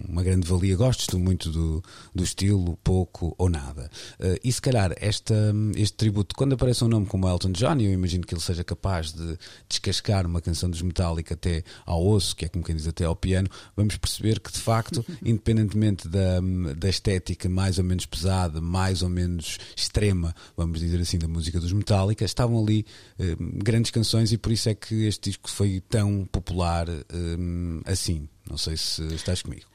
uma 0.09 0.23
grande 0.23 0.46
valia. 0.46 0.77
Gostes 0.77 1.07
tu 1.07 1.18
muito 1.18 1.51
do, 1.51 1.83
do 2.14 2.25
estilo, 2.25 2.79
pouco 2.83 3.35
ou 3.38 3.49
nada. 3.49 3.90
Uh, 4.18 4.38
e 4.42 4.53
se 4.53 4.61
calhar 4.61 4.92
esta, 4.96 5.55
este 5.77 5.96
tributo, 5.96 6.35
quando 6.35 6.55
aparece 6.55 6.85
um 6.85 6.88
nome 6.88 7.07
como 7.07 7.29
Elton 7.29 7.53
John, 7.53 7.77
eu 7.81 7.92
imagino 7.92 8.25
que 8.27 8.35
ele 8.35 8.40
seja 8.40 8.64
capaz 8.64 9.12
de 9.12 9.38
descascar 9.68 10.27
uma 10.27 10.40
canção 10.40 10.70
dos 10.70 10.83
Metallica 10.83 11.35
até 11.35 11.62
ao 11.85 12.07
osso, 12.07 12.35
que 12.35 12.44
é 12.44 12.49
como 12.49 12.64
quem 12.64 12.77
diz 12.77 12.87
até 12.87 13.05
ao 13.05 13.16
piano, 13.16 13.49
vamos 13.77 13.96
perceber 13.96 14.40
que 14.40 14.53
de 14.53 14.59
facto, 14.59 15.05
independentemente 15.25 16.09
da, 16.09 16.40
da 16.77 16.88
estética 16.88 17.49
mais 17.49 17.79
ou 17.79 17.85
menos 17.85 18.07
pesada, 18.07 18.61
mais 18.61 19.03
ou 19.03 19.09
menos 19.09 19.59
extrema, 19.77 20.35
vamos 20.57 20.81
dizer 20.81 21.01
assim, 21.01 21.18
da 21.18 21.29
música 21.29 21.61
dos 21.61 21.73
Metallica, 21.73 22.25
estavam 22.25 22.62
ali 22.62 22.87
uh, 23.18 23.37
grandes 23.62 23.90
canções 23.90 24.33
e 24.33 24.38
por 24.38 24.53
isso 24.53 24.68
é 24.68 24.75
que 24.75 25.07
este 25.07 25.31
disco 25.31 25.50
foi 25.53 25.81
tão 25.81 26.27
popular 26.31 26.87
um, 27.13 27.81
assim. 27.85 28.29
Não 28.49 28.57
sei 28.57 28.77
se 28.77 29.03
estás 29.15 29.43
comigo. 29.43 29.71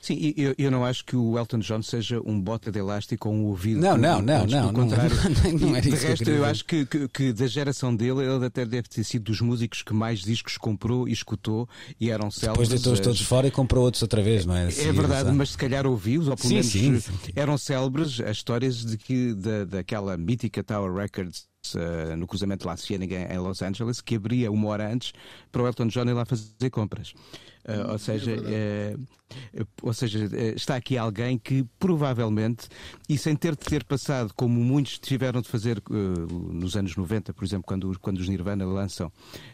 Sim, 0.00 0.32
eu, 0.36 0.54
eu 0.56 0.70
não 0.70 0.84
acho 0.84 1.04
que 1.04 1.14
o 1.14 1.38
Elton 1.38 1.58
John 1.58 1.82
seja 1.82 2.20
um 2.24 2.40
bota 2.40 2.70
de 2.70 2.78
elástico 2.78 3.28
ou 3.28 3.34
um 3.34 3.44
ouvido. 3.44 3.80
Não, 3.80 3.96
não, 3.96 4.22
não, 4.22 4.46
não. 4.46 4.72
Não, 4.80 5.58
não, 5.58 5.76
é 5.76 5.80
De 5.80 5.90
resto, 5.90 6.30
eu 6.30 6.44
acho 6.44 6.64
que, 6.64 6.86
que, 6.86 7.08
que, 7.08 7.32
da 7.32 7.46
geração 7.46 7.94
dele, 7.94 8.22
ele 8.24 8.46
até 8.46 8.64
deve 8.64 8.88
ter 8.88 9.04
sido 9.04 9.24
dos 9.24 9.40
músicos 9.40 9.82
que 9.82 9.92
mais 9.92 10.20
discos 10.20 10.56
comprou 10.56 11.08
e 11.08 11.12
escutou 11.12 11.68
e 12.00 12.10
eram 12.10 12.30
célebres. 12.30 12.68
Depois 12.68 12.82
deitou-os 12.82 13.00
todos 13.00 13.20
fora 13.20 13.46
e 13.46 13.50
comprou 13.50 13.84
outros 13.84 14.02
outra 14.02 14.22
vez, 14.22 14.46
não 14.46 14.56
é? 14.56 14.66
Assim, 14.66 14.88
é 14.88 14.92
verdade, 14.92 15.32
mas 15.32 15.50
se 15.50 15.58
calhar 15.58 15.86
ouviu-os, 15.86 16.28
ou 16.28 16.36
pelo 16.36 16.50
menos 16.50 16.66
sim. 16.66 16.98
eram 17.34 17.58
célebres 17.58 18.20
as 18.20 18.36
histórias 18.38 18.84
de 18.84 18.96
que, 18.96 19.34
da, 19.34 19.64
daquela 19.64 20.16
mítica 20.16 20.62
Tower 20.62 20.92
Records 20.94 21.49
uh, 21.74 22.16
no 22.16 22.26
cruzamento 22.26 22.64
de 22.64 22.70
La 22.70 22.76
Cienega 22.76 23.32
em 23.32 23.38
Los 23.38 23.62
Angeles, 23.62 24.00
que 24.00 24.16
abria 24.16 24.50
uma 24.50 24.68
hora 24.68 24.92
antes 24.92 25.12
para 25.50 25.62
o 25.62 25.66
Elton 25.66 25.88
John 25.88 26.08
ir 26.08 26.14
lá 26.14 26.24
fazer 26.24 26.70
compras. 26.70 27.12
Uh, 27.64 27.88
ou 27.88 27.94
é 27.94 27.98
seja, 27.98 28.32
é 28.46 28.96
ou 29.82 29.92
seja, 29.92 30.28
está 30.54 30.76
aqui 30.76 30.96
alguém 30.96 31.38
que 31.38 31.64
provavelmente, 31.78 32.68
e 33.08 33.16
sem 33.16 33.34
ter 33.34 33.52
de 33.52 33.64
ter 33.64 33.84
passado, 33.84 34.32
como 34.34 34.60
muitos 34.60 34.98
tiveram 34.98 35.40
de 35.40 35.48
fazer 35.48 35.82
uh, 35.90 36.52
nos 36.52 36.76
anos 36.76 36.96
90, 36.96 37.32
por 37.32 37.44
exemplo, 37.44 37.64
quando, 37.66 37.98
quando 38.00 38.18
os 38.18 38.28
Nirvana 38.28 38.64
lançam 38.64 39.12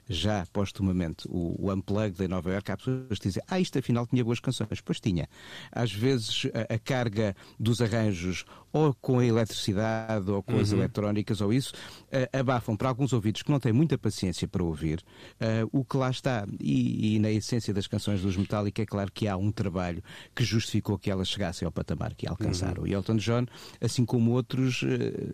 já 0.09 0.47
postumamente 0.53 1.27
o, 1.29 1.67
o 1.67 1.73
Unplugged 1.73 2.23
em 2.23 2.29
Nova 2.29 2.51
York, 2.51 2.71
há 2.71 2.77
pessoas 2.77 3.19
que 3.19 3.29
dizem, 3.29 3.43
ah, 3.49 3.61
isto 3.61 3.79
afinal 3.79 4.07
tinha 4.07 4.25
boas 4.25 4.41
canções. 4.41 4.81
Pois 4.85 5.01
tinha. 5.01 5.29
Às 5.73 5.93
vezes 5.93 6.47
a, 6.55 6.75
a 6.75 6.79
carga 6.79 7.35
dos 7.59 7.81
arranjos, 7.81 8.45
ou 8.73 8.95
com 8.95 9.19
a 9.19 9.25
eletricidade, 9.25 10.31
ou 10.31 10.43
com 10.43 10.55
uhum. 10.55 10.61
as 10.61 10.73
eletrónicas, 10.73 11.41
ou 11.41 11.53
isso, 11.53 11.73
abafam 12.33 12.77
para 12.77 12.89
alguns 12.89 13.13
ouvidos 13.13 13.43
que 13.43 13.51
não 13.51 13.59
têm 13.59 13.73
muita 13.73 13.97
paciência 13.97 14.47
para 14.47 14.63
ouvir 14.63 15.03
o 15.73 15.85
que 15.85 15.97
lá 15.97 16.11
está. 16.11 16.47
E, 16.61 17.17
e, 17.17 17.19
na 17.19 17.31
essência 17.31 17.73
das 17.73 17.87
canções 17.87 18.21
dos 18.21 18.37
Metallica 18.37 18.83
é 18.83 18.87
claro 18.87 19.11
que 19.13 19.27
há 19.27 19.37
um 19.37 19.51
trabalho 19.51 19.66
que 20.35 20.45
justificou 20.45 20.99
que 20.99 21.11
elas 21.11 21.29
chegassem 21.29 21.67
ao 21.67 21.73
patamar 21.73 22.15
que 22.15 22.29
alcançaram. 22.29 22.83
Uhum. 22.83 22.89
E 22.89 22.93
Elton 22.93 23.17
John, 23.17 23.47
assim 23.81 24.05
como 24.05 24.33
outros, 24.33 24.83
uh, 24.83 24.87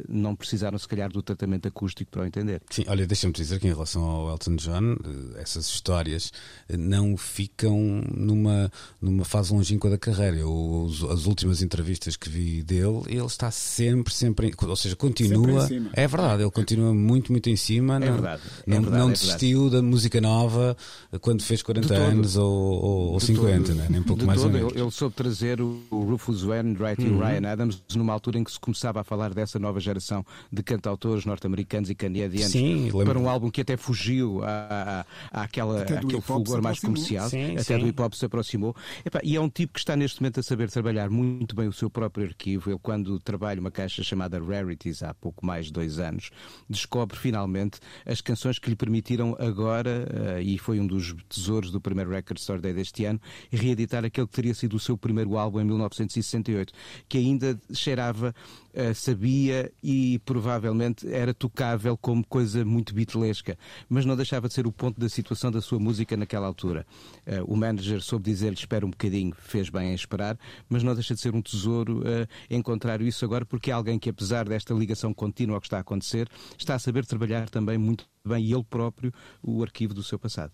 não 0.09 0.35
precisaram 0.35 0.79
se 0.79 0.89
calhar 0.89 1.11
do 1.11 1.23
tratamento 1.23 1.69
acústico 1.69 2.11
para 2.11 2.23
o 2.23 2.27
entender. 2.27 2.63
Sim, 2.71 2.85
olha, 2.87 3.07
deixa-me 3.07 3.33
dizer 3.33 3.61
que 3.61 3.67
em 3.67 3.71
relação 3.71 4.03
ao 4.03 4.31
Elton 4.31 4.57
John, 4.57 4.97
essas 5.37 5.67
histórias 5.67 6.33
não 6.69 7.17
ficam 7.17 8.03
numa, 8.15 8.71
numa 9.01 9.25
fase 9.25 9.53
longínqua 9.53 9.91
da 9.91 9.99
carreira. 9.99 10.37
Eu, 10.37 10.89
as 11.11 11.27
últimas 11.27 11.63
entrevistas 11.63 12.17
que 12.17 12.29
vi 12.29 12.63
dele, 12.63 13.03
ele 13.07 13.25
está 13.25 13.51
sempre, 13.51 14.13
sempre, 14.13 14.53
ou 14.67 14.77
seja, 14.77 14.97
continua. 14.97 15.69
É 15.93 16.07
verdade, 16.07 16.43
ele 16.43 16.51
continua 16.51 16.95
muito, 16.95 17.33
muito 17.33 17.49
em 17.49 17.57
cima. 17.57 17.97
É 17.97 17.99
não, 17.99 18.13
verdade. 18.13 18.43
É 18.67 18.71
não, 18.71 18.83
verdade, 18.83 19.03
não 19.03 19.11
é 19.11 19.13
desistiu 19.13 19.71
da 19.71 19.83
música 19.83 20.21
nova 20.21 20.77
quando 21.21 21.43
fez 21.43 21.63
40 21.63 21.95
anos 21.95 22.37
ou, 22.37 22.53
ou, 22.53 23.13
ou 23.13 23.21
50, 23.21 23.75
né? 23.75 23.87
nem 23.91 24.03
pouco 24.03 24.22
de 24.23 24.27
mais 24.27 24.43
todo. 24.43 24.57
Ele, 24.57 24.81
ele 24.81 24.91
soube 24.91 25.15
trazer 25.15 25.61
o, 25.61 25.83
Rufus 25.91 26.43
Wainwright 26.43 27.03
uhum. 27.03 27.09
e 27.09 27.11
o. 27.11 27.19
Ryan 27.21 27.53
Adams 27.53 27.83
numa 27.95 28.13
altura 28.13 28.39
em 28.39 28.45
que 28.45 28.53
se 28.53 28.59
começava 28.59 29.01
a 29.01 29.05
falar 29.05 29.33
dessa 29.35 29.59
nova 29.59 29.81
geração 29.81 30.25
de 30.51 30.63
cantautores 30.63 31.25
norte-americanos 31.25 31.91
e 31.91 31.95
canadianos 31.95 32.53
Sim, 32.53 32.91
para 33.05 33.19
um 33.19 33.29
álbum 33.29 33.51
que 33.51 33.61
até 33.61 33.77
fugiu 33.77 34.43
à, 34.43 35.05
à, 35.31 35.43
àquela, 35.43 35.83
àquele 35.83 36.21
fulgor 36.21 36.63
mais 36.63 36.81
comercial, 36.81 37.29
sim, 37.29 37.53
até 37.53 37.63
sim. 37.63 37.79
do 37.79 37.87
hip 37.87 38.01
hop 38.01 38.15
se 38.15 38.25
aproximou. 38.25 38.75
e 39.23 39.37
é 39.37 39.41
um 39.41 39.49
tipo 39.49 39.75
que 39.75 39.81
está 39.81 39.97
neste 39.97 40.21
momento 40.21 40.41
a 40.41 40.43
saber 40.43 40.71
trabalhar 40.71 41.11
muito 41.11 41.55
bem 41.55 41.69
o 41.69 41.73
seu 41.73 41.91
próprio 41.91 42.27
arquivo. 42.27 42.71
Ele, 42.71 42.79
quando 42.83 43.19
trabalha 43.19 43.61
uma 43.61 43.71
caixa 43.71 44.03
chamada 44.03 44.41
Rarities 44.43 45.03
há 45.03 45.15
pouco 45.15 45.45
mais 45.45 45.67
de 45.67 45.73
dois 45.73 45.99
anos, 45.99 46.31
descobre 46.69 47.17
finalmente 47.17 47.79
as 48.07 48.21
canções 48.21 48.59
que 48.59 48.71
lhe 48.71 48.77
permitiram 48.77 49.37
agora, 49.39 50.07
uh, 50.09 50.41
e 50.41 50.59
foi 50.59 50.81
um 50.81 50.87
dos 50.87 51.15
tesouros 51.29 51.71
do 51.71 51.81
primeiro 51.81 52.11
Record 52.11 52.39
Store 52.39 52.61
Day 52.61 52.73
deste 52.73 53.05
ano, 53.05 53.21
reeditar 53.51 54.05
aquele 54.13 54.27
que 54.27 54.35
teria 54.35 54.55
sido 54.55 54.77
o 54.77 54.81
seu 54.81 54.97
primeiro 54.97 55.37
álbum 55.39 55.61
em 55.61 55.65
1968, 55.65 56.73
que 57.09 57.17
ainda 57.17 57.59
cheirava 57.73 58.35
uh, 58.75 58.95
sabia 58.95 59.73
e 59.83 60.19
provavelmente 60.21 61.11
era 61.13 61.33
tocável 61.33 61.97
como 61.97 62.25
coisa 62.27 62.65
muito 62.65 62.95
beatlesca, 62.95 63.59
mas 63.89 64.05
não 64.05 64.15
deixava 64.15 64.49
de 64.49 64.55
ser 64.55 64.67
o 64.67 64.73
ponto 64.73 65.01
da 65.01 65.09
situação 65.09 65.51
da 65.51 65.61
sua 65.61 65.79
música 65.79 66.17
naquela 66.17 66.47
altura. 66.47 66.87
Uh, 67.27 67.53
o 67.53 67.57
manager 67.57 68.03
soube 68.03 68.25
dizer-lhe 68.25 68.55
espera 68.55 68.85
um 68.85 68.91
bocadinho, 68.91 69.35
fez 69.39 69.71
bem 69.71 69.91
em 69.91 69.95
esperar, 69.95 70.39
mas 70.69 70.83
não 70.83 70.95
deixa 70.95 71.15
de 71.15 71.21
ser 71.21 71.35
um 71.35 71.41
tesouro 71.41 72.01
uh, 72.01 72.29
encontrar 72.51 73.01
isso 73.01 73.25
agora, 73.25 73.47
porque 73.47 73.71
é 73.71 73.75
alguém 73.75 73.99
que, 73.99 74.11
apesar 74.11 74.47
desta 74.47 74.75
ligação 74.75 75.15
contínua 75.15 75.59
que 75.61 75.67
está 75.67 75.79
a 75.79 75.81
acontecer, 75.81 76.29
está 76.59 76.75
a 76.75 76.79
saber 76.79 77.07
trabalhar 77.07 77.49
também 77.49 77.79
muito 77.79 78.05
bem 78.27 78.53
ele 78.53 78.65
próprio 78.65 79.13
o 79.43 79.63
arquivo 79.63 79.95
do 79.95 80.03
seu 80.03 80.19
passado. 80.19 80.53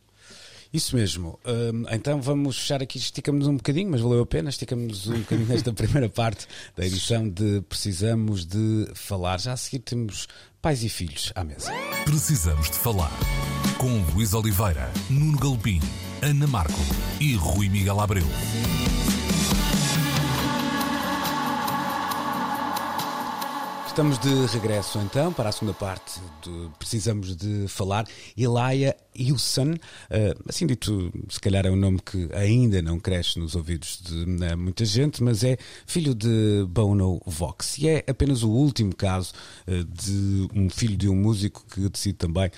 Isso 0.72 0.94
mesmo. 0.94 1.38
Um, 1.46 1.85
então 1.90 2.20
vamos 2.20 2.59
fechar 2.59 2.83
aqui, 2.83 2.98
esticamos 2.98 3.46
um 3.46 3.57
bocadinho, 3.57 3.90
mas 3.90 4.00
valeu 4.00 4.22
a 4.22 4.26
pena, 4.26 4.50
esticamos 4.50 5.07
um 5.07 5.18
bocadinho 5.20 5.48
nesta 5.48 5.72
primeira 5.74 6.09
parte 6.09 6.46
da 6.76 6.85
edição 6.87 7.28
de 7.28 7.62
Precisamos 7.68 8.44
de 8.44 8.88
Falar. 8.94 9.40
Já 9.40 9.54
a 9.54 9.57
seguir 9.57 9.81
temos 9.81 10.28
pais 10.61 10.83
e 10.85 10.88
filhos 10.88 11.33
à 11.35 11.42
mesa. 11.42 11.72
Precisamos 12.04 12.70
de 12.70 12.76
Falar 12.76 13.12
com 13.78 14.02
Luís 14.12 14.35
Oliveira, 14.35 14.90
Nuno 15.09 15.38
Galpim, 15.38 15.81
Ana 16.20 16.46
Marco 16.46 16.81
e 17.20 17.35
Rui 17.35 17.68
Miguel 17.68 18.00
Abreu. 18.00 18.26
Estamos 23.98 24.20
de 24.20 24.46
regresso 24.52 25.00
então 25.00 25.32
para 25.32 25.48
a 25.48 25.52
segunda 25.52 25.74
parte 25.74 26.20
de 26.40 26.70
Precisamos 26.78 27.34
de 27.34 27.66
Falar. 27.66 28.06
Elaia 28.37 28.94
Ilson, 29.18 29.72
uh, 29.72 30.48
assim 30.48 30.66
dito, 30.66 31.12
se 31.28 31.40
calhar 31.40 31.66
é 31.66 31.70
um 31.70 31.76
nome 31.76 31.98
que 32.00 32.28
ainda 32.32 32.80
não 32.80 33.00
cresce 33.00 33.38
nos 33.38 33.56
ouvidos 33.56 34.00
de 34.00 34.14
uh, 34.14 34.56
muita 34.56 34.84
gente, 34.84 35.22
mas 35.22 35.42
é 35.42 35.58
filho 35.84 36.14
de 36.14 36.64
Bono 36.68 37.20
Vox 37.26 37.78
e 37.78 37.88
é 37.88 38.04
apenas 38.06 38.44
o 38.44 38.50
último 38.50 38.94
caso 38.94 39.32
uh, 39.66 39.84
de 39.84 40.48
um 40.54 40.70
filho 40.70 40.96
de 40.96 41.08
um 41.08 41.16
músico 41.16 41.64
que 41.68 41.88
decide 41.88 42.18
também 42.18 42.50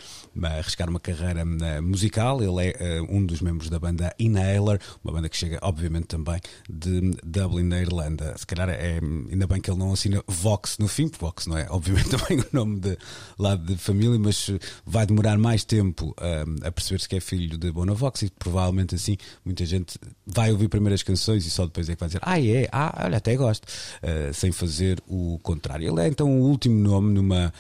arriscar 0.43 0.91
uma 0.91 1.01
carreira 1.01 1.43
musical. 1.81 2.43
Ele 2.43 2.75
é 2.79 3.01
um 3.01 3.25
dos 3.25 3.41
membros 3.41 3.71
da 3.71 3.79
banda 3.79 4.15
Inhaler, 4.19 4.79
uma 5.03 5.15
banda 5.15 5.29
que 5.29 5.37
chega, 5.37 5.59
obviamente, 5.63 6.09
também 6.09 6.41
de 6.69 7.13
Dublin, 7.25 7.65
na 7.65 7.81
Irlanda. 7.81 8.37
Se 8.37 8.47
calhar 8.47 8.69
é 8.69 9.01
ainda 9.31 9.47
bem 9.47 9.61
que 9.61 9.71
ele 9.71 9.79
não 9.79 9.93
assina 9.93 10.23
Vox 10.27 10.77
no 10.79 10.87
fim, 10.87 11.09
porque 11.09 11.30
Bonovox, 11.31 11.47
não 11.47 11.57
é? 11.57 11.67
Obviamente 11.71 12.11
também 12.17 12.39
o 12.41 12.47
nome 12.53 12.81
de 12.81 12.99
lado 13.39 13.65
de 13.65 13.77
família, 13.77 14.19
mas 14.19 14.51
vai 14.85 15.07
demorar 15.07 15.39
mais 15.39 15.65
tempo 15.65 16.15
um, 16.21 16.67
a 16.67 16.71
perceber-se 16.71 17.09
que 17.09 17.17
é 17.17 17.21
filho 17.21 17.57
de 17.57 17.71
Bonovox 17.71 18.23
e 18.23 18.31
provavelmente 18.31 18.95
assim 18.95 19.17
muita 19.45 19.65
gente 19.65 19.99
vai 20.27 20.51
ouvir 20.53 20.69
primeiro 20.69 20.95
as 20.95 21.03
canções 21.03 21.47
e 21.47 21.51
só 21.51 21.65
depois 21.65 21.89
é 21.89 21.95
que 21.95 22.01
vai 22.01 22.09
dizer 22.09 22.21
ah 22.23 22.41
é, 22.41 22.69
ah, 22.73 23.03
olha, 23.05 23.19
até 23.19 23.37
gosto, 23.37 23.65
uh, 23.65 24.35
sem 24.35 24.53
fazer 24.53 25.03
o 25.07 25.39
contrário. 25.43 25.89
Ele 25.89 26.01
é 26.01 26.09
então 26.09 26.29
o 26.29 26.43
último 26.43 26.77
nome 26.77 27.13
numa, 27.15 27.53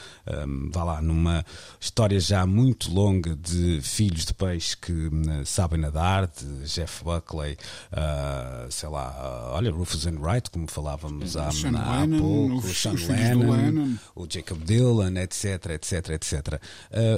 um, 0.46 0.70
vá 0.70 0.84
lá, 0.84 1.02
numa 1.02 1.44
história 1.78 2.18
já 2.18 2.44
muito 2.46 2.92
longa 2.92 3.36
de 3.36 3.80
filhos 3.82 4.24
de 4.24 4.34
peixe 4.34 4.76
que 4.76 4.92
uh, 4.92 5.44
sabem 5.44 5.80
nadar, 5.80 6.26
de 6.26 6.64
Jeff 6.68 7.04
Buckley, 7.04 7.56
uh, 7.92 8.70
sei 8.70 8.88
lá, 8.88 9.52
olha, 9.54 9.70
Rufus 9.70 10.06
and 10.06 10.18
Wright, 10.20 10.50
como 10.50 10.66
falávamos 10.66 11.36
há, 11.36 11.48
há 11.48 12.08
pouco, 12.18 12.66
o 12.66 12.74
Sean 12.74 12.92
Lennon, 12.92 13.59
Lennon, 13.60 13.96
o 14.14 14.26
Jacob 14.28 14.62
Dylan, 14.64 15.20
etc, 15.20 15.70
etc, 15.70 16.10
etc. 16.10 16.62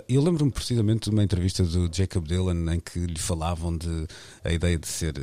eu 0.09 0.23
lembro-me 0.23 0.51
precisamente 0.51 1.09
de 1.09 1.11
uma 1.11 1.23
entrevista 1.23 1.63
do 1.63 1.91
Jacob 1.93 2.27
Dylan 2.27 2.75
em 2.75 2.81
que 2.81 2.99
lhe 2.99 3.19
falavam 3.19 3.77
de 3.77 4.07
a 4.45 4.53
ideia 4.53 4.79
de 4.79 4.87
ser 4.87 5.15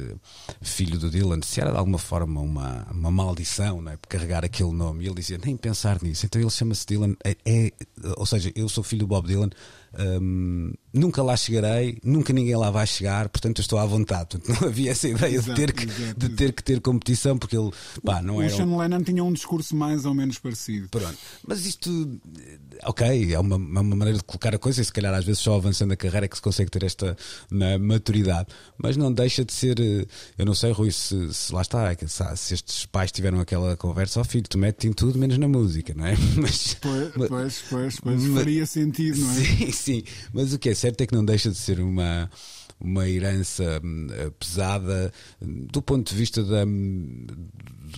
filho 0.62 0.97
do 0.97 1.10
Dylan, 1.10 1.41
se 1.41 1.62
era 1.62 1.71
de 1.71 1.77
alguma 1.77 1.97
forma 1.97 2.41
uma, 2.41 2.88
uma 2.91 3.12
maldição, 3.12 3.82
não 3.82 3.91
é? 3.91 3.97
Por 3.97 4.08
carregar 4.08 4.43
aquele 4.45 4.71
nome. 4.71 5.03
E 5.03 5.08
ele 5.08 5.15
dizia, 5.15 5.39
nem 5.43 5.55
pensar 5.58 6.01
nisso. 6.01 6.25
Então 6.25 6.41
ele 6.41 6.49
chama-se 6.49 6.86
Dylan, 6.86 7.15
é, 7.23 7.36
é, 7.45 7.71
ou 8.17 8.25
seja, 8.25 8.51
eu 8.55 8.69
sou 8.69 8.84
filho 8.84 9.01
do 9.01 9.08
Bob 9.08 9.27
Dylan, 9.27 9.49
um, 9.97 10.73
nunca 10.93 11.21
lá 11.23 11.36
chegarei, 11.36 11.97
nunca 12.04 12.34
ninguém 12.34 12.56
lá 12.56 12.69
vai 12.69 12.86
chegar, 12.86 13.30
portanto 13.30 13.60
eu 13.60 13.62
estou 13.62 13.80
à 13.80 13.86
vontade. 13.86 14.38
Portanto, 14.38 14.49
não 14.62 14.67
havia 14.67 14.91
essa 14.91 15.08
ideia 15.08 15.36
exato, 15.36 15.54
de, 15.54 15.56
ter 15.56 15.73
que, 15.73 15.84
exato, 15.84 16.19
de 16.19 16.30
ter 16.30 16.54
que 16.54 16.63
ter 16.63 16.82
competição, 16.82 17.38
porque 17.38 17.58
ele 17.58 17.71
pá, 18.04 18.21
não 18.21 18.38
o 18.38 18.41
era. 18.41 18.54
O 18.54 18.56
Sean 18.56 18.78
Lennon 18.78 19.04
tinha 19.04 19.23
um 19.23 19.34
discurso 19.34 19.75
mais 19.75 20.06
ou 20.06 20.13
menos 20.13 20.38
parecido. 20.38 20.89
Pronto. 20.89 21.17
Mas 21.47 21.65
isto, 21.65 22.19
ok, 22.84 23.34
é 23.34 23.39
uma, 23.39 23.56
uma 23.56 23.84
maneira 23.84 24.17
de 24.17 24.23
colocar 24.23 24.54
a 24.54 24.60
coisa, 24.60 24.82
e 24.82 24.86
se 24.86 24.93
calhar 24.93 25.13
às 25.13 25.25
vezes 25.25 25.41
só 25.41 25.56
avançando 25.56 25.91
a 25.91 25.95
carreira 25.95 26.25
é 26.25 26.30
que 26.30 26.36
se 26.36 26.41
consegue 26.41 26.69
ter 26.69 26.84
esta 26.84 27.17
maturidade, 27.80 28.47
mas 28.78 28.95
não 28.97 29.12
deixa 29.12 29.43
de 29.43 29.54
ser. 29.54 29.80
Eh, 29.80 30.06
eu 30.38 30.45
não 30.45 30.54
sei, 30.54 30.71
Rui, 30.71 30.91
se, 30.91 31.34
se 31.34 31.54
lá 31.54 31.62
está, 31.62 31.91
é 31.91 31.97
se 32.36 32.54
estes 32.54 32.86
pais 32.86 33.12
tiveram 33.12 33.39
aquela 33.39 33.75
conversa, 33.75 34.19
ó 34.19 34.21
oh, 34.21 34.25
filho, 34.25 34.45
tu 34.47 34.58
metes 34.58 34.86
em 34.86 34.93
tudo 34.93 35.17
menos 35.17 35.38
na 35.38 35.47
música, 35.47 35.93
não 35.95 36.06
é? 36.06 36.15
Mas, 36.36 36.75
pois, 36.75 37.12
pois, 37.28 37.63
pois, 37.69 37.99
pois 37.99 38.25
faria 38.28 38.65
sentido, 38.65 39.19
não 39.19 39.32
é? 39.32 39.36
Sim, 39.36 39.71
sim, 39.80 40.04
mas 40.34 40.54
o 40.54 40.60
que 40.60 40.70
é 40.70 40.76
certo 40.76 41.02
é 41.02 41.08
que 41.08 41.15
não 41.15 41.26
deixa 41.26 41.50
de 41.50 41.58
ser 41.58 41.80
uma, 41.80 42.30
uma 42.80 43.08
herança 43.08 43.82
hum, 43.84 44.08
pesada 44.38 45.12
hum, 45.42 45.68
do 45.72 45.82
ponto 45.82 46.10
de 46.10 46.15
vista 46.15 46.44
da, 46.44 46.65
hum, 46.65 47.26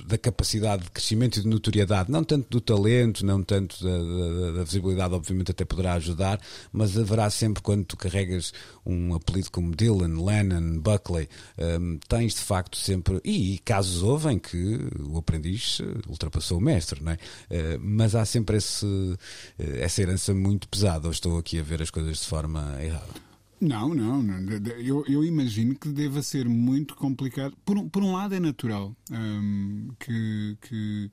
da 0.06 0.17
capacidade 0.17 0.84
de 0.84 0.91
crescimento 0.91 1.38
e 1.38 1.41
de 1.41 1.47
notoriedade, 1.47 2.12
não 2.12 2.23
tanto 2.23 2.47
do 2.49 2.62
talento, 2.62 3.25
não 3.25 3.43
tanto 3.43 3.84
da, 3.84 3.97
da, 3.97 4.51
da, 4.58 4.63
visibilidade, 4.63 5.13
obviamente 5.13 5.51
até 5.51 5.65
poderá 5.65 5.93
ajudar, 5.93 6.39
mas 6.71 6.97
haverá 6.97 7.30
sempre 7.30 7.62
quando 7.62 7.86
tu 7.86 7.97
carregas 7.97 8.54
um 8.86 9.13
apelido 9.13 9.51
como 9.51 9.75
Dylan, 9.75 10.23
Lennon, 10.23 10.80
Buckley, 10.80 11.27
um, 11.58 11.99
tens 12.08 12.36
de 12.36 12.41
facto 12.41 12.77
sempre, 12.77 13.19
e, 13.23 13.56
e 13.56 13.60
casos 13.60 14.01
houve 14.04 14.32
em 14.32 14.39
que 14.39 14.80
o 14.99 15.17
aprendiz 15.17 15.80
ultrapassou 16.08 16.58
o 16.58 16.62
mestre, 16.62 17.04
não 17.04 17.12
é? 17.12 17.15
Uh, 17.15 17.80
mas 17.80 18.15
há 18.15 18.25
sempre 18.25 18.58
esse, 18.58 18.86
uh, 18.86 19.17
essa 19.58 20.01
herança 20.01 20.34
muito 20.34 20.67
pesada, 20.67 21.08
ou 21.08 21.12
estou 21.12 21.38
aqui 21.38 21.60
a 21.60 21.63
ver 21.63 21.82
as 21.82 21.89
coisas 21.89 22.19
de 22.19 22.25
forma 22.25 22.77
errada. 22.82 23.31
Não, 23.62 23.93
não. 23.93 24.24
Eu, 24.80 25.06
eu, 25.08 25.24
imagino 25.24 25.76
que 25.76 25.88
deva 25.89 26.24
ser 26.24 26.50
muito 26.50 26.95
complicado. 26.95 27.56
Por, 27.63 27.88
por 27.91 28.02
um 28.02 28.13
lado, 28.13 28.34
é 28.34 28.39
natural 28.39 28.95
um, 29.12 29.89
que, 30.00 30.58
que 30.62 31.12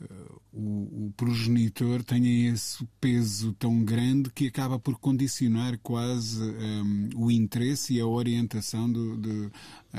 uh, 0.00 0.42
o, 0.52 1.06
o, 1.06 1.12
progenitor 1.16 2.02
tenha 2.02 2.52
esse 2.52 2.84
peso 3.00 3.52
tão 3.52 3.84
grande 3.84 4.30
que 4.30 4.48
acaba 4.48 4.80
por 4.80 4.98
condicionar 4.98 5.78
quase 5.80 6.42
um, 6.42 7.08
o 7.14 7.30
interesse 7.30 7.94
e 7.94 8.00
a 8.00 8.06
orientação 8.06 8.90
do, 8.90 9.14
uh, 9.14 9.50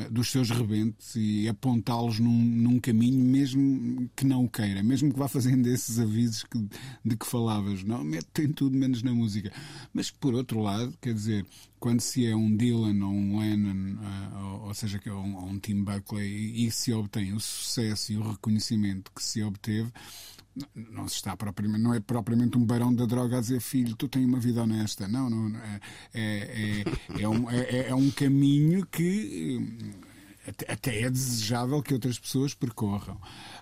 dos 0.10 0.32
seus 0.32 0.50
rebentos 0.50 1.16
e 1.16 1.48
apontá-los 1.48 2.20
num, 2.20 2.30
num, 2.30 2.80
caminho, 2.80 3.24
mesmo 3.24 4.10
que 4.16 4.26
não 4.26 4.46
o 4.46 4.50
queira, 4.50 4.84
mesmo 4.84 5.12
que 5.12 5.20
vá 5.20 5.28
fazendo 5.28 5.68
esses 5.70 6.00
avisos 6.00 6.44
que, 6.44 6.60
de 7.04 7.18
que 7.18 7.26
falavas. 7.26 7.84
Não, 7.84 8.04
mete 8.04 8.48
tudo 8.50 8.78
menos 8.78 9.02
na 9.04 9.14
música. 9.14 9.52
Mas 9.94 10.12
por 10.12 10.34
outro 10.34 10.60
lado, 10.60 10.94
quer 11.02 11.14
dizer, 11.14 11.46
quando 11.80 12.02
se 12.02 12.26
é 12.26 12.36
um 12.36 12.56
Dylan 12.56 13.06
ou 13.06 13.12
um 13.12 13.40
Lennon, 13.40 13.96
uh, 13.96 14.46
ou, 14.46 14.68
ou, 14.68 14.74
seja, 14.74 15.00
é 15.06 15.12
um, 15.12 15.50
um 15.50 15.60
Tim 15.60 15.84
Buckley, 15.84 16.66
e 16.66 16.72
se 16.72 16.92
obtém 16.94 17.34
o 17.34 17.40
sucesso 17.40 18.14
e 18.14 18.18
o 18.18 18.32
reconhecimento 18.32 19.12
que 19.16 19.24
se 19.24 19.44
obteve, 19.44 19.92
não 20.76 21.08
se 21.08 21.16
está 21.16 21.36
propriamente, 21.36 21.82
não 21.82 21.94
é 21.94 22.00
propriamente 22.00 22.58
um 22.58 22.66
barão 22.66 22.94
da 22.94 23.06
droga 23.06 23.38
a 23.38 23.42
dizer 23.42 23.60
filho, 23.60 23.96
tu 23.96 24.08
tens 24.08 24.26
uma 24.26 24.40
vida 24.40 24.64
honesta. 24.64 25.08
Não, 25.08 25.30
não, 25.30 25.58
é, 25.60 25.80
é, 26.14 26.84
é, 27.18 27.22
é 27.22 27.30
um, 27.30 27.50
é, 27.50 27.90
é 27.90 27.96
um 27.96 28.10
caminho 28.12 28.86
que 28.86 29.68
até 30.68 31.02
é 31.02 31.10
desejável 31.10 31.82
que 31.82 31.94
outras 31.94 32.18
pessoas 32.18 32.54
percorram. 32.54 33.20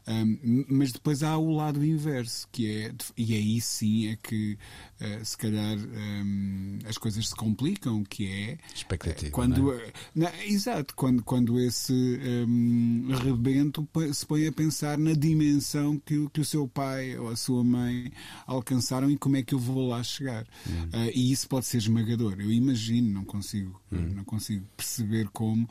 Um, 0.07 0.65
mas 0.69 0.91
depois 0.91 1.23
há 1.23 1.35
o 1.35 1.49
lado 1.51 1.83
inverso, 1.83 2.47
que 2.51 2.69
é, 2.69 2.93
e 3.17 3.33
aí 3.33 3.59
sim 3.59 4.09
é 4.09 4.15
que 4.15 4.57
uh, 5.01 5.25
se 5.25 5.35
calhar 5.35 5.77
um, 5.77 6.79
as 6.87 6.97
coisas 6.97 7.27
se 7.27 7.35
complicam, 7.35 8.03
que 8.03 8.27
é 8.27 8.57
expectativa. 8.73 9.31
quando, 9.31 9.73
é? 9.73 9.91
na, 10.13 10.45
exato, 10.45 10.93
quando, 10.95 11.23
quando 11.23 11.59
esse 11.59 12.19
um, 12.47 13.07
rebento 13.23 13.87
se 14.13 14.25
põe 14.25 14.45
a 14.45 14.51
pensar 14.51 14.97
na 14.97 15.13
dimensão 15.13 15.97
que, 15.97 16.29
que 16.29 16.41
o 16.41 16.45
seu 16.45 16.67
pai 16.67 17.17
ou 17.17 17.29
a 17.29 17.35
sua 17.35 17.63
mãe 17.63 18.11
alcançaram 18.45 19.09
e 19.09 19.17
como 19.17 19.37
é 19.37 19.43
que 19.43 19.55
eu 19.55 19.59
vou 19.59 19.87
lá 19.87 20.03
chegar. 20.03 20.43
Uh, 20.43 21.11
e 21.15 21.31
isso 21.31 21.49
pode 21.49 21.65
ser 21.65 21.77
esmagador. 21.77 22.35
Eu 22.39 22.51
imagino, 22.51 23.11
não 23.11 23.25
consigo, 23.25 23.81
hum. 23.91 24.13
não 24.15 24.23
consigo 24.23 24.65
perceber 24.77 25.27
como, 25.29 25.67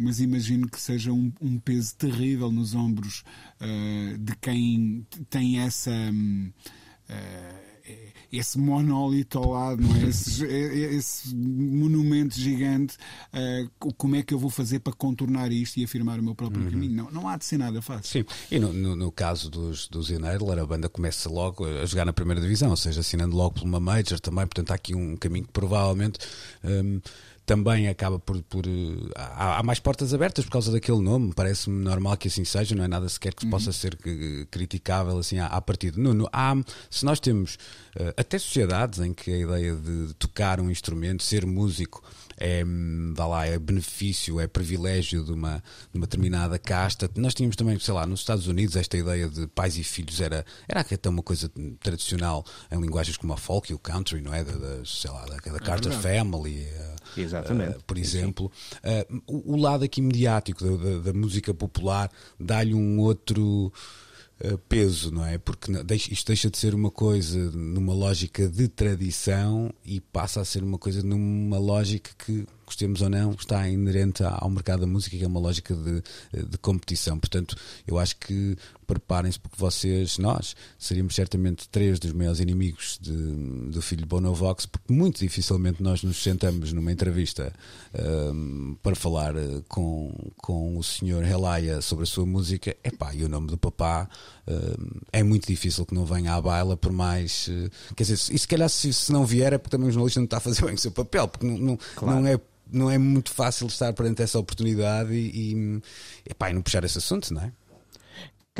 mas 0.00 0.20
imagino 0.20 0.68
que 0.68 0.80
seja 0.80 1.12
um, 1.12 1.32
um 1.40 1.58
peso 1.58 1.94
terrível 1.96 2.50
nos 2.50 2.74
ombros 2.74 3.24
uh, 3.60 4.18
de 4.18 4.36
quem 4.36 5.06
tem 5.28 5.60
essa. 5.60 5.90
Um, 5.90 6.52
uh, 7.08 7.70
esse 8.32 8.58
monólito 8.58 9.38
ao 9.38 9.50
lado, 9.50 9.82
não 9.82 9.96
é? 9.96 10.08
esse, 10.08 10.44
esse 10.46 11.34
monumento 11.34 12.38
gigante, 12.38 12.96
uh, 13.34 13.92
como 13.94 14.16
é 14.16 14.22
que 14.22 14.32
eu 14.32 14.38
vou 14.38 14.50
fazer 14.50 14.78
para 14.80 14.92
contornar 14.92 15.50
isto 15.50 15.78
e 15.78 15.84
afirmar 15.84 16.20
o 16.20 16.22
meu 16.22 16.34
próprio 16.34 16.62
uhum. 16.62 16.70
caminho? 16.70 16.94
Não, 16.94 17.10
não 17.10 17.28
há 17.28 17.36
de 17.36 17.44
ser 17.44 17.58
nada 17.58 17.82
fácil. 17.82 18.20
Sim, 18.20 18.24
e 18.50 18.58
no, 18.58 18.72
no, 18.72 18.94
no 18.94 19.10
caso 19.10 19.50
dos, 19.50 19.88
dos 19.88 20.10
Enabler, 20.10 20.58
a 20.58 20.66
banda 20.66 20.88
começa 20.88 21.28
logo 21.28 21.66
a 21.66 21.84
jogar 21.84 22.04
na 22.04 22.12
primeira 22.12 22.40
divisão, 22.40 22.70
ou 22.70 22.76
seja, 22.76 23.00
assinando 23.00 23.36
logo 23.36 23.56
por 23.56 23.64
uma 23.64 23.80
Major 23.80 24.20
também, 24.20 24.46
portanto 24.46 24.70
há 24.70 24.74
aqui 24.74 24.94
um 24.94 25.16
caminho 25.16 25.46
que 25.46 25.52
provavelmente. 25.52 26.18
Um, 26.62 27.00
também 27.50 27.88
acaba 27.88 28.16
por. 28.16 28.40
por 28.42 28.64
eh, 28.64 29.10
há, 29.16 29.58
há, 29.58 29.62
mais 29.64 29.80
portas 29.80 30.14
abertas 30.14 30.44
por 30.44 30.52
causa 30.52 30.70
daquele 30.70 31.00
nome. 31.00 31.32
Parece-me 31.34 31.82
normal 31.82 32.16
que 32.16 32.28
assim 32.28 32.44
seja, 32.44 32.76
não 32.76 32.84
é 32.84 32.88
nada 32.88 33.08
sequer 33.08 33.34
que 33.34 33.44
uhum. 33.44 33.50
possa 33.50 33.72
ser 33.72 33.98
criticável 34.48 35.18
assim 35.18 35.40
à, 35.40 35.46
à 35.46 35.60
partida. 35.60 36.00
Nuno, 36.00 36.28
há, 36.32 36.54
se 36.88 37.04
nós 37.04 37.18
temos 37.18 37.56
uh, 37.96 38.14
até 38.16 38.38
sociedades 38.38 39.00
em 39.00 39.12
que 39.12 39.32
a 39.32 39.38
ideia 39.38 39.74
de 39.74 40.14
tocar 40.14 40.60
um 40.60 40.70
instrumento, 40.70 41.24
ser 41.24 41.44
músico, 41.44 42.04
é, 42.40 42.64
vá 43.14 43.26
lá, 43.26 43.46
é 43.46 43.58
benefício, 43.58 44.40
é 44.40 44.46
privilégio 44.46 45.22
de 45.22 45.30
uma, 45.30 45.62
de 45.92 45.98
uma 45.98 46.06
determinada 46.06 46.58
casta. 46.58 47.08
Nós 47.16 47.34
tínhamos 47.34 47.54
também, 47.54 47.78
sei 47.78 47.92
lá, 47.92 48.06
nos 48.06 48.20
Estados 48.20 48.46
Unidos 48.46 48.76
esta 48.76 48.96
ideia 48.96 49.28
de 49.28 49.46
pais 49.46 49.76
e 49.76 49.84
filhos 49.84 50.20
era, 50.20 50.44
era 50.66 50.80
até 50.80 51.08
uma 51.08 51.22
coisa 51.22 51.50
tradicional 51.78 52.44
em 52.72 52.80
linguagens 52.80 53.18
como 53.18 53.34
a 53.34 53.36
folk 53.36 53.70
e 53.70 53.74
o 53.74 53.78
country, 53.78 54.22
não 54.22 54.32
é? 54.32 54.42
Da, 54.42 54.52
da 54.52 54.84
sei 54.84 55.10
lá, 55.10 55.26
da, 55.26 55.36
da 55.36 55.56
é 55.56 55.60
Carter 55.60 55.92
Family. 55.92 56.64
Uh, 56.64 57.20
Exatamente. 57.20 57.76
Uh, 57.76 57.84
por 57.86 57.98
exemplo, 57.98 58.50
uh, 58.76 59.22
o, 59.26 59.54
o, 59.54 59.56
lado 59.56 59.84
aqui 59.84 60.00
mediático 60.00 60.64
da, 60.64 60.76
da, 60.76 60.98
da 60.98 61.12
música 61.12 61.52
popular 61.52 62.10
dá-lhe 62.38 62.72
um 62.74 62.98
outro 63.00 63.70
peso, 64.68 65.10
não 65.10 65.24
é? 65.24 65.38
Porque 65.38 65.70
isto 66.10 66.26
deixa 66.26 66.50
de 66.50 66.58
ser 66.58 66.74
uma 66.74 66.90
coisa 66.90 67.38
numa 67.50 67.92
lógica 67.92 68.48
de 68.48 68.68
tradição 68.68 69.72
e 69.84 70.00
passa 70.00 70.40
a 70.40 70.44
ser 70.44 70.62
uma 70.62 70.78
coisa 70.78 71.02
numa 71.02 71.58
lógica 71.58 72.10
que 72.24 72.46
gostemos 72.70 73.02
ou 73.02 73.10
não, 73.10 73.32
está 73.32 73.68
inerente 73.68 74.22
ao 74.22 74.48
mercado 74.48 74.80
da 74.80 74.86
música, 74.86 75.16
que 75.16 75.24
é 75.24 75.26
uma 75.26 75.40
lógica 75.40 75.74
de, 75.74 76.02
de 76.46 76.58
competição. 76.58 77.18
Portanto, 77.18 77.56
eu 77.86 77.98
acho 77.98 78.16
que 78.16 78.56
preparem-se 78.86 79.38
porque 79.38 79.56
vocês, 79.56 80.18
nós, 80.18 80.56
seríamos 80.78 81.14
certamente 81.14 81.68
três 81.68 81.98
dos 81.98 82.12
maiores 82.12 82.40
inimigos 82.40 82.98
de, 83.00 83.12
do 83.70 83.80
filho 83.80 84.04
Bonovox, 84.06 84.66
porque 84.66 84.92
muito 84.92 85.20
dificilmente 85.20 85.82
nós 85.82 86.02
nos 86.02 86.20
sentamos 86.20 86.72
numa 86.72 86.90
entrevista 86.90 87.52
um, 88.34 88.76
para 88.82 88.96
falar 88.96 89.36
eh, 89.36 89.62
com, 89.68 90.12
com 90.36 90.76
o 90.76 90.82
senhor 90.82 91.24
Helaya 91.24 91.80
sobre 91.80 92.02
a 92.02 92.06
sua 92.06 92.26
música. 92.26 92.76
Epá, 92.82 93.14
e 93.14 93.22
o 93.22 93.28
nome 93.28 93.46
do 93.46 93.56
papá 93.56 94.08
um, 94.48 95.00
é 95.12 95.22
muito 95.22 95.46
difícil 95.46 95.86
que 95.86 95.94
não 95.94 96.04
venha 96.04 96.34
à 96.34 96.40
baila, 96.40 96.76
por 96.76 96.92
mais. 96.92 97.46
Uh, 97.46 97.70
quer 97.94 98.02
dizer, 98.04 98.34
e 98.34 98.38
se 98.38 98.48
calhar 98.48 98.68
se, 98.68 98.92
se, 98.92 99.12
não 99.12 99.24
vier 99.24 99.52
é 99.52 99.58
porque 99.58 99.70
também 99.70 99.88
o 99.88 99.92
jornalista 99.92 100.18
não 100.18 100.24
está 100.24 100.38
a 100.38 100.40
fazer 100.40 100.64
bem 100.64 100.74
o 100.74 100.78
seu 100.78 100.90
papel, 100.90 101.28
porque 101.28 101.46
não, 101.46 101.58
não, 101.58 101.78
claro. 101.94 102.20
não 102.20 102.26
é 102.26 102.40
não 102.72 102.90
é 102.90 102.98
muito 102.98 103.32
fácil 103.32 103.66
estar 103.66 103.92
perante 103.92 104.22
essa 104.22 104.38
oportunidade 104.38 105.12
e, 105.12 105.54
e, 105.54 105.82
epá, 106.28 106.50
e 106.50 106.54
não 106.54 106.62
puxar 106.62 106.84
esse 106.84 106.98
assunto, 106.98 107.32
não 107.32 107.42
é? 107.42 107.52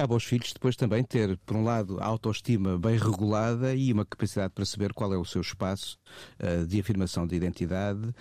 cabe 0.01 0.14
aos 0.14 0.25
filhos 0.25 0.53
depois 0.53 0.77
também 0.77 1.05
ter, 1.05 1.37
por 1.44 1.57
um 1.57 1.64
lado, 1.64 1.99
a 2.01 2.07
autoestima 2.07 2.79
bem 2.79 2.96
regulada 2.96 3.75
e 3.75 3.92
uma 3.92 4.07
capacidade 4.07 4.55
para 4.55 4.64
saber 4.64 4.94
qual 4.94 5.12
é 5.12 5.18
o 5.18 5.25
seu 5.25 5.40
espaço 5.40 5.99
uh, 6.42 6.66
de 6.66 6.81
afirmação 6.81 7.27
de 7.27 7.35
identidade, 7.37 8.14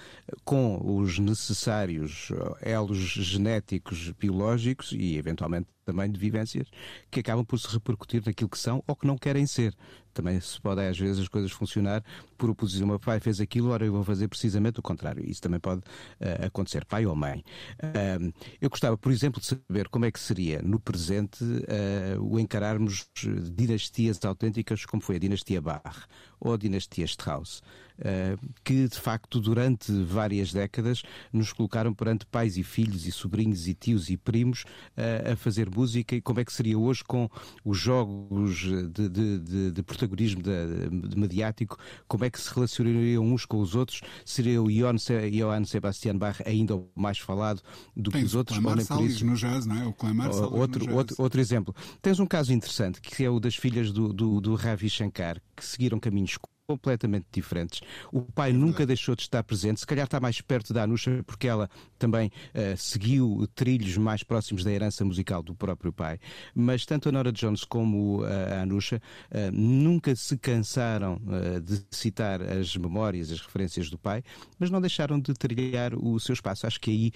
com 0.43 0.78
os 0.84 1.19
necessários 1.19 2.34
elos 2.62 2.97
genéticos, 2.97 4.12
biológicos 4.12 4.91
e, 4.91 5.15
eventualmente, 5.15 5.67
também 5.89 6.12
de 6.12 6.19
vivências 6.19 6.67
que 7.10 7.19
acabam 7.19 7.43
por 7.43 7.60
se 7.60 7.67
repercutir 7.67 8.21
naquilo 8.25 8.49
que 8.49 8.58
são 8.58 8.84
ou 8.88 8.95
que 8.95 9.08
não 9.08 9.17
querem 9.17 9.45
ser. 9.47 9.75
Também 10.13 10.39
se 10.39 10.60
pode, 10.60 10.82
às 10.82 10.97
vezes, 10.97 11.19
as 11.19 11.28
coisas 11.28 11.52
funcionar 11.52 12.04
por 12.38 12.49
oposição. 12.49 12.86
O 12.86 12.89
meu 12.89 12.99
pai 12.99 13.19
fez 13.19 13.39
aquilo, 13.39 13.69
ora 13.69 13.86
eu 13.86 13.91
vou 13.91 14.04
fazer 14.04 14.28
precisamente 14.28 14.80
o 14.80 14.84
contrário. 14.84 15.23
Isso 15.28 15.41
também 15.41 15.60
pode 15.60 15.82
uh, 15.82 16.45
acontecer, 16.45 16.86
pai 16.86 17.06
ou 17.06 17.15
mãe. 17.15 17.43
Uh, 17.84 18.34
eu 18.60 18.69
gostava, 18.69 18.97
por 18.97 19.12
exemplo, 19.12 19.39
de 19.39 19.47
saber 19.47 19.88
como 19.89 20.06
é 20.06 20.12
que 20.12 20.19
seria 20.19 20.62
no 20.62 20.80
presente 20.80 21.43
uh, 21.43 22.21
o 22.21 22.39
encararmos 22.39 23.08
dinastias 23.54 24.19
autênticas, 24.25 24.86
como 24.86 25.02
foi 25.02 25.15
a 25.15 25.19
dinastia 25.19 25.62
Barre 25.62 26.06
ou 26.39 26.54
a 26.54 26.58
dinastia 26.58 27.06
Strauss. 27.06 27.62
Eh, 28.02 28.38
que 28.63 28.88
de 28.88 28.97
facto 28.97 29.41
durante 29.41 29.91
várias 29.91 30.54
décadas 30.54 31.04
nos 31.34 31.52
colocaram 31.52 31.93
perante 31.93 32.25
pais 32.25 32.56
e 32.56 32.63
filhos 32.63 33.06
e 33.06 33.12
sobrinhos 33.12 33.67
e 33.67 33.73
tios 33.73 34.10
e 34.10 34.15
primos 34.15 34.63
eh, 34.95 35.32
a 35.34 35.36
fazer 35.36 35.69
música 35.69 36.15
e 36.15 36.21
como 36.21 36.39
é 36.39 36.45
que 36.45 36.54
seria 36.54 36.80
hoje 36.80 37.04
com 37.04 37.30
os 37.65 37.78
jogos 37.78 38.60
de, 38.60 39.10
de, 39.10 39.39
de, 39.39 39.71
de 39.71 39.84
protagonismo 39.84 40.41
de, 40.41 41.17
mediático, 41.17 41.78
como 42.08 42.23
é 42.23 42.30
que 42.30 42.39
se 42.39 42.54
relacionariam 42.54 43.21
uns 43.21 43.45
com 43.45 43.60
os 43.60 43.75
outros? 43.75 43.99
Seria 44.23 44.62
o 44.62 44.69
Johann 44.69 45.65
Sebastian 45.65 46.17
Bach 46.17 46.41
ainda 46.45 46.82
mais 46.95 47.17
falado 47.17 47.62
do 47.97 48.12
Tens 48.12 48.21
que 48.21 48.25
os 48.28 48.36
outros? 48.36 48.58
O 48.58 48.62
Clemar 48.62 48.82
Salles 48.86 49.21
no 49.21 49.36
jazz, 49.36 49.65
não 49.65 49.75
é? 49.75 49.86
O 49.86 49.93
Salles 49.93 50.39
outro, 50.54 50.95
outro, 50.95 51.15
outro 51.19 51.41
exemplo. 51.41 51.75
Tens 52.02 52.17
um 52.17 52.25
caso 52.25 52.54
interessante 52.54 53.02
que 53.02 53.25
é 53.25 53.30
o 53.30 53.41
das 53.41 53.58
filhas 53.58 53.91
do, 53.91 54.13
do, 54.13 54.39
do 54.39 54.56
Ravi 54.56 54.89
Shankar, 54.89 55.41
que 55.54 55.65
seguiram 55.65 55.99
caminhos 55.99 56.28
completamente 56.69 57.25
diferentes. 57.32 57.82
O 58.12 58.21
pai 58.21 58.53
nunca 58.53 58.86
deixou 58.86 59.15
de 59.15 59.23
estar 59.23 59.43
presente, 59.43 59.79
se 59.79 59.88
calhar 59.88 60.05
está 60.05 60.19
mais 60.19 60.39
perto 60.39 60.71
da 60.71 60.84
Anusha 60.84 61.23
porque 61.25 61.47
ela 61.47 61.67
também 61.97 62.27
uh, 62.53 62.77
seguiu 62.77 63.47
trilhos 63.55 63.97
mais 63.97 64.21
próximos 64.21 64.63
da 64.63 64.71
herança 64.71 65.03
musical 65.03 65.41
do 65.41 65.55
próprio 65.55 65.91
pai. 65.91 66.19
Mas 66.53 66.86
tanto 66.86 67.10
a 67.10 67.12
Nora 67.12 67.32
Jones 67.32 67.63
como 67.63 68.23
a 68.23 68.62
Anusha 68.62 69.01
uh, 69.32 69.51
nunca 69.51 70.15
se 70.15 70.38
cansaram 70.38 71.15
uh, 71.15 71.60
de 71.60 71.82
citar 71.89 72.39
as 72.39 72.77
memórias, 72.77 73.32
as 73.32 73.41
referências 73.41 73.89
do 73.89 73.97
pai, 73.97 74.23
mas 74.60 74.69
não 74.69 74.79
deixaram 74.79 75.19
de 75.19 75.34
trilhar 75.34 75.95
o 75.95 76.19
seu 76.19 76.34
espaço. 76.34 76.67
Acho 76.67 76.79
que 76.79 76.91
aí 76.91 77.12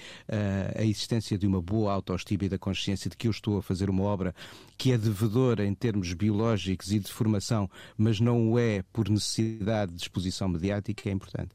a 0.76 0.84
existência 0.84 1.38
de 1.38 1.46
uma 1.46 1.62
boa 1.62 1.94
autoestima 1.94 2.46
e 2.46 2.50
da 2.50 2.58
consciência 2.58 3.10
de 3.10 3.16
que 3.16 3.28
eu 3.28 3.32
estou 3.32 3.58
a 3.58 3.62
fazer 3.62 3.90
uma 3.90 4.04
obra 4.04 4.34
que 4.78 4.92
é 4.92 4.98
devedora 4.98 5.66
em 5.66 5.74
termos 5.74 6.14
biológicos 6.14 6.92
e 6.92 7.00
de 7.00 7.12
formação, 7.12 7.70
mas 7.98 8.20
não 8.20 8.52
o 8.52 8.60
é 8.60 8.84
por 8.92 9.10
necessidade 9.10 9.43
de 9.44 10.02
exposição 10.02 10.48
mediática, 10.48 11.10
é 11.10 11.12
importante. 11.12 11.52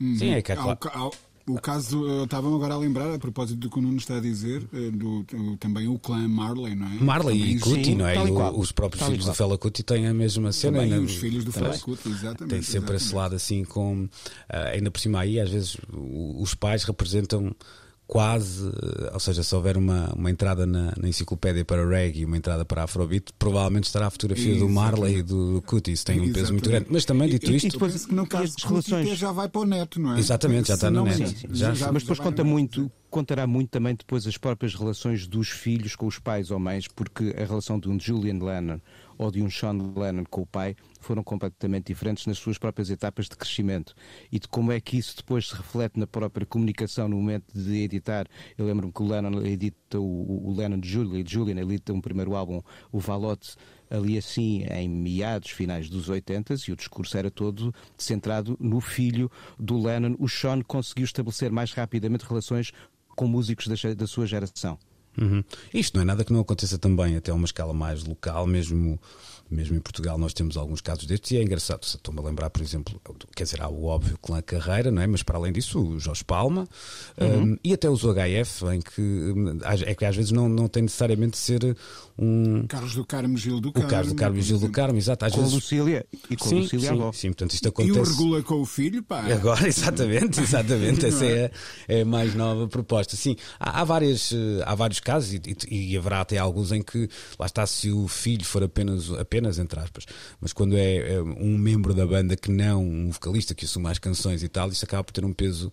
Uhum. 0.00 0.16
Sim, 0.16 0.30
é 0.30 0.42
que 0.42 0.52
é 0.52 0.56
claro. 0.56 0.78
O 1.48 1.58
caso, 1.58 2.06
eu 2.06 2.24
estava-me 2.24 2.54
agora 2.54 2.74
a 2.74 2.76
lembrar, 2.76 3.12
a 3.14 3.18
propósito 3.18 3.58
do 3.58 3.70
que 3.70 3.78
o 3.78 3.82
Nuno 3.82 3.96
está 3.96 4.18
a 4.18 4.20
dizer, 4.20 4.68
eh, 4.72 4.90
do, 4.90 5.22
do 5.22 5.56
também 5.56 5.88
o 5.88 5.98
clã 5.98 6.28
Marley, 6.28 6.74
não 6.74 6.86
é? 6.86 6.94
Marley 7.00 7.38
também 7.38 7.56
e 7.56 7.60
Cuti, 7.60 7.94
não 7.94 8.06
é? 8.06 8.18
O, 8.18 8.58
os 8.58 8.70
próprios 8.70 9.06
filhos 9.06 9.24
do 9.24 9.32
Fela 9.32 9.56
Cuti 9.56 9.82
têm 9.82 10.06
a 10.06 10.12
mesma 10.12 10.52
cena. 10.52 10.80
Também 10.80 11.02
os 11.02 11.14
filhos 11.14 11.44
do 11.44 11.52
Fela 11.52 11.78
Cuti, 11.78 12.08
exatamente. 12.10 12.50
Tem 12.50 12.62
sempre 12.62 12.96
exatamente. 12.96 13.02
esse 13.02 13.14
lado 13.14 13.34
assim 13.34 13.64
com. 13.64 14.04
Uh, 14.04 14.08
ainda 14.74 14.90
por 14.90 15.00
cima 15.00 15.20
aí, 15.20 15.40
às 15.40 15.48
vezes, 15.48 15.78
os 15.90 16.54
pais 16.54 16.84
representam 16.84 17.56
quase, 18.08 18.64
ou 19.12 19.20
seja, 19.20 19.42
se 19.42 19.54
houver 19.54 19.76
uma, 19.76 20.10
uma 20.14 20.30
entrada 20.30 20.64
na, 20.64 20.94
na 20.98 21.08
enciclopédia 21.08 21.62
para 21.62 21.86
reggae 21.86 22.22
e 22.22 22.24
uma 22.24 22.38
entrada 22.38 22.64
para 22.64 22.84
afrobeat, 22.84 23.34
provavelmente 23.38 23.84
estará 23.84 24.06
a 24.06 24.10
fotografia 24.10 24.50
Exatamente. 24.52 24.66
do 24.66 24.74
Marley 24.74 25.16
e 25.18 25.22
do 25.22 25.62
Cutis, 25.66 26.02
tem 26.02 26.18
um 26.18 26.24
Exatamente. 26.24 26.40
peso 26.40 26.52
muito 26.54 26.70
grande. 26.70 26.86
Mas 26.88 27.04
também, 27.04 27.28
dito 27.28 27.52
isto. 27.52 27.66
E 27.66 27.70
depois, 27.70 28.06
que 28.06 28.14
no 28.14 28.26
caso 28.26 28.56
de 28.56 28.66
relações... 28.66 29.18
já 29.18 29.30
vai 29.30 29.46
para 29.46 29.60
o 29.60 29.66
neto, 29.66 30.00
não 30.00 30.16
é? 30.16 30.18
Exatamente, 30.18 30.68
já 30.68 30.74
está 30.74 30.90
no 30.90 31.04
neto. 31.04 31.34
Já, 31.50 31.74
já, 31.74 31.92
mas 31.92 32.02
depois 32.02 32.18
conta 32.18 32.42
muito 32.42 32.90
contará 33.10 33.46
muito 33.46 33.70
também 33.70 33.94
depois 33.94 34.26
as 34.26 34.36
próprias 34.36 34.74
relações 34.74 35.26
dos 35.26 35.48
filhos 35.48 35.96
com 35.96 36.06
os 36.06 36.18
pais 36.18 36.50
ou 36.50 36.58
mães, 36.58 36.86
porque 36.88 37.34
a 37.36 37.44
relação 37.44 37.78
de 37.78 37.88
um 37.88 37.98
Julian 37.98 38.42
Lennon 38.42 38.80
ou 39.18 39.30
de 39.30 39.42
um 39.42 39.50
Sean 39.50 39.76
Lennon 39.96 40.24
com 40.30 40.42
o 40.42 40.46
pai 40.46 40.76
foram 41.00 41.24
completamente 41.24 41.86
diferentes 41.88 42.24
nas 42.26 42.38
suas 42.38 42.56
próprias 42.56 42.88
etapas 42.88 43.26
de 43.26 43.36
crescimento 43.36 43.94
e 44.30 44.38
de 44.38 44.46
como 44.46 44.70
é 44.70 44.80
que 44.80 44.96
isso 44.96 45.16
depois 45.16 45.48
se 45.48 45.56
reflete 45.56 45.98
na 45.98 46.06
própria 46.06 46.46
comunicação 46.46 47.08
no 47.08 47.16
momento 47.16 47.52
de 47.52 47.82
editar. 47.82 48.26
Eu 48.56 48.66
lembro-me 48.66 48.92
que 48.92 49.02
o 49.02 49.06
Lennon 49.06 49.42
edita 49.44 49.98
o, 49.98 50.48
o 50.48 50.54
Lennon 50.56 50.80
Julian, 50.82 51.24
Julian 51.26 51.60
edita 51.60 51.92
um 51.92 52.00
primeiro 52.00 52.36
álbum, 52.36 52.62
o 52.92 53.00
Valote, 53.00 53.56
ali 53.90 54.18
assim 54.18 54.64
em 54.70 54.88
meados, 54.88 55.50
finais 55.50 55.88
dos 55.88 56.08
80 56.08 56.54
e 56.68 56.72
o 56.72 56.76
discurso 56.76 57.16
era 57.16 57.30
todo 57.30 57.74
centrado 57.96 58.56
no 58.60 58.80
filho 58.80 59.30
do 59.58 59.82
Lennon. 59.82 60.14
O 60.18 60.28
Sean 60.28 60.62
conseguiu 60.62 61.04
estabelecer 61.04 61.50
mais 61.50 61.72
rapidamente 61.72 62.24
relações 62.24 62.72
com 63.18 63.26
músicos 63.26 63.66
da, 63.66 63.94
da 63.94 64.06
sua 64.06 64.26
geração. 64.26 64.78
Uhum. 65.20 65.42
Isto 65.74 65.96
não 65.96 66.02
é 66.02 66.04
nada 66.04 66.24
que 66.24 66.32
não 66.32 66.38
aconteça 66.38 66.78
também 66.78 67.16
até 67.16 67.32
uma 67.32 67.44
escala 67.44 67.74
mais 67.74 68.04
local, 68.04 68.46
mesmo 68.46 68.96
mesmo 69.50 69.76
em 69.76 69.80
Portugal 69.80 70.18
nós 70.18 70.32
temos 70.32 70.56
alguns 70.56 70.80
casos 70.80 71.06
destes 71.06 71.30
e 71.32 71.36
é 71.38 71.42
engraçado. 71.42 71.82
Estou-me 71.82 72.20
a 72.20 72.22
lembrar, 72.22 72.50
por 72.50 72.62
exemplo, 72.62 73.00
quer 73.34 73.44
dizer, 73.44 73.60
há 73.62 73.68
o 73.68 73.84
óbvio 73.84 74.18
clã 74.18 74.40
Carreira, 74.42 74.90
não 74.90 75.02
é? 75.02 75.06
Mas 75.06 75.22
para 75.22 75.38
além 75.38 75.52
disso, 75.52 75.80
o 75.80 75.98
Jorge 75.98 76.24
Palma 76.24 76.68
uhum. 77.20 77.42
um, 77.42 77.56
e 77.64 77.72
até 77.72 77.88
os 77.88 78.04
UHF, 78.04 78.64
em 78.72 78.80
que 78.80 79.34
é 79.86 79.94
que 79.94 80.04
às 80.04 80.16
vezes 80.16 80.30
não, 80.30 80.48
não 80.48 80.68
tem 80.68 80.82
necessariamente 80.82 81.32
de 81.32 81.38
ser 81.38 81.76
um. 82.18 82.66
Carlos 82.66 82.94
do 82.94 83.04
Carmo, 83.04 83.36
Gil 83.38 83.60
do 83.60 83.72
Carmo. 83.72 83.86
O 83.86 83.90
Carlos 83.90 84.12
do 84.12 84.16
Carmo 84.16 84.38
e 84.38 84.42
Gil 84.42 84.58
do 84.58 84.70
Carmo, 84.70 84.98
exato. 84.98 85.24
Às 85.24 85.32
com 85.32 85.40
vezes... 85.40 85.54
Lucília 85.54 86.06
e 86.30 86.36
com 86.36 86.48
sim, 86.48 86.60
Lucília 86.60 86.90
sim, 86.90 87.12
sim, 87.12 87.28
portanto 87.28 87.52
isto 87.52 87.68
acontece. 87.68 87.98
E 87.98 88.00
o 88.00 88.04
regula 88.04 88.42
com 88.42 88.60
o 88.60 88.66
filho, 88.66 89.02
pá. 89.02 89.24
Agora, 89.32 89.66
exatamente, 89.68 90.40
exatamente. 90.40 91.06
Essa 91.06 91.24
é, 91.24 91.50
é 91.86 92.00
a 92.02 92.04
mais 92.04 92.34
nova 92.34 92.66
proposta. 92.66 93.16
Sim, 93.16 93.36
há, 93.58 93.80
há, 93.80 93.84
várias, 93.84 94.32
há 94.64 94.74
vários 94.74 95.00
casos 95.00 95.34
e, 95.34 95.40
e, 95.68 95.92
e 95.92 95.96
haverá 95.96 96.20
até 96.20 96.38
alguns 96.38 96.72
em 96.72 96.82
que, 96.82 97.08
lá 97.38 97.46
está, 97.46 97.66
se 97.66 97.90
o 97.90 98.08
filho 98.08 98.44
for 98.44 98.62
apenas, 98.62 99.10
apenas 99.12 99.37
entre 99.58 99.78
aspas, 99.78 100.06
mas 100.40 100.52
quando 100.52 100.76
é, 100.76 101.14
é 101.14 101.22
um 101.22 101.56
membro 101.56 101.94
da 101.94 102.06
banda 102.06 102.36
que 102.36 102.50
não 102.50 102.82
um 102.82 103.10
vocalista 103.10 103.54
que 103.54 103.64
assume 103.64 103.88
as 103.88 103.98
canções 103.98 104.42
e 104.42 104.48
tal, 104.48 104.68
isso 104.70 104.84
acaba 104.84 105.04
por 105.04 105.12
ter 105.12 105.24
um 105.24 105.32
peso 105.32 105.72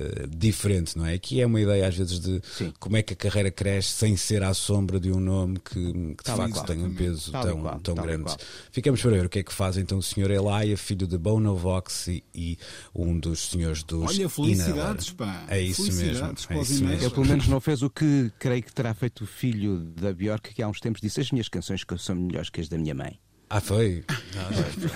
uh, 0.00 0.26
diferente, 0.28 0.96
não 0.96 1.06
é? 1.06 1.14
Aqui 1.14 1.40
é 1.40 1.46
uma 1.46 1.60
ideia 1.60 1.86
às 1.86 1.96
vezes 1.96 2.20
de 2.20 2.40
Sim. 2.44 2.72
como 2.78 2.96
é 2.96 3.02
que 3.02 3.12
a 3.12 3.16
carreira 3.16 3.50
cresce 3.50 3.90
sem 3.90 4.16
ser 4.16 4.42
à 4.42 4.52
sombra 4.54 4.98
de 4.98 5.10
um 5.10 5.20
nome 5.20 5.58
que, 5.58 5.74
que 5.74 6.24
de 6.24 6.36
facto 6.36 6.64
tem 6.64 6.84
um 6.84 6.94
peso 6.94 7.32
tal 7.32 7.42
tão, 7.42 7.60
qual, 7.60 7.80
tão 7.80 7.94
grande. 7.94 8.36
Ficamos 8.70 9.00
para 9.00 9.10
ver 9.10 9.26
o 9.26 9.28
que 9.28 9.40
é 9.40 9.42
que 9.42 9.52
faz 9.52 9.76
então 9.76 9.98
o 9.98 10.02
Sr. 10.02 10.30
Elaia, 10.30 10.76
filho 10.76 11.06
de 11.06 11.18
Bono 11.18 11.56
Vox 11.56 12.08
e, 12.08 12.24
e, 12.34 12.58
um 12.94 13.18
dos 13.18 13.50
senhores 13.50 13.82
dos 13.82 14.10
Olha, 14.10 14.28
felicidades, 14.28 15.10
pá. 15.10 15.44
É 15.48 15.60
isso 15.60 15.92
mesmo. 15.92 16.26
É 16.50 16.60
isso 16.60 16.84
mesmo. 16.84 17.04
Ele 17.04 17.10
pelo 17.10 17.26
menos 17.26 17.48
não 17.48 17.60
fez 17.60 17.82
o 17.82 17.90
que 17.90 18.32
creio 18.38 18.62
que 18.62 18.72
terá 18.72 18.94
feito 18.94 19.24
o 19.24 19.26
filho 19.26 19.78
da 19.78 20.12
Bjork 20.12 20.54
que 20.54 20.62
há 20.62 20.68
uns 20.68 20.80
tempos 20.80 21.00
disse 21.00 21.20
as 21.20 21.30
minhas 21.30 21.48
canções 21.48 21.84
que 21.84 21.96
são 21.98 22.14
melhores 22.14 22.50
que 22.50 22.60
as 22.60 22.68
da 22.68 22.78
minha 22.78 22.94
mãe. 22.94 23.18
Ah, 23.48 23.60
foi? 23.60 24.04
Não, 24.34 24.90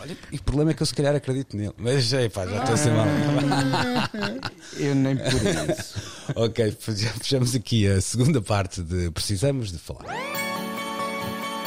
Olha, 0.00 0.16
e 0.30 0.36
o 0.36 0.42
problema 0.42 0.70
é 0.70 0.74
que 0.74 0.82
eu 0.82 0.86
se 0.86 0.94
calhar 0.94 1.14
acredito 1.14 1.56
nele. 1.56 1.74
Mas 1.76 2.08
pá, 2.32 2.46
já 2.46 2.60
estou 2.60 2.74
a 2.74 2.76
ser 2.76 2.92
mal. 2.92 3.06
Eu 4.78 4.94
nem 4.94 5.16
por 5.16 5.24
isso. 5.24 6.00
ok, 6.36 6.76
fechamos 7.20 7.54
aqui 7.56 7.88
a 7.88 8.00
segunda 8.00 8.40
parte 8.40 8.80
de 8.80 9.10
Precisamos 9.10 9.72
de 9.72 9.78
Falar. 9.78 10.47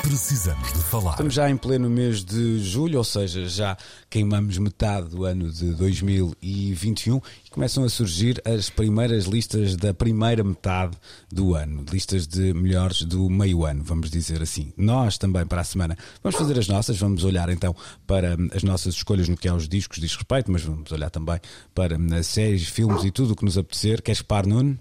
Precisamos 0.01 0.73
de 0.73 0.79
falar. 0.79 1.11
Estamos 1.11 1.33
já 1.33 1.49
em 1.49 1.55
pleno 1.55 1.89
mês 1.89 2.23
de 2.23 2.59
julho, 2.59 2.97
ou 2.97 3.03
seja, 3.03 3.47
já 3.47 3.77
queimamos 4.09 4.57
metade 4.57 5.09
do 5.09 5.25
ano 5.25 5.51
de 5.51 5.73
2021 5.75 7.21
e 7.45 7.49
começam 7.49 7.83
a 7.83 7.89
surgir 7.89 8.41
as 8.43 8.69
primeiras 8.69 9.25
listas 9.25 9.75
da 9.75 9.93
primeira 9.93 10.43
metade 10.43 10.97
do 11.31 11.53
ano, 11.53 11.85
listas 11.91 12.27
de 12.27 12.53
melhores 12.53 13.03
do 13.03 13.29
meio 13.29 13.63
ano, 13.63 13.83
vamos 13.83 14.09
dizer 14.09 14.41
assim. 14.41 14.73
Nós 14.75 15.17
também 15.17 15.45
para 15.45 15.61
a 15.61 15.65
semana 15.65 15.97
vamos 16.23 16.37
fazer 16.37 16.57
as 16.57 16.67
nossas, 16.67 16.97
vamos 16.97 17.23
olhar 17.23 17.49
então 17.49 17.75
para 18.07 18.35
as 18.53 18.63
nossas 18.63 18.95
escolhas 18.95 19.29
no 19.29 19.37
que 19.37 19.47
aos 19.47 19.67
discos 19.67 19.99
diz 19.99 20.15
respeito, 20.15 20.51
mas 20.51 20.63
vamos 20.63 20.91
olhar 20.91 21.09
também 21.09 21.39
para 21.75 21.97
as 22.17 22.27
séries, 22.27 22.67
filmes 22.67 23.03
e 23.03 23.11
tudo 23.11 23.33
o 23.33 23.35
que 23.35 23.45
nos 23.45 23.57
apetecer. 23.57 24.01
Queres 24.01 24.21
que 24.21 24.27
pare, 24.27 24.49
Nuno? 24.49 24.77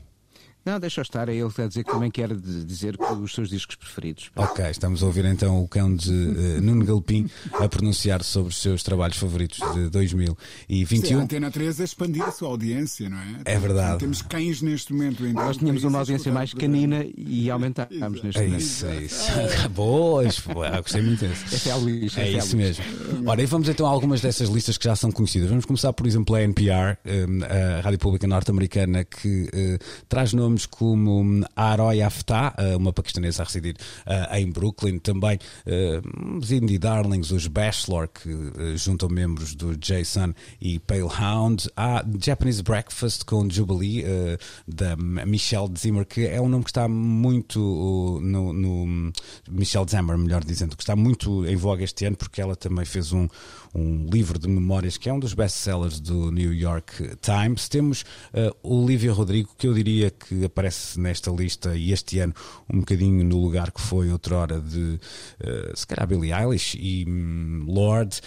Não, 0.65 0.79
deixa 0.79 1.01
estar, 1.03 1.29
é 1.29 1.35
ele 1.35 1.51
a 1.57 1.67
dizer 1.67 1.85
que 1.85 1.91
também 1.91 2.11
quer 2.11 2.35
dizer 2.35 2.97
os 3.01 3.35
seus 3.35 3.49
discos 3.49 3.77
preferidos. 3.77 4.31
Ok, 4.37 4.65
estamos 4.71 5.03
a 5.03 5.07
ouvir 5.07 5.25
então 5.25 5.63
o 5.63 5.69
cão 5.69 5.95
de 5.95 6.11
uh, 6.11 6.61
Nuno 6.61 6.85
Galpim 6.85 7.29
a 7.53 7.69
pronunciar 7.69 8.23
sobre 8.23 8.51
os 8.51 8.61
seus 8.61 8.83
trabalhos 8.83 9.17
favoritos 9.17 9.59
de 9.75 9.89
2021. 9.89 11.03
Sim, 11.03 11.15
a 11.15 11.19
Antena 11.19 11.51
3 11.51 11.81
a 11.81 11.85
expandir 11.85 12.23
a 12.23 12.31
sua 12.31 12.49
audiência, 12.49 13.09
não 13.09 13.19
é? 13.19 13.41
É 13.45 13.59
verdade. 13.59 13.99
Temos 13.99 14.23
cães 14.23 14.61
neste 14.61 14.93
momento. 14.93 15.27
Então, 15.27 15.45
Nós 15.45 15.57
tínhamos 15.57 15.85
uma 15.85 15.99
audiência 15.99 16.33
mais 16.33 16.53
canina 16.53 17.05
e 17.17 17.51
aumentámos 17.51 18.23
neste 18.23 18.41
é 18.41 18.45
momento. 18.45 18.61
Isso, 18.61 18.87
é 18.87 18.97
isso. 19.03 19.69
Boas, 19.71 20.41
gostei 20.83 21.03
muito 21.03 21.27
disso. 21.27 21.45
Esse 21.55 21.71
é 21.71 21.75
o 21.75 21.79
Luís. 21.79 22.17
É, 22.17 22.23
é 22.23 22.33
isso 22.33 22.57
mesmo. 22.57 22.85
Ora, 23.27 23.43
e 23.43 23.47
vamos 23.47 23.69
então 23.69 23.87
a 23.87 23.91
algumas 23.91 24.21
dessas 24.21 24.49
listas 24.49 24.77
que 24.77 24.85
já 24.85 24.95
são 24.95 25.11
conhecidas. 25.11 25.49
Vamos 25.49 25.65
começar, 25.65 25.93
por 25.93 26.07
exemplo, 26.07 26.35
a 26.35 26.43
NPR, 26.43 26.97
eh, 27.05 27.79
a 27.79 27.81
Rádio 27.81 27.99
Pública 27.99 28.27
Norte-Americana, 28.27 29.05
que 29.05 29.45
uh, 29.45 30.05
traz 30.09 30.33
nomes 30.33 30.50
nomes 30.51 30.67
como 30.67 31.21
hum, 31.21 31.43
Aroy 31.55 32.03
Aftah, 32.03 32.55
uma 32.77 32.93
paquistanesa 32.93 33.43
a 33.43 33.47
residir 33.47 33.77
em 34.33 34.51
Brooklyn, 34.51 34.99
também 34.99 35.39
os 36.39 36.51
Indie 36.51 36.79
Darlings, 36.79 37.31
os 37.31 37.47
Bachelor, 37.47 38.09
que 38.09 38.77
juntam 38.77 39.09
membros 39.09 39.55
do 39.55 39.77
Jason 39.77 40.35
e 40.61 40.79
Pale 40.81 41.03
Hound. 41.03 41.71
Há 41.77 42.05
Japanese 42.23 42.63
Breakfast 42.63 43.25
com 43.25 43.49
Jubilee, 43.49 44.05
da 44.67 44.97
Michelle 44.97 45.69
Zimmer, 45.79 46.05
que 46.05 46.27
é 46.27 46.41
um 46.41 46.49
nome 46.49 46.65
que 46.65 46.71
está 46.71 46.89
muito 46.89 48.21
no, 48.23 48.53
no 48.53 49.13
Michelle 49.49 49.87
Zimmer, 49.89 50.19
melhor 50.19 50.45
dizendo, 50.45 50.77
que 50.77 50.83
está 50.83 50.97
muito 50.97 51.47
em 51.47 51.57
voga 51.57 51.85
este 51.85 52.05
ano, 52.05 52.17
porque 52.17 52.41
ela 52.41 52.57
também 52.57 52.85
fez 52.85 53.13
um, 53.13 53.29
um 53.75 54.07
livro 54.11 54.39
de 54.39 54.49
memórias 54.49 54.97
que 54.97 55.09
é 55.09 55.13
um 55.13 55.19
dos 55.19 55.35
best-sellers 55.35 56.01
do 56.01 56.31
New 56.31 56.53
York 56.53 57.17
Times. 57.21 57.69
Temos 57.69 58.03
uh, 58.35 58.55
Olivia 58.63 59.13
Rodrigo, 59.13 59.51
que 59.57 59.67
eu 59.67 59.75
diria 59.75 60.11
que 60.11 60.45
aparece 60.45 60.99
nesta 60.99 61.31
lista 61.31 61.77
e 61.77 61.93
este 61.93 62.19
ano 62.19 62.35
um 62.73 62.81
bocadinho 62.81 63.25
no 63.25 63.39
lugar 63.39 63.71
que 63.71 63.81
foi 63.81 64.11
outrora 64.11 64.61
de, 64.61 64.99
uh, 65.41 65.77
se 65.77 65.87
calhar, 65.87 66.07
Billie 66.07 66.33
Eilish 66.33 66.77
e 66.81 67.05
um, 67.09 67.65
Lord. 67.67 68.21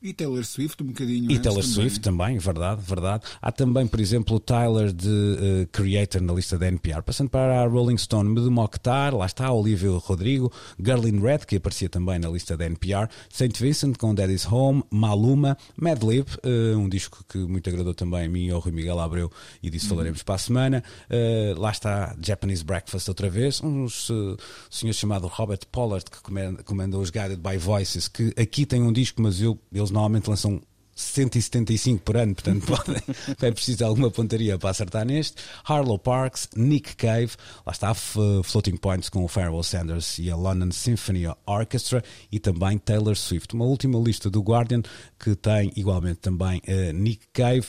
E 0.00 0.12
Taylor 0.12 0.44
Swift 0.44 0.82
um 0.82 0.86
bocadinho. 0.86 1.30
E 1.30 1.38
Taylor 1.38 1.62
também. 1.62 1.74
Swift 1.74 2.00
também, 2.00 2.38
verdade, 2.38 2.80
verdade. 2.82 3.24
Há 3.42 3.50
também, 3.50 3.86
por 3.86 3.98
exemplo, 3.98 4.36
o 4.36 4.40
Tyler 4.40 4.92
de 4.92 5.08
uh, 5.08 5.66
Creator 5.72 6.22
na 6.22 6.32
lista 6.32 6.56
da 6.56 6.68
NPR. 6.68 7.02
Passando 7.02 7.28
para 7.28 7.62
a 7.62 7.66
Rolling 7.66 7.98
Stone, 7.98 8.28
Me 8.28 8.48
Mokhtar, 8.48 9.14
lá 9.14 9.26
está, 9.26 9.50
Olivia 9.50 9.90
Rodrigo, 9.90 10.52
Girl 10.78 11.00
Red, 11.00 11.38
que 11.46 11.56
aparecia 11.56 11.88
também 11.88 12.18
na 12.18 12.28
lista 12.28 12.56
da 12.56 12.64
NPR, 12.66 13.08
St. 13.28 13.52
Vincent 13.58 13.96
com 13.96 14.14
Daddy's 14.14 14.46
Home, 14.46 14.84
Maluma, 14.90 15.56
Madlib, 15.76 16.28
uh, 16.44 16.78
um 16.78 16.88
disco 16.88 17.24
que 17.28 17.38
muito 17.38 17.68
agradou 17.68 17.94
também 17.94 18.26
a 18.26 18.28
mim 18.28 18.46
e 18.46 18.50
ao 18.50 18.60
Rui 18.60 18.72
Miguel 18.72 19.00
Abreu, 19.00 19.30
e 19.62 19.68
disso 19.68 19.86
uhum. 19.86 19.90
falaremos 19.90 20.22
para 20.22 20.36
a 20.36 20.38
semana. 20.38 20.84
Uh, 21.10 21.60
lá 21.60 21.70
está 21.70 22.16
Japanese 22.24 22.64
Breakfast 22.64 23.08
outra 23.08 23.28
vez, 23.28 23.60
um 23.60 23.84
uh, 23.84 24.36
senhor 24.70 24.92
chamado 24.92 25.26
Robert 25.26 25.60
Pollard, 25.72 26.04
que 26.04 26.20
comanda, 26.22 26.62
comanda 26.62 26.98
os 26.98 27.10
Guided 27.10 27.40
by 27.40 27.56
Voices, 27.56 28.06
que 28.06 28.32
aqui 28.40 28.64
tem 28.64 28.82
um 28.82 28.92
disco, 28.92 29.20
mas 29.20 29.40
eu, 29.40 29.58
eles 29.72 29.87
eles 29.88 29.90
normalmente 29.90 30.28
lançam 30.28 30.60
175 30.94 32.02
por 32.02 32.16
ano, 32.16 32.34
portanto 32.34 32.66
podem, 32.66 33.00
é 33.40 33.52
preciso 33.52 33.84
alguma 33.84 34.10
pontaria 34.10 34.58
para 34.58 34.70
acertar 34.70 35.06
neste. 35.06 35.36
Harlow 35.64 35.98
Parks, 35.98 36.48
Nick 36.56 36.96
Cave, 36.96 37.30
lá 37.64 37.72
está 37.72 37.94
Floating 37.94 38.76
Points 38.76 39.08
com 39.08 39.24
o 39.24 39.28
Pharoah 39.28 39.62
Sanders 39.62 40.18
e 40.18 40.28
a 40.28 40.34
London 40.34 40.72
Symphony 40.72 41.24
Orchestra 41.46 42.02
e 42.32 42.40
também 42.40 42.78
Taylor 42.78 43.16
Swift. 43.16 43.54
Uma 43.54 43.64
última 43.64 43.98
lista 44.00 44.28
do 44.28 44.42
Guardian 44.42 44.82
que 45.18 45.36
tem 45.36 45.72
igualmente 45.76 46.18
também 46.18 46.60
uh, 46.66 46.92
Nick 46.92 47.28
Cave 47.32 47.68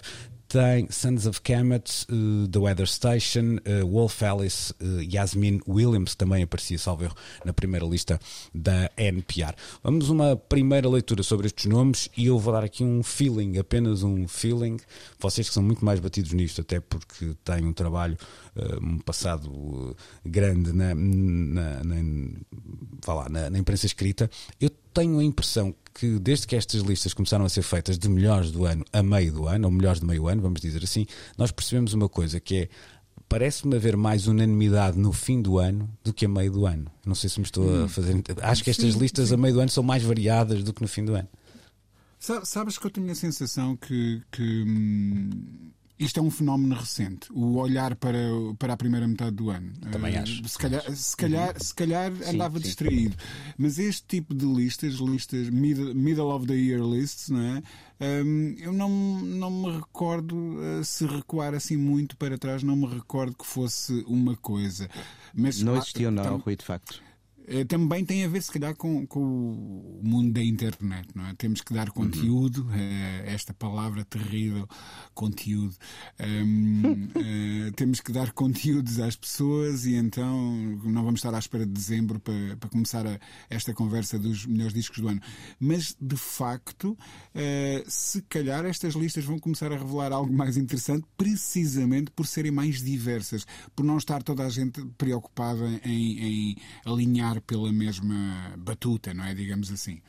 tem 0.49 0.87
Sons 0.89 1.27
of 1.27 1.41
Kemet, 1.41 2.07
uh, 2.11 2.47
The 2.47 2.59
Weather 2.59 2.87
Station, 2.87 3.59
uh, 3.67 3.85
Wolf 3.85 4.23
Alice, 4.23 4.73
uh, 4.81 4.99
Yasmin 4.99 5.61
Williams, 5.67 6.15
também 6.15 6.41
aparecia, 6.41 6.79
salvo 6.79 7.03
erro, 7.03 7.15
na 7.45 7.53
primeira 7.53 7.85
lista 7.85 8.19
da 8.53 8.89
NPR. 8.97 9.53
Vamos 9.83 10.09
uma 10.09 10.35
primeira 10.35 10.89
leitura 10.89 11.21
sobre 11.21 11.45
estes 11.45 11.67
nomes 11.67 12.09
e 12.17 12.25
eu 12.25 12.39
vou 12.39 12.51
dar 12.51 12.63
aqui 12.63 12.83
um 12.83 13.03
feeling, 13.03 13.59
apenas 13.59 14.01
um 14.01 14.27
feeling. 14.27 14.77
Vocês 15.19 15.47
que 15.47 15.53
são 15.53 15.61
muito 15.61 15.85
mais 15.85 15.99
batidos 15.99 16.33
nisto, 16.33 16.61
até 16.61 16.79
porque 16.79 17.35
têm 17.43 17.63
um 17.63 17.73
trabalho, 17.73 18.17
um 18.81 18.97
passado 18.97 19.95
grande 20.25 20.73
na, 20.73 20.95
na, 20.95 21.83
na, 21.83 23.13
lá, 23.13 23.29
na, 23.29 23.49
na 23.51 23.59
imprensa 23.59 23.85
escrita, 23.85 24.29
eu 24.59 24.71
tenho 24.93 25.19
a 25.19 25.23
impressão 25.23 25.73
que 25.93 26.17
desde 26.19 26.47
que 26.47 26.55
estas 26.55 26.81
listas 26.81 27.13
começaram 27.13 27.45
a 27.45 27.49
ser 27.49 27.61
feitas 27.61 27.97
de 27.97 28.07
melhores 28.07 28.51
do 28.51 28.65
ano 28.65 28.85
a 28.91 29.03
meio 29.03 29.33
do 29.33 29.47
ano, 29.47 29.67
ou 29.67 29.71
melhores 29.71 29.99
de 29.99 30.05
meio 30.05 30.27
ano, 30.27 30.38
vamos 30.39 30.61
dizer 30.61 30.83
assim, 30.83 31.05
nós 31.37 31.51
percebemos 31.51 31.93
uma 31.93 32.09
coisa 32.09 32.39
que 32.39 32.55
é 32.55 32.69
parece-me 33.27 33.75
haver 33.75 33.95
mais 33.95 34.27
unanimidade 34.27 34.97
no 34.97 35.13
fim 35.13 35.39
do 35.39 35.59
ano 35.59 35.89
do 36.03 36.11
que 36.11 36.25
a 36.25 36.29
meio 36.29 36.51
do 36.51 36.65
ano. 36.65 36.91
Não 37.05 37.13
sei 37.13 37.29
se 37.29 37.39
me 37.39 37.45
estou 37.45 37.63
a 37.69 37.83
hum. 37.83 37.87
fazer. 37.87 38.23
Acho 38.41 38.63
que 38.63 38.71
estas 38.71 38.93
sim, 38.93 38.99
listas 38.99 39.29
sim. 39.29 39.35
a 39.35 39.37
meio 39.37 39.53
do 39.53 39.59
ano 39.59 39.69
são 39.69 39.83
mais 39.83 40.01
variadas 40.01 40.63
do 40.63 40.73
que 40.73 40.81
no 40.81 40.87
fim 40.87 41.05
do 41.05 41.13
ano. 41.13 41.29
Sabes 42.19 42.77
que 42.77 42.85
eu 42.85 42.91
tenho 42.91 43.09
a 43.11 43.15
sensação 43.15 43.77
que, 43.77 44.21
que 44.29 44.63
hum, 44.63 45.71
isto 45.99 46.19
é 46.19 46.23
um 46.23 46.31
fenómeno 46.31 46.75
recente, 46.75 47.27
o 47.31 47.57
olhar 47.57 47.93
para, 47.95 48.17
para 48.57 48.73
a 48.73 48.77
primeira 48.77 49.05
metade 49.05 49.35
do 49.35 49.49
ano. 49.49 49.73
Também 49.91 50.15
uh, 50.15 50.21
acho. 50.21 50.47
Se 50.47 50.57
calhar, 50.57 50.95
se 50.95 51.17
calhar, 51.17 51.61
se 51.61 51.75
calhar 51.75 52.13
sim, 52.13 52.35
andava 52.35 52.57
sim. 52.57 52.63
distraído. 52.63 53.17
Mas 53.57 53.77
este 53.77 54.03
tipo 54.07 54.33
de 54.33 54.45
listas, 54.45 54.93
listas 54.93 55.49
middle, 55.49 55.93
middle 55.93 56.31
of 56.33 56.47
the 56.47 56.55
year 56.55 56.81
lists, 56.81 57.29
não 57.29 57.41
é? 57.41 57.63
Um, 58.23 58.55
eu 58.57 58.71
não, 58.71 58.89
não 58.89 59.51
me 59.51 59.75
recordo, 59.75 60.35
uh, 60.35 60.83
se 60.85 61.05
recuar 61.05 61.53
assim 61.53 61.75
muito 61.75 62.15
para 62.15 62.37
trás, 62.37 62.63
não 62.63 62.77
me 62.77 62.87
recordo 62.87 63.35
que 63.35 63.45
fosse 63.45 64.05
uma 64.07 64.37
coisa. 64.37 64.89
Mas, 65.33 65.61
não 65.61 65.75
existiu, 65.75 66.09
não, 66.09 66.37
Rui, 66.37 66.55
de 66.55 66.63
facto. 66.63 67.08
Eh, 67.49 67.65
também 67.65 68.05
tem 68.05 68.23
a 68.23 68.27
ver, 68.27 68.43
se 68.43 68.51
calhar, 68.51 68.75
com, 68.75 69.07
com, 69.07 69.19
o 69.19 69.99
mundo 70.03 70.33
da 70.33 70.43
internet, 70.43 71.09
não 71.15 71.25
é? 71.25 71.33
Temos 71.33 71.61
que 71.61 71.73
dar 71.73 71.89
conteúdo, 71.89 72.67
uhum. 72.67 72.75
esta 73.25 73.55
palavra 73.55 74.05
terrível, 74.05 74.67
conteúdo. 75.15 75.75
Um, 76.19 77.05
uh, 77.05 77.71
temos 77.75 78.01
que 78.01 78.11
dar 78.11 78.31
conteúdos 78.33 78.99
às 78.99 79.15
pessoas 79.15 79.87
e 79.87 79.95
então 79.95 80.51
não 80.83 81.03
vamos 81.03 81.21
estar 81.21 81.33
à 81.33 81.39
espera 81.39 81.65
de 81.65 81.71
dezembro 81.71 82.19
para, 82.19 82.55
para 82.59 82.69
começar 82.69 83.07
a, 83.07 83.19
esta 83.49 83.73
conversa 83.73 84.19
dos 84.19 84.45
melhores 84.45 84.73
discos 84.73 84.99
do 84.99 85.07
ano. 85.07 85.21
Mas, 85.59 85.97
de 85.99 86.17
facto, 86.17 86.91
uh, 86.91 87.83
se 87.87 88.21
calhar 88.23 88.63
estas 88.63 88.93
listas 88.93 89.25
vão 89.25 89.39
começar 89.39 89.71
a 89.71 89.77
revelar 89.77 90.11
algo 90.11 90.31
mais 90.31 90.55
interessante, 90.55 91.03
precisamente 91.17 92.11
por 92.11 92.27
serem 92.27 92.51
mais 92.51 92.83
diversas, 92.83 93.43
por 93.75 93.83
não 93.83 93.97
estar 93.97 94.21
toda 94.21 94.45
a 94.45 94.49
gente 94.49 94.85
preocupada 94.99 95.65
em, 95.83 96.51
em 96.51 96.57
alinhar 96.85 97.38
pela 97.41 97.71
mesma 97.71 98.53
batuta, 98.57 99.13
não 99.13 99.23
é? 99.23 99.33
Digamos 99.33 99.71
assim. 99.71 100.01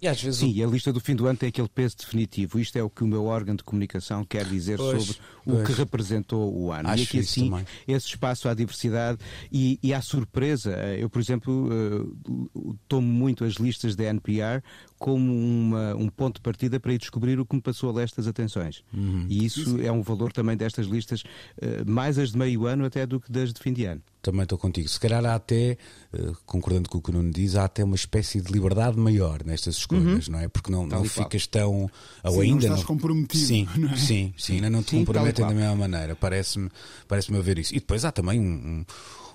E 0.00 0.06
às 0.06 0.22
vezes 0.22 0.38
Sim, 0.38 0.62
o... 0.62 0.68
a 0.68 0.70
lista 0.70 0.92
do 0.92 1.00
fim 1.00 1.16
do 1.16 1.26
ano 1.26 1.36
tem 1.36 1.48
aquele 1.48 1.68
peso 1.68 1.96
definitivo. 1.96 2.58
Isto 2.60 2.78
é 2.78 2.82
o 2.82 2.88
que 2.88 3.02
o 3.02 3.06
meu 3.06 3.24
órgão 3.24 3.56
de 3.56 3.64
comunicação 3.64 4.24
quer 4.24 4.44
dizer 4.44 4.76
pois, 4.76 5.02
sobre 5.02 5.20
pois. 5.44 5.60
o 5.60 5.64
que 5.64 5.72
representou 5.72 6.54
o 6.56 6.70
ano. 6.70 6.88
Acho 6.88 7.02
e 7.02 7.06
aqui 7.06 7.18
assim, 7.18 7.50
também. 7.50 7.66
esse 7.86 8.06
espaço 8.06 8.48
à 8.48 8.54
diversidade 8.54 9.18
e, 9.50 9.78
e 9.82 9.92
à 9.92 10.00
surpresa. 10.00 10.70
Eu, 10.96 11.10
por 11.10 11.20
exemplo, 11.20 11.68
uh, 11.68 12.78
tomo 12.86 13.08
muito 13.08 13.44
as 13.44 13.54
listas 13.54 13.96
da 13.96 14.04
NPR 14.04 14.62
como 14.98 15.32
uma, 15.32 15.96
um 15.96 16.08
ponto 16.08 16.36
de 16.36 16.42
partida 16.42 16.78
para 16.78 16.92
ir 16.92 16.98
descobrir 16.98 17.40
o 17.40 17.46
que 17.46 17.56
me 17.56 17.62
passou 17.62 17.90
a 17.90 17.92
leste 17.92 18.16
das 18.16 18.28
atenções. 18.28 18.84
Uhum. 18.92 19.26
E 19.28 19.44
isso 19.44 19.80
é 19.80 19.90
um 19.90 20.02
valor 20.02 20.32
também 20.32 20.56
destas 20.56 20.86
listas, 20.86 21.22
uh, 21.22 21.90
mais 21.90 22.18
as 22.18 22.30
de 22.30 22.38
meio 22.38 22.66
ano 22.66 22.84
até 22.84 23.04
do 23.04 23.18
que 23.18 23.32
das 23.32 23.52
de 23.52 23.60
fim 23.60 23.72
de 23.72 23.84
ano. 23.84 24.02
Também 24.20 24.42
estou 24.42 24.58
contigo. 24.58 24.88
Se 24.88 24.98
calhar 24.98 25.24
há 25.24 25.34
até, 25.34 25.78
uh, 26.12 26.36
concordando 26.44 26.88
com 26.88 26.98
o 26.98 27.02
que 27.02 27.10
o 27.10 27.12
Nuno 27.12 27.30
diz, 27.30 27.54
há 27.54 27.64
até 27.64 27.84
uma 27.84 27.94
espécie 27.94 28.40
de 28.40 28.52
liberdade 28.52 28.98
maior 28.98 29.44
nestas 29.44 29.76
escolhas, 29.76 30.26
uhum. 30.26 30.32
não 30.32 30.40
é? 30.40 30.48
Porque 30.48 30.72
não, 30.72 30.86
não 30.86 31.04
ficas 31.04 31.46
tão. 31.46 31.90
Ou 32.24 32.32
sim, 32.32 32.40
ainda. 32.40 32.50
Não 32.50 32.58
estás 32.58 32.80
não... 32.80 32.86
comprometido. 32.86 33.46
Sim, 33.46 33.68
não 33.76 33.90
é? 33.90 33.96
sim, 33.96 34.34
sim, 34.36 34.54
ainda 34.54 34.70
não 34.70 34.82
te 34.82 34.90
sim, 34.90 34.98
comprometem 34.98 35.46
da 35.46 35.54
mesma 35.54 35.76
maneira. 35.76 36.16
Parece-me 36.16 36.68
parece 37.06 37.34
haver 37.34 37.58
isso. 37.58 37.74
E 37.74 37.78
depois 37.78 38.04
há 38.04 38.10
também 38.10 38.40
um, 38.40 38.44
um 38.44 38.84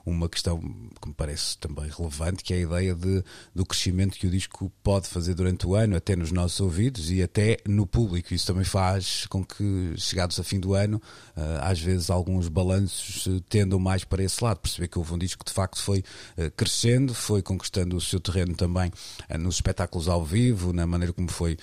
uma 0.06 0.28
questão 0.28 0.60
que 0.60 1.08
me 1.08 1.14
parece 1.14 1.58
também 1.58 1.90
relevante, 1.90 2.44
que 2.44 2.54
é 2.54 2.58
a 2.58 2.60
ideia 2.60 2.96
de, 2.96 3.24
do 3.56 3.66
crescimento 3.66 4.18
que 4.18 4.28
o 4.28 4.30
disco 4.30 4.72
pode 4.84 5.08
fazer 5.08 5.34
durante 5.34 5.66
o 5.66 5.76
ano, 5.76 5.96
até 5.96 6.16
nos 6.16 6.32
nossos 6.32 6.60
ouvidos 6.60 7.10
e 7.10 7.22
até 7.22 7.58
no 7.66 7.88
público. 7.88 8.34
Isso 8.34 8.46
também 8.46 8.66
faz 8.66 9.26
com 9.28 9.44
que, 9.44 9.94
chegados 9.98 10.40
a 10.40 10.44
fim 10.44 10.60
do 10.60 10.74
ano, 10.74 11.02
uh, 11.38 11.62
às 11.62 11.80
vezes 11.80 12.10
alguns 12.10 12.50
balanços 12.50 13.26
uh, 13.28 13.42
tendam 13.42 13.80
mais 13.80 14.04
para 14.04 14.24
esse 14.24 14.44
lado. 14.44 14.60
Perceber 14.60 14.88
que 14.90 15.00
houve 15.00 15.14
um 15.14 15.18
disco 15.18 15.44
que 15.44 15.50
de 15.50 15.56
facto 15.56 15.82
foi 15.82 16.00
uh, 16.38 16.52
crescendo, 16.56 17.14
foi 17.14 17.42
conquistando 17.42 17.96
o 17.96 18.02
seu 18.02 18.20
terreno 18.20 18.56
também 18.56 18.92
nos 19.40 19.56
espetáculos 19.56 20.08
ao 20.08 20.24
vivo, 20.24 20.74
na 20.74 20.86
maneira 20.86 21.14
como 21.14 21.30
foi 21.30 21.58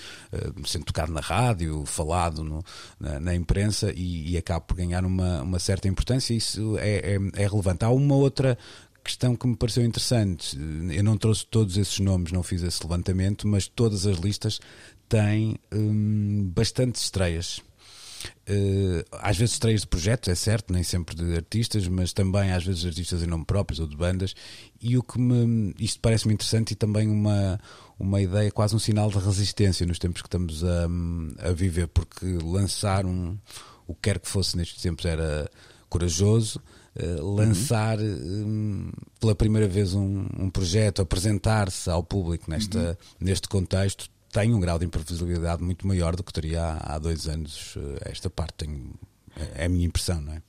sendo 0.65 0.85
tocado 0.85 1.11
na 1.11 1.21
rádio, 1.21 1.85
falado 1.85 2.43
no, 2.43 2.63
na, 2.99 3.19
na, 3.19 3.35
imprensa 3.35 3.91
e, 3.95 4.31
e 4.31 4.37
acaba 4.37 4.61
por 4.61 4.75
ganhar 4.75 5.05
uma, 5.05 5.41
uma 5.41 5.59
certa 5.59 5.87
importância. 5.87 6.33
Isso 6.33 6.77
é, 6.77 7.15
é, 7.15 7.43
é 7.43 7.47
relevante. 7.47 7.85
Há 7.85 7.89
uma 7.89 8.15
outra 8.15 8.30
outra 8.31 8.57
questão 9.03 9.35
que 9.35 9.45
me 9.45 9.55
pareceu 9.55 9.83
interessante. 9.83 10.57
Eu 10.91 11.03
não 11.03 11.17
trouxe 11.17 11.45
todos 11.45 11.77
esses 11.77 11.99
nomes, 11.99 12.31
não 12.31 12.43
fiz 12.43 12.63
esse 12.63 12.81
levantamento, 12.83 13.47
mas 13.47 13.67
todas 13.67 14.05
as 14.05 14.17
listas 14.17 14.59
têm 15.09 15.57
hum, 15.73 16.49
bastantes 16.55 17.03
estreias. 17.03 17.61
Uh, 18.47 19.03
às 19.13 19.35
vezes 19.35 19.53
estreias 19.53 19.81
de 19.81 19.87
projetos, 19.87 20.29
é 20.29 20.35
certo, 20.35 20.71
nem 20.71 20.83
sempre 20.83 21.15
de 21.15 21.35
artistas, 21.35 21.87
mas 21.87 22.13
também 22.13 22.51
às 22.51 22.63
vezes 22.63 22.85
artistas 22.85 23.23
em 23.23 23.25
nome 23.25 23.43
próprios 23.45 23.79
ou 23.79 23.87
de 23.87 23.97
bandas. 23.97 24.35
E 24.79 24.97
o 24.97 25.03
que 25.03 25.19
me. 25.19 25.73
Isto 25.79 25.99
parece-me 25.99 26.33
interessante 26.33 26.71
e 26.71 26.75
também 26.75 27.09
uma, 27.09 27.59
uma 27.97 28.21
ideia, 28.21 28.51
quase 28.51 28.75
um 28.75 28.79
sinal 28.79 29.09
de 29.09 29.17
resistência 29.17 29.85
nos 29.87 29.97
tempos 29.97 30.21
que 30.21 30.27
estamos 30.27 30.63
a, 30.63 30.87
a 31.49 31.51
viver, 31.51 31.87
porque 31.87 32.25
lançar 32.43 33.05
um, 33.05 33.37
o 33.87 33.95
que 33.95 34.01
quer 34.03 34.19
que 34.19 34.27
fosse 34.27 34.55
nestes 34.55 34.81
tempos 34.81 35.05
era 35.05 35.49
corajoso 35.89 36.61
eh, 36.95 37.17
lançar 37.21 37.99
uhum. 37.99 38.91
pela 39.19 39.33
primeira 39.33 39.67
vez 39.67 39.93
um, 39.93 40.27
um 40.37 40.49
projeto, 40.49 41.01
apresentar-se 41.01 41.89
ao 41.89 42.03
público 42.03 42.49
nesta, 42.49 42.79
uhum. 42.79 42.95
neste 43.19 43.47
contexto, 43.47 44.09
tem 44.31 44.53
um 44.53 44.59
grau 44.59 44.77
de 44.77 44.85
imprevisibilidade 44.85 45.63
muito 45.63 45.87
maior 45.87 46.15
do 46.15 46.23
que 46.23 46.33
teria 46.33 46.63
há, 46.63 46.95
há 46.95 46.99
dois 46.99 47.27
anos. 47.27 47.75
Eh, 47.77 48.11
esta 48.11 48.29
parte 48.29 48.65
tem, 48.65 48.91
é, 49.35 49.63
é 49.63 49.65
a 49.65 49.69
minha 49.69 49.85
impressão, 49.85 50.19
não 50.21 50.33
é? 50.33 50.41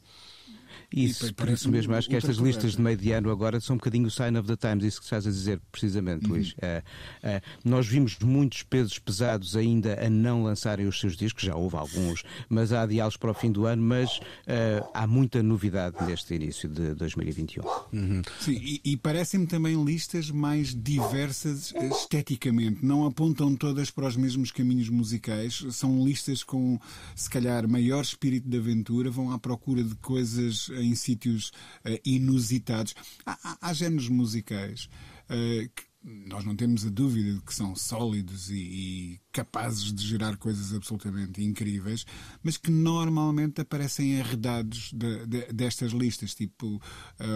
Isso, 0.95 1.33
por 1.35 1.49
isso 1.49 1.71
mesmo, 1.71 1.95
acho 1.95 2.09
que 2.09 2.17
estas 2.17 2.37
listas 2.37 2.73
de 2.73 2.81
meio 2.81 2.97
de 2.97 3.13
ano 3.13 3.31
agora 3.31 3.61
são 3.61 3.75
um 3.75 3.79
bocadinho 3.79 4.07
o 4.07 4.11
sign 4.11 4.39
of 4.39 4.47
the 4.47 4.57
times, 4.57 4.85
isso 4.85 4.99
que 4.99 5.05
estás 5.05 5.27
a 5.27 5.31
dizer 5.31 5.61
precisamente, 5.71 6.27
uhum. 6.27 6.33
Luís. 6.33 6.55
É, 6.61 6.83
é, 7.23 7.43
nós 7.65 7.87
vimos 7.87 8.19
muitos 8.19 8.63
pesos 8.63 8.99
pesados 8.99 9.57
ainda 9.57 9.99
a 10.05 10.11
não 10.11 10.43
lançarem 10.43 10.87
os 10.87 10.99
seus 11.01 11.17
discos, 11.17 11.45
já 11.45 11.57
houve 11.57 11.77
alguns, 11.77 12.23
mas 12.49 12.73
há 12.73 12.83
adiá-los 12.83 13.17
para 13.17 13.31
o 13.31 13.35
fim 13.35 13.51
do 13.51 13.67
ano, 13.67 13.83
mas 13.83 14.19
uh, 14.19 14.89
há 14.93 15.07
muita 15.07 15.43
novidade 15.43 15.97
neste 16.05 16.35
início 16.35 16.69
de 16.69 16.95
2021. 16.95 17.65
Uhum. 17.93 18.23
Sim, 18.41 18.53
e, 18.53 18.81
e 18.85 18.97
parecem-me 18.97 19.47
também 19.47 19.83
listas 19.83 20.31
mais 20.31 20.75
diversas 20.75 21.73
esteticamente, 21.73 22.85
não 22.85 23.07
apontam 23.07 23.55
todas 23.57 23.91
para 23.91 24.07
os 24.07 24.17
mesmos 24.17 24.51
caminhos 24.51 24.89
musicais, 24.89 25.65
são 25.71 26.05
listas 26.05 26.43
com, 26.43 26.79
se 27.15 27.31
calhar, 27.31 27.69
maior 27.69 28.03
espírito 28.03 28.49
de 28.49 28.59
aventura, 28.59 29.11
vão 29.11 29.31
à 29.31 29.39
procura 29.39 29.83
de 29.83 29.95
coisas 29.97 30.69
em 30.83 30.95
sítios 30.95 31.49
uh, 31.85 31.99
inusitados. 32.05 32.95
Há, 33.25 33.39
há, 33.43 33.59
há 33.61 33.73
géneros 33.73 34.09
musicais 34.09 34.89
uh, 35.31 35.69
que 35.75 35.92
nós 36.05 36.45
não 36.45 36.57
temos 36.57 36.85
a 36.85 36.91
dúvida 36.91 37.35
de 37.35 37.41
que 37.43 37.55
são 37.55 37.77
sólidos 37.77 38.51
e, 38.51 38.57
e, 38.57 39.21
capazes 39.31 39.93
de 39.93 40.07
gerar 40.07 40.37
coisas 40.37 40.75
absolutamente 40.75 41.43
incríveis, 41.43 42.05
mas 42.43 42.57
que 42.57 42.71
normalmente 42.71 43.61
aparecem 43.61 44.21
arredados 44.21 44.93
de, 44.93 45.27
de, 45.27 45.53
destas 45.53 45.93
listas, 45.93 46.35
tipo, 46.35 46.77
uh, 46.77 46.81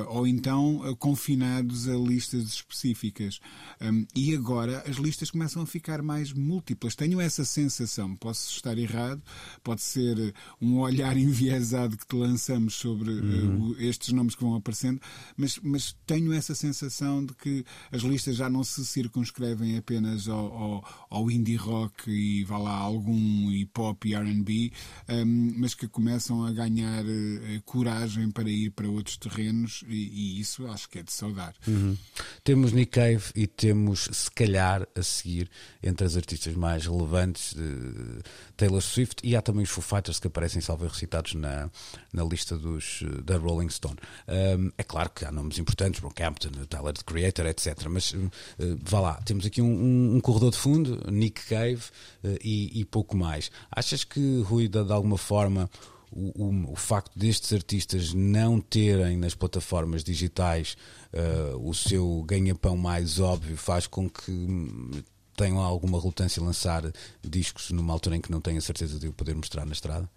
ou 0.08 0.26
então 0.26 0.78
uh, 0.80 0.96
confinados 0.96 1.88
a 1.88 1.96
listas 1.96 2.44
específicas. 2.48 3.40
Um, 3.80 4.04
e 4.14 4.34
agora 4.34 4.82
as 4.86 4.96
listas 4.96 5.30
começam 5.30 5.62
a 5.62 5.66
ficar 5.66 6.02
mais 6.02 6.32
múltiplas. 6.32 6.96
Tenho 6.96 7.20
essa 7.20 7.44
sensação, 7.44 8.16
posso 8.16 8.50
estar 8.50 8.76
errado, 8.76 9.22
pode 9.62 9.80
ser 9.80 10.34
um 10.60 10.78
olhar 10.78 11.16
enviesado 11.16 11.96
que 11.96 12.06
te 12.06 12.16
lançamos 12.16 12.74
sobre 12.74 13.10
uh, 13.10 13.22
uhum. 13.22 13.76
estes 13.78 14.12
nomes 14.12 14.34
que 14.34 14.42
vão 14.42 14.56
aparecendo, 14.56 15.00
mas, 15.36 15.58
mas 15.62 15.96
tenho 16.04 16.32
essa 16.32 16.54
sensação 16.54 17.24
de 17.24 17.32
que 17.34 17.64
as 17.90 18.02
listas 18.02 18.36
já 18.36 18.50
não 18.50 18.55
se 18.64 18.84
circunscrevem 18.84 19.76
apenas 19.76 20.28
ao, 20.28 20.46
ao, 20.46 21.06
ao 21.10 21.30
indie 21.30 21.56
rock 21.56 22.10
e 22.10 22.44
vá 22.44 22.58
lá 22.58 22.72
algum 22.72 23.50
hip 23.50 23.78
hop 23.80 24.04
e 24.04 24.14
RB, 24.14 24.72
um, 25.08 25.54
mas 25.56 25.74
que 25.74 25.88
começam 25.88 26.44
a 26.44 26.52
ganhar 26.52 27.04
uh, 27.04 27.62
coragem 27.64 28.30
para 28.30 28.48
ir 28.48 28.70
para 28.70 28.88
outros 28.88 29.16
terrenos 29.16 29.84
e, 29.88 29.94
e 29.94 30.40
isso 30.40 30.66
acho 30.68 30.88
que 30.88 30.98
é 30.98 31.02
de 31.02 31.12
saudar. 31.12 31.54
Uhum. 31.66 31.96
Temos 32.44 32.72
Nick 32.72 32.92
Cave 32.92 33.24
e 33.34 33.46
temos, 33.46 34.08
se 34.12 34.30
calhar, 34.30 34.86
a 34.94 35.02
seguir, 35.02 35.50
entre 35.82 36.06
as 36.06 36.16
artistas 36.16 36.54
mais 36.54 36.86
relevantes, 36.86 37.52
uh, 37.52 38.22
Taylor 38.56 38.82
Swift 38.82 39.16
e 39.22 39.36
há 39.36 39.42
também 39.42 39.64
os 39.64 39.70
Foo 39.70 39.82
Fighters 39.82 40.18
que 40.18 40.26
aparecem, 40.26 40.60
salvo 40.60 40.86
recitados 40.86 41.34
na, 41.34 41.70
na 42.12 42.24
lista 42.24 42.56
dos, 42.56 43.02
da 43.24 43.36
Rolling 43.36 43.70
Stone. 43.70 43.96
Um, 44.28 44.70
é 44.76 44.82
claro 44.82 45.10
que 45.10 45.24
há 45.24 45.32
nomes 45.32 45.58
importantes, 45.58 46.00
Brockhampton, 46.00 46.50
Tyler 46.68 46.92
the 46.92 47.02
Creator, 47.04 47.46
etc. 47.46 47.86
Mas 47.88 48.14
uh, 48.58 48.78
vá 48.82 49.00
lá, 49.00 49.14
temos 49.22 49.46
aqui 49.46 49.60
um, 49.60 49.66
um, 49.66 50.16
um 50.16 50.20
corredor 50.20 50.50
de 50.50 50.58
fundo, 50.58 51.00
Nick 51.10 51.44
Cave 51.46 51.82
uh, 52.24 52.38
e, 52.42 52.80
e, 52.80 52.84
pouco 52.84 53.16
mais. 53.16 53.50
Achas 53.70 54.04
que, 54.04 54.40
Rui, 54.42 54.68
de, 54.68 54.82
de 54.84 54.92
alguma 54.92 55.18
forma, 55.18 55.70
o, 56.10 56.44
o, 56.44 56.72
o, 56.72 56.76
facto 56.76 57.18
destes 57.18 57.52
artistas 57.52 58.14
não 58.14 58.60
terem 58.60 59.16
nas 59.16 59.34
plataformas 59.34 60.04
digitais 60.04 60.76
uh, 61.12 61.68
o 61.68 61.74
seu 61.74 62.22
ganha-pão 62.26 62.76
mais 62.76 63.18
óbvio 63.18 63.56
faz 63.56 63.86
com 63.86 64.08
que 64.08 65.04
tenham 65.36 65.58
alguma 65.58 66.00
relutância 66.00 66.40
em 66.40 66.44
lançar 66.44 66.82
discos 67.22 67.70
numa 67.70 67.92
altura 67.92 68.16
em 68.16 68.20
que 68.20 68.30
não 68.30 68.40
têm 68.40 68.56
a 68.56 68.60
certeza 68.60 68.98
de 68.98 69.08
o 69.08 69.12
poder 69.12 69.34
mostrar 69.34 69.66
na 69.66 69.72
estrada? 69.72 70.08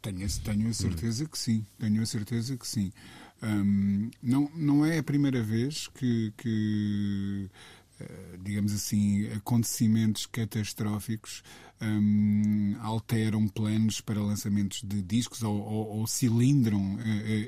Tenho, 0.00 0.28
tenho 0.44 0.68
a 0.68 0.72
certeza 0.72 1.24
hum. 1.24 1.26
que 1.26 1.38
sim. 1.38 1.66
Tenho 1.78 2.02
a 2.02 2.06
certeza 2.06 2.56
que 2.56 2.66
sim. 2.66 2.92
Um, 3.42 4.10
não, 4.22 4.50
não 4.54 4.84
é 4.84 4.98
a 4.98 5.02
primeira 5.02 5.42
vez 5.42 5.88
que, 5.88 6.32
que 6.36 7.50
eh, 7.98 8.38
digamos 8.42 8.74
assim, 8.74 9.26
acontecimentos 9.32 10.26
catastróficos 10.26 11.42
um, 11.80 12.76
alteram 12.80 13.48
planos 13.48 14.02
para 14.02 14.20
lançamentos 14.20 14.82
de 14.82 15.00
discos 15.02 15.42
ou, 15.42 15.56
ou, 15.56 15.98
ou 15.98 16.06
cilindram 16.06 16.96
uh, 16.96 16.98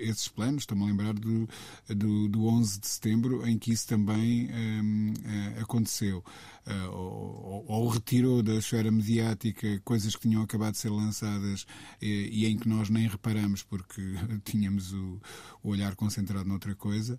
esses 0.00 0.28
planos. 0.28 0.62
Estou-me 0.62 0.84
a 0.84 0.86
lembrar 0.86 1.12
do, 1.12 1.48
do, 1.88 2.28
do 2.28 2.46
11 2.46 2.80
de 2.80 2.86
setembro, 2.86 3.46
em 3.46 3.58
que 3.58 3.72
isso 3.72 3.86
também 3.86 4.50
um, 4.50 5.12
uh, 5.12 5.62
aconteceu. 5.62 6.24
Uh, 6.66 6.90
ou, 6.90 7.64
ou, 7.66 7.88
retirou 7.88 8.42
da 8.42 8.54
esfera 8.54 8.90
mediática 8.90 9.80
coisas 9.84 10.14
que 10.14 10.22
tinham 10.22 10.42
acabado 10.42 10.72
de 10.72 10.78
ser 10.78 10.90
lançadas 10.90 11.66
e, 12.00 12.28
e 12.30 12.46
em 12.46 12.58
que 12.58 12.68
nós 12.68 12.90
nem 12.90 13.08
reparamos 13.08 13.62
porque 13.62 14.02
tínhamos 14.44 14.92
o, 14.92 15.20
o 15.62 15.70
olhar 15.70 15.94
concentrado 15.94 16.48
noutra 16.48 16.74
coisa, 16.74 17.18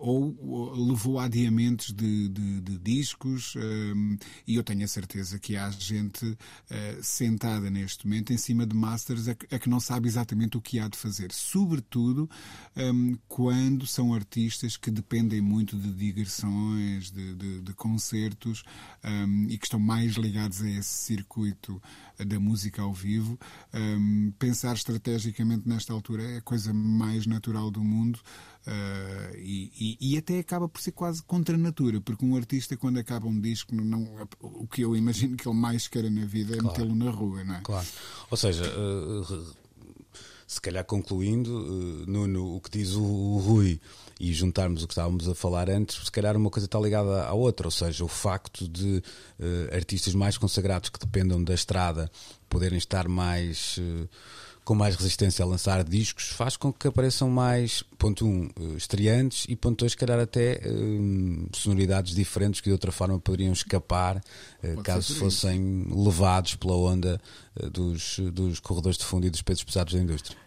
ou 0.00 0.74
levou 0.86 1.18
a 1.18 1.24
adiamentos 1.24 1.92
de, 1.92 2.28
de 2.28 2.60
de, 2.60 2.78
discos 2.78 3.54
um, 3.56 4.16
e 4.46 4.56
eu 4.56 4.62
tenho 4.62 4.84
a 4.84 4.88
certeza 4.88 5.38
que 5.38 5.56
há 5.56 5.70
gente 5.70 6.24
uh, 6.24 6.36
sentada 7.02 7.70
neste 7.70 8.06
momento 8.06 8.32
em 8.32 8.36
cima 8.36 8.66
de 8.66 8.74
masters 8.74 9.28
a, 9.28 9.32
a, 9.32 9.58
que 9.58 9.68
não 9.68 9.80
sabe 9.80 10.08
exatamente 10.08 10.56
o 10.56 10.60
que 10.60 10.78
há 10.78 10.88
de 10.88 10.96
fazer, 10.96 11.32
sobretudo 11.32 12.28
um, 12.76 13.16
quando 13.28 13.86
são 13.86 14.14
artistas 14.14 14.76
que 14.76 14.90
dependem 14.90 15.40
muito 15.40 15.76
de 15.76 15.92
digressões, 15.92 17.10
de, 17.10 17.34
de, 17.34 17.60
de 17.60 17.74
concertos 17.74 18.59
um, 19.04 19.46
e 19.48 19.58
que 19.58 19.66
estão 19.66 19.80
mais 19.80 20.14
ligados 20.14 20.62
a 20.62 20.70
esse 20.70 20.88
circuito 20.88 21.80
da 22.26 22.38
música 22.38 22.82
ao 22.82 22.92
vivo. 22.92 23.38
pensar 24.38 24.74
estrategicamente 24.74 25.66
nesta 25.66 25.92
altura 25.92 26.22
é 26.22 26.36
a 26.38 26.42
coisa 26.42 26.72
mais 26.72 27.26
natural 27.26 27.70
do 27.70 27.82
mundo. 27.82 28.20
Uh, 28.66 29.36
e, 29.38 29.72
e, 30.00 30.12
e, 30.12 30.18
até 30.18 30.38
acaba 30.38 30.68
por 30.68 30.82
ser 30.82 30.92
quase 30.92 31.22
contra 31.22 31.54
a 31.54 31.58
natura, 31.58 31.98
porque 31.98 32.24
um 32.26 32.36
artista, 32.36 32.76
quando 32.76 32.98
acaba 32.98 33.26
um 33.26 33.40
disco, 33.40 33.74
não, 33.74 34.06
o 34.38 34.66
que 34.66 34.82
eu 34.82 34.94
imagino 34.94 35.34
que 35.34 35.48
ele 35.48 35.56
mais 35.56 35.88
quer 35.88 36.10
na 36.10 36.26
vida 36.26 36.54
é 36.54 36.58
claro. 36.58 36.78
metê-lo 36.78 36.94
na 36.94 37.10
rua, 37.10 37.42
não 37.42 37.54
é? 37.54 37.60
Claro. 37.62 37.86
Ou 38.30 38.36
seja, 38.36 38.64
uh, 38.64 39.54
se 40.50 40.60
calhar 40.60 40.84
concluindo, 40.84 41.48
uh, 41.48 42.10
Nuno, 42.10 42.56
o 42.56 42.60
que 42.60 42.70
diz 42.70 42.96
o, 42.96 43.36
Rui 43.36 43.80
e 44.18 44.32
juntarmos 44.32 44.82
o 44.82 44.88
que 44.88 44.92
estávamos 44.92 45.28
a 45.28 45.34
falar 45.34 45.70
antes, 45.70 46.04
se 46.04 46.10
calhar 46.10 46.36
uma 46.36 46.50
coisa 46.50 46.66
está 46.66 46.76
ligada 46.80 47.22
à 47.22 47.32
outra, 47.32 47.68
ou 47.68 47.70
seja, 47.70 48.04
o 48.04 48.08
facto 48.08 48.68
de 48.68 49.00
uh, 49.38 49.72
artistas 49.72 50.12
mais 50.12 50.36
consagrados 50.36 50.90
que 50.90 50.98
dependam 50.98 51.42
da 51.44 51.54
estrada 51.54 52.10
poderem 52.48 52.78
estar 52.78 53.06
mais. 53.06 53.78
Uh, 53.78 54.08
com 54.70 54.74
mais 54.76 54.94
resistência 54.94 55.44
a 55.44 55.48
lançar 55.48 55.82
discos 55.82 56.28
faz 56.28 56.56
com 56.56 56.72
que 56.72 56.86
apareçam 56.86 57.28
mais, 57.28 57.82
ponto 57.98 58.24
um, 58.24 58.48
eh, 58.56 58.76
estreantes 58.76 59.44
e 59.48 59.56
ponto 59.56 59.80
dois, 59.80 59.96
calhar 59.96 60.20
até 60.20 60.60
um, 60.64 61.48
sonoridades 61.52 62.14
diferentes 62.14 62.60
que 62.60 62.68
de 62.68 62.72
outra 62.72 62.92
forma 62.92 63.18
poderiam 63.18 63.52
escapar 63.52 64.18
uh, 64.62 64.80
caso 64.84 65.16
fossem 65.16 65.88
levados 65.90 66.54
pela 66.54 66.76
onda 66.76 67.20
dos, 67.72 68.20
dos 68.32 68.60
corredores 68.60 68.96
de 68.96 69.04
fundo 69.04 69.26
e 69.26 69.30
dos 69.30 69.42
pesos 69.42 69.64
pesados 69.64 69.92
da 69.92 69.98
indústria. 69.98 70.38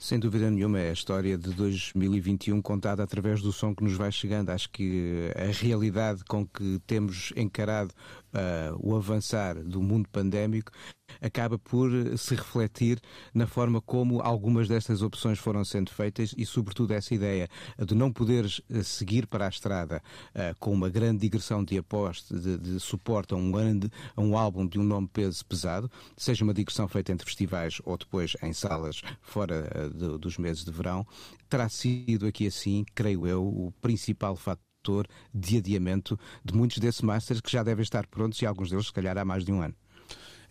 Sem 0.00 0.18
dúvida 0.18 0.50
nenhuma, 0.50 0.78
é 0.78 0.88
a 0.88 0.94
história 0.94 1.36
de 1.36 1.50
2021 1.52 2.62
contada 2.62 3.02
através 3.02 3.42
do 3.42 3.52
som 3.52 3.74
que 3.74 3.84
nos 3.84 3.92
vai 3.92 4.10
chegando. 4.10 4.48
Acho 4.48 4.70
que 4.70 5.30
a 5.36 5.52
realidade 5.52 6.24
com 6.24 6.46
que 6.46 6.80
temos 6.86 7.34
encarado 7.36 7.92
uh, 8.34 8.78
o 8.78 8.96
avançar 8.96 9.56
do 9.62 9.82
mundo 9.82 10.08
pandémico 10.10 10.72
acaba 11.20 11.58
por 11.58 11.90
se 12.16 12.34
refletir 12.34 13.00
na 13.34 13.46
forma 13.46 13.80
como 13.80 14.20
algumas 14.20 14.68
destas 14.68 15.02
opções 15.02 15.38
foram 15.38 15.64
sendo 15.64 15.90
feitas 15.90 16.34
e, 16.36 16.44
sobretudo, 16.44 16.92
essa 16.92 17.14
ideia 17.14 17.48
de 17.78 17.94
não 17.94 18.12
poderes 18.12 18.60
eh, 18.70 18.82
seguir 18.82 19.26
para 19.26 19.46
a 19.46 19.48
estrada 19.48 20.02
uh, 20.34 20.58
com 20.58 20.72
uma 20.72 20.88
grande 20.88 21.20
digressão 21.20 21.64
de 21.64 21.78
aposta, 21.78 22.38
de, 22.38 22.58
de, 22.58 22.80
suporte 22.80 23.34
a 23.34 23.36
um, 23.36 23.50
grande, 23.50 23.90
a 24.16 24.20
um 24.20 24.36
álbum 24.36 24.66
de 24.66 24.78
um 24.78 24.84
nome 24.84 25.08
peso 25.08 25.44
pesado, 25.44 25.90
seja 26.16 26.44
uma 26.44 26.54
digressão 26.54 26.88
feita 26.88 27.12
entre 27.12 27.26
festivais 27.26 27.80
ou 27.84 27.96
depois 27.96 28.36
em 28.42 28.52
salas 28.52 29.02
fora 29.20 29.70
uh, 29.74 29.90
de, 29.90 30.18
dos 30.18 30.38
meses 30.38 30.64
de 30.64 30.70
verão, 30.70 31.06
terá 31.48 31.68
sido 31.68 32.26
aqui 32.26 32.46
assim, 32.46 32.84
creio 32.94 33.26
eu, 33.26 33.44
o 33.44 33.72
principal 33.80 34.36
fator 34.36 35.06
de 35.34 35.58
adiamento 35.58 36.18
de 36.44 36.54
muitos 36.54 36.78
desses 36.78 37.02
Masters 37.02 37.40
que 37.40 37.50
já 37.50 37.62
devem 37.62 37.82
estar 37.82 38.06
prontos 38.06 38.40
e 38.40 38.46
alguns 38.46 38.70
deles, 38.70 38.86
se 38.86 38.92
calhar, 38.92 39.16
há 39.18 39.24
mais 39.24 39.44
de 39.44 39.52
um 39.52 39.60
ano. 39.60 39.74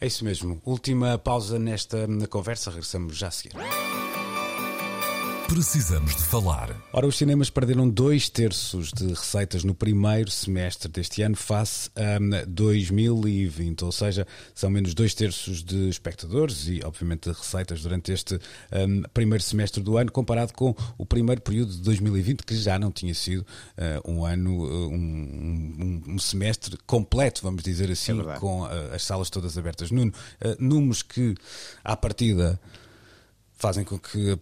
É 0.02 0.08
isso 0.08 0.24
mesmo. 0.24 0.62
Última 0.66 1.18
pausa 1.18 1.60
nesta 1.60 2.08
conversa, 2.30 2.70
regressamos 2.70 3.18
já 3.18 3.28
a 3.28 3.32
seguir. 3.32 4.09
Precisamos 5.50 6.16
de 6.16 6.22
falar. 6.22 6.80
Ora, 6.94 7.08
os 7.08 7.18
cinemas 7.18 7.50
perderam 7.50 7.90
dois 7.90 8.30
terços 8.30 8.94
de 8.94 9.08
receitas 9.08 9.64
no 9.64 9.74
primeiro 9.74 10.30
semestre 10.30 10.88
deste 10.88 11.24
ano 11.24 11.36
face 11.36 11.90
a 11.96 12.46
2020, 12.46 13.84
ou 13.84 13.92
seja, 13.92 14.28
são 14.54 14.70
menos 14.70 14.94
dois 14.94 15.16
terços 15.16 15.64
de 15.64 15.90
espectadores 15.90 16.68
e, 16.68 16.82
obviamente, 16.86 17.32
de 17.32 17.36
receitas 17.36 17.82
durante 17.82 18.12
este 18.12 18.36
um, 18.72 19.02
primeiro 19.12 19.44
semestre 19.44 19.82
do 19.82 19.98
ano, 19.98 20.12
comparado 20.12 20.54
com 20.54 20.76
o 21.00 21.06
primeiro 21.06 21.42
período 21.42 21.72
de 21.72 21.80
2020, 21.80 22.44
que 22.44 22.56
já 22.56 22.78
não 22.78 22.92
tinha 22.92 23.16
sido 23.16 23.42
uh, 23.42 24.12
um 24.12 24.24
ano, 24.24 24.66
uh, 24.66 24.88
um, 24.88 26.04
um, 26.10 26.20
semestre 26.20 26.78
completo, 26.86 27.42
vamos 27.42 27.64
dizer 27.64 27.90
assim, 27.90 28.22
é 28.22 28.38
com 28.38 28.62
uh, 28.62 28.94
as 28.94 29.04
salas 29.04 29.32
todas 29.32 29.58
abertas. 29.58 29.90
Nuno, 29.90 30.14
números 30.60 31.02
que, 31.02 31.34
à 31.84 31.98
partida 31.98 32.60
fazem 33.60 33.84
com 33.84 34.00
que 34.00 34.38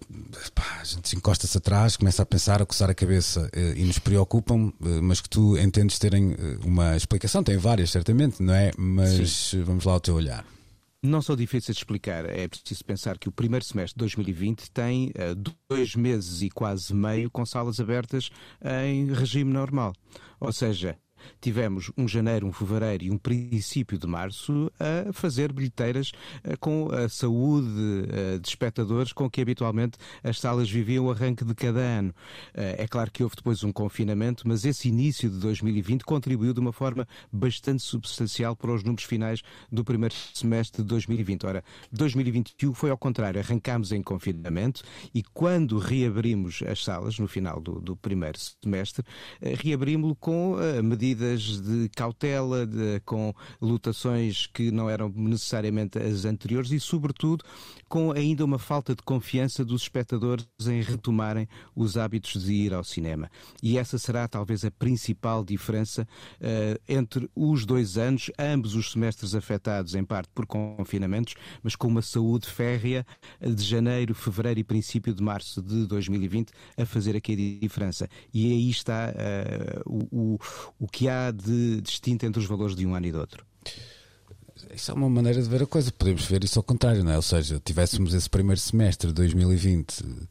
pá, 0.53 0.79
a 0.79 0.83
gente 0.83 1.15
encosta-se 1.15 1.57
atrás, 1.57 1.97
começa 1.97 2.21
a 2.21 2.25
pensar, 2.25 2.61
a 2.61 2.65
coçar 2.65 2.89
a 2.89 2.93
cabeça 2.93 3.49
eh, 3.51 3.73
e 3.75 3.83
nos 3.83 3.97
preocupam, 3.97 4.71
eh, 4.81 5.01
mas 5.01 5.19
que 5.19 5.27
tu 5.27 5.57
entendes 5.57 5.97
terem 5.97 6.33
eh, 6.33 6.57
uma 6.63 6.95
explicação, 6.95 7.43
tem 7.43 7.57
várias 7.57 7.89
certamente, 7.89 8.41
não 8.41 8.53
é? 8.53 8.71
Mas 8.77 9.49
Sim. 9.49 9.63
vamos 9.63 9.85
lá 9.85 9.93
ao 9.93 9.99
teu 9.99 10.15
olhar. 10.15 10.45
Não 11.01 11.21
são 11.21 11.35
difíceis 11.35 11.75
de 11.75 11.81
explicar. 11.81 12.25
É 12.25 12.47
preciso 12.47 12.85
pensar 12.85 13.17
que 13.17 13.27
o 13.27 13.31
primeiro 13.31 13.65
semestre 13.65 13.95
de 13.95 13.99
2020 13.99 14.71
tem 14.71 15.09
uh, 15.09 15.53
dois 15.69 15.95
meses 15.95 16.41
e 16.41 16.49
quase 16.49 16.93
meio 16.93 17.29
com 17.29 17.45
salas 17.45 17.79
abertas 17.79 18.29
em 18.83 19.13
regime 19.13 19.53
normal. 19.53 19.93
Ou 20.39 20.51
seja, 20.51 20.97
tivemos 21.39 21.91
um 21.97 22.07
janeiro, 22.07 22.47
um 22.47 22.51
fevereiro 22.51 23.03
e 23.03 23.11
um 23.11 23.17
princípio 23.17 23.97
de 23.97 24.07
março 24.07 24.71
a 24.79 25.11
fazer 25.13 25.51
bilheteiras 25.51 26.11
eh, 26.43 26.55
com 26.57 26.89
a 26.91 27.09
saúde 27.09 27.67
eh, 28.09 28.39
de 28.39 28.47
espectadores 28.47 29.13
com 29.13 29.29
que 29.29 29.41
habitualmente 29.41 29.97
as 30.23 30.39
salas 30.39 30.69
viviam 30.69 31.05
o 31.05 31.11
arranque 31.11 31.43
de 31.43 31.53
cada 31.53 31.79
ano. 31.79 32.13
Eh, 32.53 32.83
é 32.83 32.87
claro 32.87 33.11
que 33.11 33.23
houve 33.23 33.35
depois 33.35 33.63
um 33.63 33.71
confinamento, 33.71 34.47
mas 34.47 34.65
esse 34.65 34.87
início 34.87 35.29
de 35.29 35.37
2020 35.39 36.03
contribuiu 36.03 36.53
de 36.53 36.59
uma 36.59 36.71
forma 36.71 37.07
bastante 37.31 37.81
substancial 37.83 38.55
para 38.55 38.71
os 38.71 38.83
números 38.83 39.05
finais 39.05 39.41
do 39.71 39.83
primeiro 39.83 40.15
semestre 40.33 40.81
de 40.81 40.87
2020. 40.87 41.45
Ora, 41.45 41.63
2021 41.91 42.73
foi 42.73 42.89
ao 42.89 42.97
contrário, 42.97 43.39
arrancámos 43.39 43.91
em 43.91 44.01
confinamento 44.01 44.83
e 45.13 45.23
quando 45.33 45.77
reabrimos 45.77 46.61
as 46.67 46.83
salas 46.83 47.19
no 47.19 47.27
final 47.27 47.59
do, 47.59 47.79
do 47.79 47.95
primeiro 47.95 48.37
semestre, 48.63 49.03
reabrimos-lo 49.41 50.15
com 50.15 50.55
medidas 50.83 51.16
medidas 51.17 51.61
de 51.61 51.89
cautela, 51.89 52.65
de, 52.65 52.99
com 53.05 53.33
lotações 53.59 54.45
que 54.47 54.71
não 54.71 54.89
eram 54.89 55.09
necessariamente 55.09 55.97
as 55.97 56.25
anteriores 56.25 56.71
e, 56.71 56.79
sobretudo, 56.79 57.43
com 57.89 58.11
ainda 58.11 58.45
uma 58.45 58.59
falta 58.59 58.93
de 58.93 59.01
confiança 59.01 59.65
dos 59.65 59.83
espectadores 59.83 60.45
em 60.67 60.81
retomarem 60.81 61.47
os 61.75 61.97
hábitos 61.97 62.43
de 62.43 62.53
ir 62.53 62.73
ao 62.73 62.83
cinema. 62.83 63.29
E 63.63 63.77
essa 63.77 63.97
será 63.97 64.27
talvez 64.27 64.63
a 64.63 64.71
principal 64.71 65.43
diferença 65.43 66.07
uh, 66.41 66.81
entre 66.87 67.29
os 67.35 67.65
dois 67.65 67.97
anos, 67.97 68.29
ambos 68.37 68.75
os 68.75 68.91
semestres 68.91 69.33
afetados 69.33 69.95
em 69.95 70.03
parte 70.03 70.29
por 70.33 70.45
confinamentos, 70.45 71.35
mas 71.63 71.75
com 71.75 71.87
uma 71.87 72.01
saúde 72.01 72.47
férrea 72.47 73.05
de 73.41 73.63
janeiro, 73.63 74.13
fevereiro 74.13 74.59
e 74.59 74.63
princípio 74.63 75.13
de 75.13 75.23
março 75.23 75.61
de 75.61 75.87
2020 75.87 76.51
a 76.77 76.85
fazer 76.85 77.15
aqui 77.15 77.33
a 77.33 77.63
diferença. 77.63 78.07
E 78.33 78.51
aí 78.51 78.69
está 78.69 79.13
uh, 79.13 79.81
o, 79.85 80.33
o, 80.35 80.39
o 80.79 80.87
que 80.87 80.96
há 81.05 81.31
de 81.31 81.81
distinto 81.81 82.25
entre 82.25 82.39
os 82.39 82.47
valores 82.47 82.75
de 82.75 82.85
um 82.85 82.95
ano 82.95 83.07
e 83.07 83.11
do 83.11 83.19
outro? 83.19 83.45
Isso 84.73 84.91
é 84.91 84.93
uma 84.93 85.09
maneira 85.09 85.41
de 85.41 85.49
ver 85.49 85.63
a 85.63 85.65
coisa. 85.65 85.91
Podemos 85.91 86.25
ver 86.25 86.43
isso 86.43 86.59
ao 86.59 86.63
contrário, 86.63 87.03
não 87.03 87.11
é? 87.11 87.15
Ou 87.15 87.21
seja, 87.21 87.61
tivéssemos 87.63 88.13
esse 88.13 88.29
primeiro 88.29 88.59
semestre 88.59 89.09
de 89.09 89.13
2020 89.13 89.99
uh, 89.99 90.27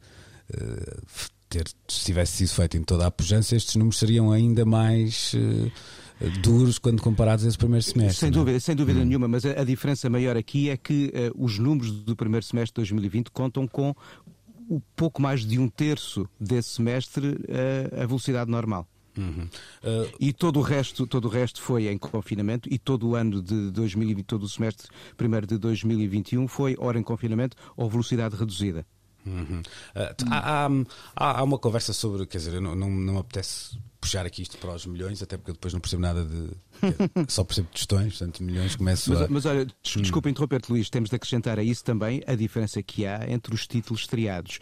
ter, 1.49 1.67
se 1.87 2.05
tivesse 2.05 2.37
sido 2.37 2.49
feito 2.49 2.77
em 2.77 2.83
toda 2.83 3.05
a 3.05 3.11
pujança, 3.11 3.55
estes 3.55 3.75
números 3.75 3.99
seriam 3.99 4.31
ainda 4.31 4.65
mais. 4.65 5.33
Uh, 5.33 5.71
duros 6.41 6.79
quando 6.79 6.99
comparados 7.01 7.45
a 7.45 7.47
esse 7.47 7.57
primeiro 7.57 7.83
semestre. 7.83 8.15
Sem 8.15 8.29
é? 8.29 8.31
dúvida, 8.31 8.59
sem 8.59 8.75
dúvida 8.75 8.99
hum. 8.99 9.05
nenhuma, 9.05 9.27
mas 9.27 9.45
a, 9.45 9.61
a, 9.61 9.63
diferença 9.63 10.09
maior 10.09 10.35
aqui 10.35 10.69
é 10.69 10.75
que 10.75 11.13
uh, 11.13 11.43
os 11.43 11.59
números 11.59 11.91
do 11.91 12.15
primeiro 12.15 12.43
semestre 12.43 12.73
de 12.73 12.89
2020 12.89 13.29
contam 13.29 13.67
com 13.67 13.95
o 14.67 14.81
pouco 14.95 15.21
mais 15.21 15.45
de 15.45 15.59
um 15.59 15.69
terço 15.69 16.27
desse 16.39 16.69
semestre 16.69 17.27
uh, 17.27 18.01
a 18.01 18.05
velocidade 18.05 18.49
normal. 18.49 18.87
Uhum. 19.17 19.49
Uh, 19.83 20.15
e 20.19 20.31
todo 20.31 20.59
o 20.59 20.61
resto, 20.61 21.07
todo 21.07 21.25
o 21.25 21.29
resto 21.29 21.61
foi 21.61 21.87
em 21.87 21.97
confinamento 21.97 22.71
e 22.71 22.77
todo 22.77 23.09
o 23.09 23.15
ano 23.15 23.41
de 23.41 23.71
2020, 23.71 24.25
todo 24.25 24.43
o 24.43 24.49
semestre 24.49 24.87
primeiro 25.15 25.47
de 25.47 25.57
2021 25.57 26.47
foi 26.47 26.75
hora 26.79 26.99
em 26.99 27.03
confinamento 27.03 27.57
ou 27.75 27.89
velocidade 27.89 28.35
reduzida. 28.35 28.85
Uhum. 29.25 29.59
Uh, 29.59 30.31
há, 30.31 30.69
há, 31.15 31.39
há, 31.39 31.43
uma 31.43 31.59
conversa 31.59 31.91
sobre, 31.91 32.25
quer 32.25 32.37
dizer, 32.37 32.61
não, 32.61 32.75
não, 32.75 32.89
não 32.89 33.13
me 33.13 33.19
apetece 33.19 33.77
puxar 33.99 34.25
aqui 34.25 34.41
isto 34.41 34.57
para 34.57 34.73
os 34.73 34.85
milhões, 34.85 35.21
até 35.21 35.35
porque 35.35 35.51
eu 35.51 35.55
depois 35.55 35.73
não 35.73 35.81
percebo 35.81 36.01
nada 36.01 36.23
de. 36.23 36.51
só 37.27 37.43
percebo 37.43 37.67
tostões, 37.71 38.17
portanto, 38.17 38.41
milhões 38.41 38.75
começo 38.75 39.09
mas, 39.09 39.21
a. 39.21 39.27
Mas 39.27 39.45
olha, 39.45 39.65
des 39.65 39.97
hum. 39.97 40.01
desculpa 40.01 40.29
interromper-te, 40.29 40.71
Luís, 40.71 40.89
temos 40.89 41.09
de 41.09 41.15
acrescentar 41.15 41.59
a 41.59 41.63
isso 41.63 41.83
também 41.83 42.23
a 42.25 42.35
diferença 42.35 42.81
que 42.81 43.05
há 43.05 43.29
entre 43.29 43.53
os 43.53 43.67
títulos 43.67 44.01
estreados. 44.01 44.59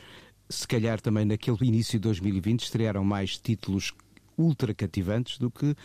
Se 0.49 0.67
calhar 0.67 0.99
também 1.01 1.25
naquele 1.25 1.57
início 1.61 1.93
de 1.93 2.03
2020 2.03 2.63
estrearam 2.63 3.03
mais 3.03 3.37
títulos 3.37 3.93
ultra 4.37 4.73
cativantes 4.73 5.37
do 5.37 5.49
que 5.49 5.65
uh, 5.65 5.75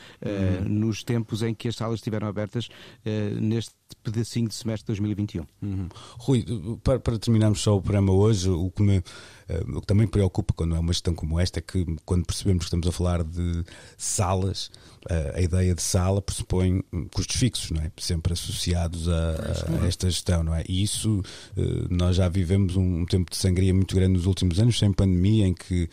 uhum. 0.63 0.69
nos 0.69 1.03
tempos 1.03 1.43
em 1.43 1.55
que 1.55 1.69
as 1.69 1.77
salas 1.77 1.97
estiveram 1.97 2.29
abertas 2.29 2.67
uh, 2.67 3.41
neste 3.41 3.75
pedacinho 3.97 4.49
de 4.49 4.55
semestre 4.55 4.85
de 4.85 4.99
2021. 4.99 5.45
Uhum. 5.63 5.89
Rui, 6.19 6.45
para, 6.83 6.99
para, 6.99 7.19
terminarmos 7.19 7.61
só 7.61 7.77
o 7.77 7.83
programa 7.83 8.13
hoje, 8.13 8.49
o 8.49 8.71
que, 8.71 8.83
me, 8.83 8.99
uh, 8.99 9.77
o 9.77 9.81
que 9.81 9.87
também 9.87 10.07
preocupa 10.07 10.55
quando 10.55 10.75
é 10.75 10.79
uma 10.79 10.93
gestão 10.93 11.15
como 11.15 11.39
esta 11.39 11.59
é 11.59 11.63
que 11.63 11.85
quando 12.05 12.25
percebemos 12.25 12.61
que 12.61 12.65
estamos 12.67 12.87
a 12.87 12.93
falar 12.93 13.23
de 13.23 13.65
salas, 13.97 14.71
uh, 15.11 15.37
a 15.37 15.41
ideia 15.41 15.75
de 15.75 15.83
sala 15.83 16.23
pressupõe 16.23 16.83
custos 17.15 17.37
fixos, 17.37 17.71
não 17.71 17.83
é? 17.83 17.91
Sempre 17.99 18.33
associados 18.33 19.09
a, 19.09 19.83
a 19.83 19.87
esta 19.87 20.09
gestão, 20.09 20.43
não 20.43 20.55
é? 20.55 20.65
E 20.69 20.83
isso 20.83 21.21
uh, 21.21 21.87
nós 21.91 22.17
já 22.17 22.29
vivemos 22.29 22.77
um, 22.77 23.01
um, 23.01 23.07
tempo 23.07 23.31
de 23.31 23.37
sangria 23.37 23.75
muito 23.75 23.95
grande 23.95 24.15
nos 24.15 24.27
últimos 24.27 24.59
anos, 24.59 24.79
sem 24.79 24.93
pandemia, 24.93 25.47
em 25.47 25.55
que 25.55 25.89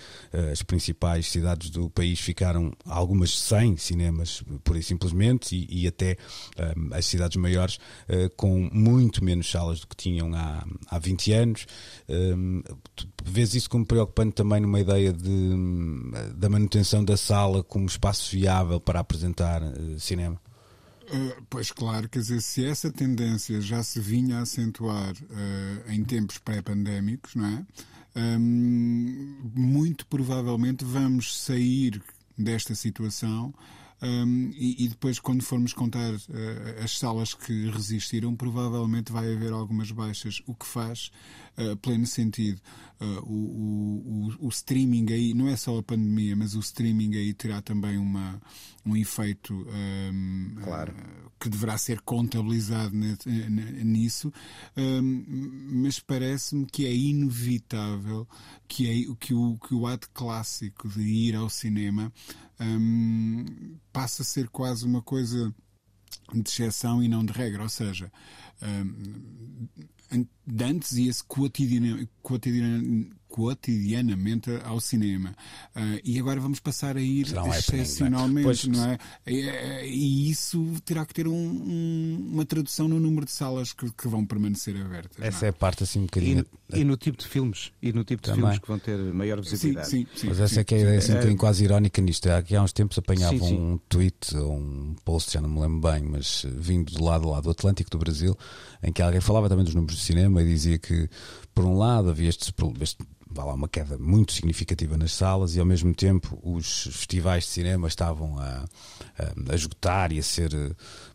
as 0.51 0.61
principais 0.61 1.27
cidades 1.27 1.69
do 1.69 1.89
país 1.89 2.19
ficaram 2.19 2.71
algumas 2.85 3.37
sem 3.37 3.77
cinemas, 3.77 4.43
pura 4.63 4.79
e 4.79 4.83
simplesmente, 4.83 5.55
e, 5.55 5.83
e 5.83 5.87
até 5.87 6.17
as 6.91 7.05
cidades 7.05 7.37
maiores 7.37 7.79
com 8.35 8.69
muito 8.71 9.23
menos 9.23 9.49
salas 9.49 9.79
do 9.79 9.87
que 9.87 9.95
tinham 9.95 10.33
há, 10.33 10.65
há 10.89 10.99
20 10.99 11.31
anos. 11.33 11.67
Um, 12.09 12.63
vês 13.23 13.53
isso 13.53 13.69
como 13.69 13.85
preocupante 13.85 14.33
também 14.33 14.59
numa 14.61 14.79
ideia 14.79 15.11
de, 15.11 15.55
da 16.35 16.49
manutenção 16.49 17.03
da 17.03 17.17
sala 17.17 17.63
como 17.63 17.85
espaço 17.85 18.31
viável 18.31 18.79
para 18.79 18.99
apresentar 18.99 19.61
uh, 19.61 19.99
cinema? 19.99 20.39
Uh, 21.03 21.41
pois 21.49 21.71
claro, 21.71 22.09
quer 22.09 22.19
dizer, 22.19 22.41
se 22.41 22.65
essa 22.65 22.91
tendência 22.91 23.61
já 23.61 23.81
se 23.81 23.99
vinha 23.99 24.39
a 24.39 24.41
acentuar 24.41 25.13
uh, 25.13 25.91
em 25.91 26.03
tempos 26.03 26.37
pré-pandémicos, 26.37 27.35
não 27.35 27.45
é? 27.45 27.65
Um, 28.15 29.51
muito 29.53 30.07
provavelmente 30.07 30.83
vamos 30.83 31.37
sair 31.37 32.01
desta 32.35 32.73
situação 32.73 33.53
um, 34.01 34.51
e, 34.53 34.85
e, 34.85 34.87
depois, 34.89 35.19
quando 35.19 35.41
formos 35.41 35.73
contar 35.73 36.13
uh, 36.13 36.83
as 36.83 36.97
salas 36.99 37.33
que 37.33 37.69
resistiram, 37.71 38.35
provavelmente 38.35 39.11
vai 39.11 39.33
haver 39.33 39.51
algumas 39.51 39.89
baixas, 39.91 40.41
o 40.45 40.53
que 40.53 40.67
faz 40.67 41.11
uh, 41.57 41.75
pleno 41.77 42.05
sentido. 42.05 42.61
Uh, 43.01 43.19
o, 43.25 44.31
o, 44.41 44.47
o, 44.47 44.49
streaming 44.49 45.11
aí, 45.11 45.33
não 45.33 45.47
é 45.47 45.55
só 45.55 45.77
a 45.79 45.83
pandemia, 45.83 46.35
mas 46.35 46.55
o 46.55 46.59
streaming 46.59 47.15
aí 47.15 47.33
terá 47.33 47.59
também 47.61 47.97
uma, 47.97 48.39
um 48.85 48.95
efeito 48.95 49.53
um, 49.53 50.55
claro. 50.63 50.93
que 51.39 51.49
deverá 51.49 51.77
ser 51.77 52.01
contabilizado 52.01 52.95
nisso, 52.95 54.33
um, 54.75 55.25
mas 55.83 55.99
parece-me 55.99 56.65
que 56.65 56.87
é 56.87 56.95
inevitável 56.95 58.27
que, 58.67 58.87
é, 58.87 59.15
que, 59.19 59.33
o, 59.33 59.57
que 59.59 59.75
o 59.75 59.85
ato 59.85 60.09
clássico 60.11 60.89
de 60.89 61.01
ir 61.01 61.35
ao 61.35 61.49
cinema 61.49 62.11
um, 62.59 63.77
passa 63.91 64.21
a 64.21 64.25
ser 64.25 64.49
quase 64.49 64.85
uma 64.85 65.01
coisa 65.01 65.53
de 66.33 66.49
exceção 66.49 67.01
e 67.03 67.07
não 67.07 67.23
de 67.25 67.33
regra. 67.33 67.63
Ou 67.63 67.69
seja, 67.69 68.11
um, 68.61 69.67
antes 70.61 70.93
ia-se 70.93 71.23
cotidianamente, 71.23 72.09
cotidianamente, 73.37 74.49
ao 74.63 74.79
cinema. 74.79 75.35
Uh, 75.75 76.01
e 76.03 76.19
agora 76.19 76.39
vamos 76.39 76.59
passar 76.59 76.97
a 76.97 77.01
ir 77.01 77.27
Será 77.27 77.43
um 77.43 77.53
excepcionalmente, 77.53 78.67
não 78.67 78.83
é? 78.83 78.97
E, 79.27 79.85
e, 79.85 80.31
isso 80.31 80.73
terá 80.83 81.05
que 81.05 81.13
ter 81.13 81.27
um, 81.27 81.35
um, 81.35 82.29
uma 82.33 82.45
tradução 82.47 82.87
no 82.87 82.99
número 82.99 83.27
de 83.27 83.31
salas 83.31 83.73
que, 83.73 83.91
que 83.91 84.07
vão 84.07 84.25
permanecer 84.25 84.75
abertas. 84.75 85.23
Essa 85.23 85.45
é? 85.45 85.47
é? 85.47 85.49
a 85.51 85.53
parte 85.53 85.83
assim 85.83 85.99
um 85.99 86.05
bocadinho. 86.05 86.43
E, 86.73 86.79
e, 86.79 86.83
no 86.83 86.97
tipo 86.97 87.15
de 87.19 87.27
filmes, 87.27 87.71
e 87.79 87.93
no 87.93 88.03
tipo 88.03 88.23
de 88.23 88.29
Também. 88.29 88.41
filmes 88.41 88.59
que 88.59 88.67
vão 88.67 88.79
ter 88.79 88.97
maior 89.13 89.39
visibilidade. 89.39 89.87
Sim, 89.87 90.07
sim, 90.11 90.19
sim, 90.19 90.27
Mas 90.29 90.39
essa 90.39 90.61
é 90.61 90.63
que 90.63 90.73
é 90.73 90.79
a 90.79 90.81
ideia 90.81 90.97
assim, 90.97 91.11
um 91.11 91.13
é. 91.13 91.17
bocadinho 91.17 91.39
quase 91.39 91.63
irónica 91.63 92.01
nisto. 92.01 92.27
Aqui 92.31 92.55
há 92.55 92.63
uns 92.63 92.73
tempos 92.73 92.97
apanhava 92.97 93.35
um 93.45 93.77
tweet 93.87 94.35
ou 94.35 94.57
um 94.57 94.95
post, 95.05 95.31
já 95.31 95.39
não 95.39 95.49
me 95.49 95.59
lembro 95.59 95.91
bem, 95.91 96.01
mas 96.01 96.43
vindo 96.55 96.91
do 96.91 97.03
lado, 97.03 97.29
lá 97.29 97.39
do 97.39 97.51
Atlântico 97.51 97.91
do 97.91 97.99
Brasil, 97.99 98.35
em 98.81 98.91
que 98.91 98.99
alguém 99.03 99.21
falava 99.21 99.47
também 99.47 99.63
dos 99.63 99.75
números 99.75 99.95
de 99.95 100.03
cinema 100.03 100.41
e 100.41 100.45
dizia 100.47 100.79
que, 100.79 101.07
por 101.57 101.65
um 101.65 101.75
lado, 101.75 102.11
havia 102.11 102.29
este, 102.29 102.53
este 102.81 103.03
lá, 103.35 103.51
uma 103.51 103.67
queda 103.67 103.97
muito 103.97 104.31
significativa 104.31 104.95
nas 104.95 105.11
salas 105.11 105.55
e 105.55 105.59
ao 105.59 105.65
mesmo 105.65 105.91
tempo 105.91 106.39
os 106.43 106.83
festivais 106.83 107.45
de 107.45 107.49
cinema 107.49 107.87
estavam 107.87 108.37
a, 108.37 108.65
a, 109.17 109.51
a 109.51 109.55
esgotar 109.55 110.11
e 110.11 110.19
a 110.19 110.23
ser 110.23 110.51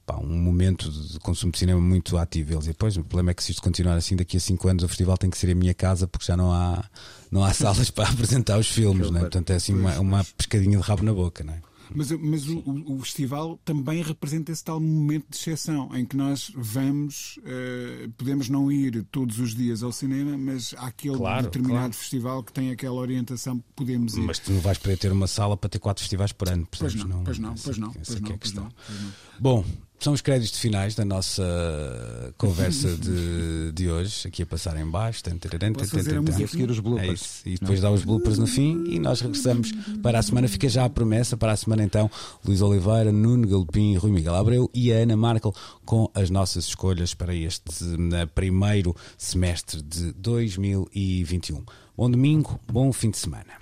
pá, 0.05 0.17
um 0.17 0.37
momento 0.37 0.91
de 0.91 1.17
consumo 1.21 1.53
de 1.53 1.61
cinema 1.61 1.81
muito 1.81 2.19
ativo. 2.19 2.55
Eles, 2.55 2.65
e 2.65 2.69
depois 2.71 2.97
o 2.97 3.05
problema 3.05 3.31
é 3.31 3.35
que 3.35 3.45
se 3.45 3.53
isto 3.53 3.63
continuar 3.63 3.95
assim, 3.95 4.17
daqui 4.17 4.37
a 4.37 4.41
5 4.41 4.69
anos 4.69 4.83
o 4.83 4.89
festival 4.89 5.17
tem 5.17 5.31
que 5.31 5.39
ser 5.39 5.49
a 5.53 5.55
minha 5.55 5.75
casa 5.75 6.09
porque 6.09 6.27
já 6.27 6.37
não 6.37 6.53
há, 6.53 6.85
não 7.31 7.45
há 7.45 7.55
salas 7.55 7.89
para 7.89 8.09
apresentar 8.09 8.59
os 8.59 8.67
filmes, 8.67 9.13
né? 9.13 9.21
portanto 9.21 9.51
é 9.51 9.55
assim 9.55 9.75
uma, 9.75 9.97
uma 10.01 10.25
pescadinha 10.37 10.77
de 10.77 10.83
rabo 10.83 11.05
na 11.05 11.15
boca. 11.15 11.45
Não 11.45 11.55
é? 11.55 11.63
Mas, 11.95 12.11
mas 12.13 12.49
o, 12.49 12.63
o, 12.87 12.99
festival 13.01 13.59
também 13.65 14.03
representa 14.03 14.51
esse 14.53 14.63
tal 14.65 14.81
momento 14.81 15.27
de 15.31 15.37
exceção 15.37 15.91
em 15.97 16.05
que 16.05 16.17
nós 16.17 16.53
vamos, 16.55 17.39
uh, 17.39 18.11
podemos 18.17 18.49
não 18.49 18.71
ir 18.71 19.05
todos 19.11 19.39
os 19.39 19.55
dias 19.55 19.83
ao 19.83 19.93
cinema, 19.93 20.37
mas 20.37 20.75
há 20.79 20.87
aquele 20.87 21.17
Claro, 21.17 21.43
determinado 21.45 21.79
claro. 21.79 21.93
festival 21.95 22.43
que 22.43 22.53
tem 22.53 22.71
aquela 22.71 22.95
orientação 22.97 23.59
que 23.59 23.65
podemos 23.77 24.17
ir. 24.17 24.21
Mas 24.23 24.39
tu 24.39 24.53
não 24.53 24.61
vais 24.61 24.79
poder 24.79 24.97
ter 24.99 25.13
uma 25.13 25.27
sala 25.27 25.57
para 25.57 25.69
ter 25.71 25.79
quatro 25.79 26.03
festivais 26.03 26.33
por 26.33 26.49
ano, 26.49 26.67
Pois 26.71 26.93
percebes? 26.93 27.05
não, 27.05 27.25
pois 27.25 27.39
não, 27.39 27.53
essa- 27.53 27.65
pois 27.65 27.79
não, 27.79 27.93
pois 27.93 28.09
que 28.09 28.15
é 28.15 28.21
não, 28.21 28.35
a 28.35 28.39
pois 28.39 28.53
não, 28.53 28.69
pois 28.87 29.01
não. 29.03 29.13
Bom, 29.41 29.65
são 30.03 30.13
os 30.13 30.21
créditos 30.21 30.59
finais 30.59 30.95
da 30.95 31.05
nossa 31.05 32.35
conversa 32.37 32.97
de, 32.97 33.73
de 33.73 33.89
hoje, 33.91 34.27
aqui 34.29 34.43
a 34.43 34.47
passar 34.47 34.77
em 34.77 34.85
baixo. 34.87 35.23
Tan, 35.23 35.37
música? 35.37 36.41
E 36.41 36.45
a 36.45 36.49
seguir 36.49 36.71
os 36.71 36.79
É 36.79 36.81
bloopers. 36.81 37.21
isso. 37.21 37.43
E 37.49 37.55
depois 37.59 37.81
dá 37.81 37.91
os 37.91 38.05
bloopers 38.05 38.39
no 38.39 38.47
fim 38.47 38.85
e 38.89 38.99
nós 38.99 39.21
regressamos 39.21 39.73
para 40.03 40.19
a 40.19 40.23
semana. 40.23 40.49
Fica 40.49 40.69
já 40.69 40.85
a 40.85 40.91
promessa 40.91 41.37
para 41.37 41.53
a 41.53 41.57
semana 41.57 41.83
então. 41.85 42.11
Luís 42.45 42.61
Oliveira, 42.63 43.13
Nuno 43.13 43.47
Galopim, 43.47 43.97
Rui 43.97 44.11
Miguel 44.11 44.35
Abreu 44.35 44.71
e 44.75 44.93
a 44.93 44.97
Ana 44.97 45.17
Markel 45.17 45.55
com 45.85 46.11
as 46.15 46.31
nossas 46.31 46.67
escolhas 46.67 47.15
para 47.15 47.35
este 47.35 47.85
na 47.99 48.27
primeiro 48.27 48.95
semestre 49.17 49.81
de 49.83 50.13
2021. 50.15 51.65
Bom 51.97 52.11
domingo, 52.11 52.59
bom 52.71 52.93
fim 52.93 53.11
de 53.11 53.19
semana. 53.19 53.61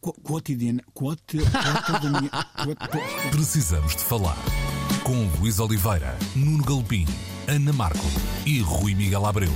Qu- 0.00 0.14
Quotidiana. 0.22 0.82
quoti- 0.94 1.38
quotidiana- 1.38 2.30
quoti- 2.64 3.30
Precisamos 3.30 3.94
de 3.96 4.02
falar 4.02 4.36
com 5.10 5.28
Luís 5.40 5.58
Oliveira, 5.58 6.16
Nuno 6.36 6.62
Galpim, 6.62 7.04
Ana 7.48 7.72
Marco 7.72 8.06
e 8.46 8.60
Rui 8.60 8.94
Miguel 8.94 9.26
Abreu. 9.26 9.50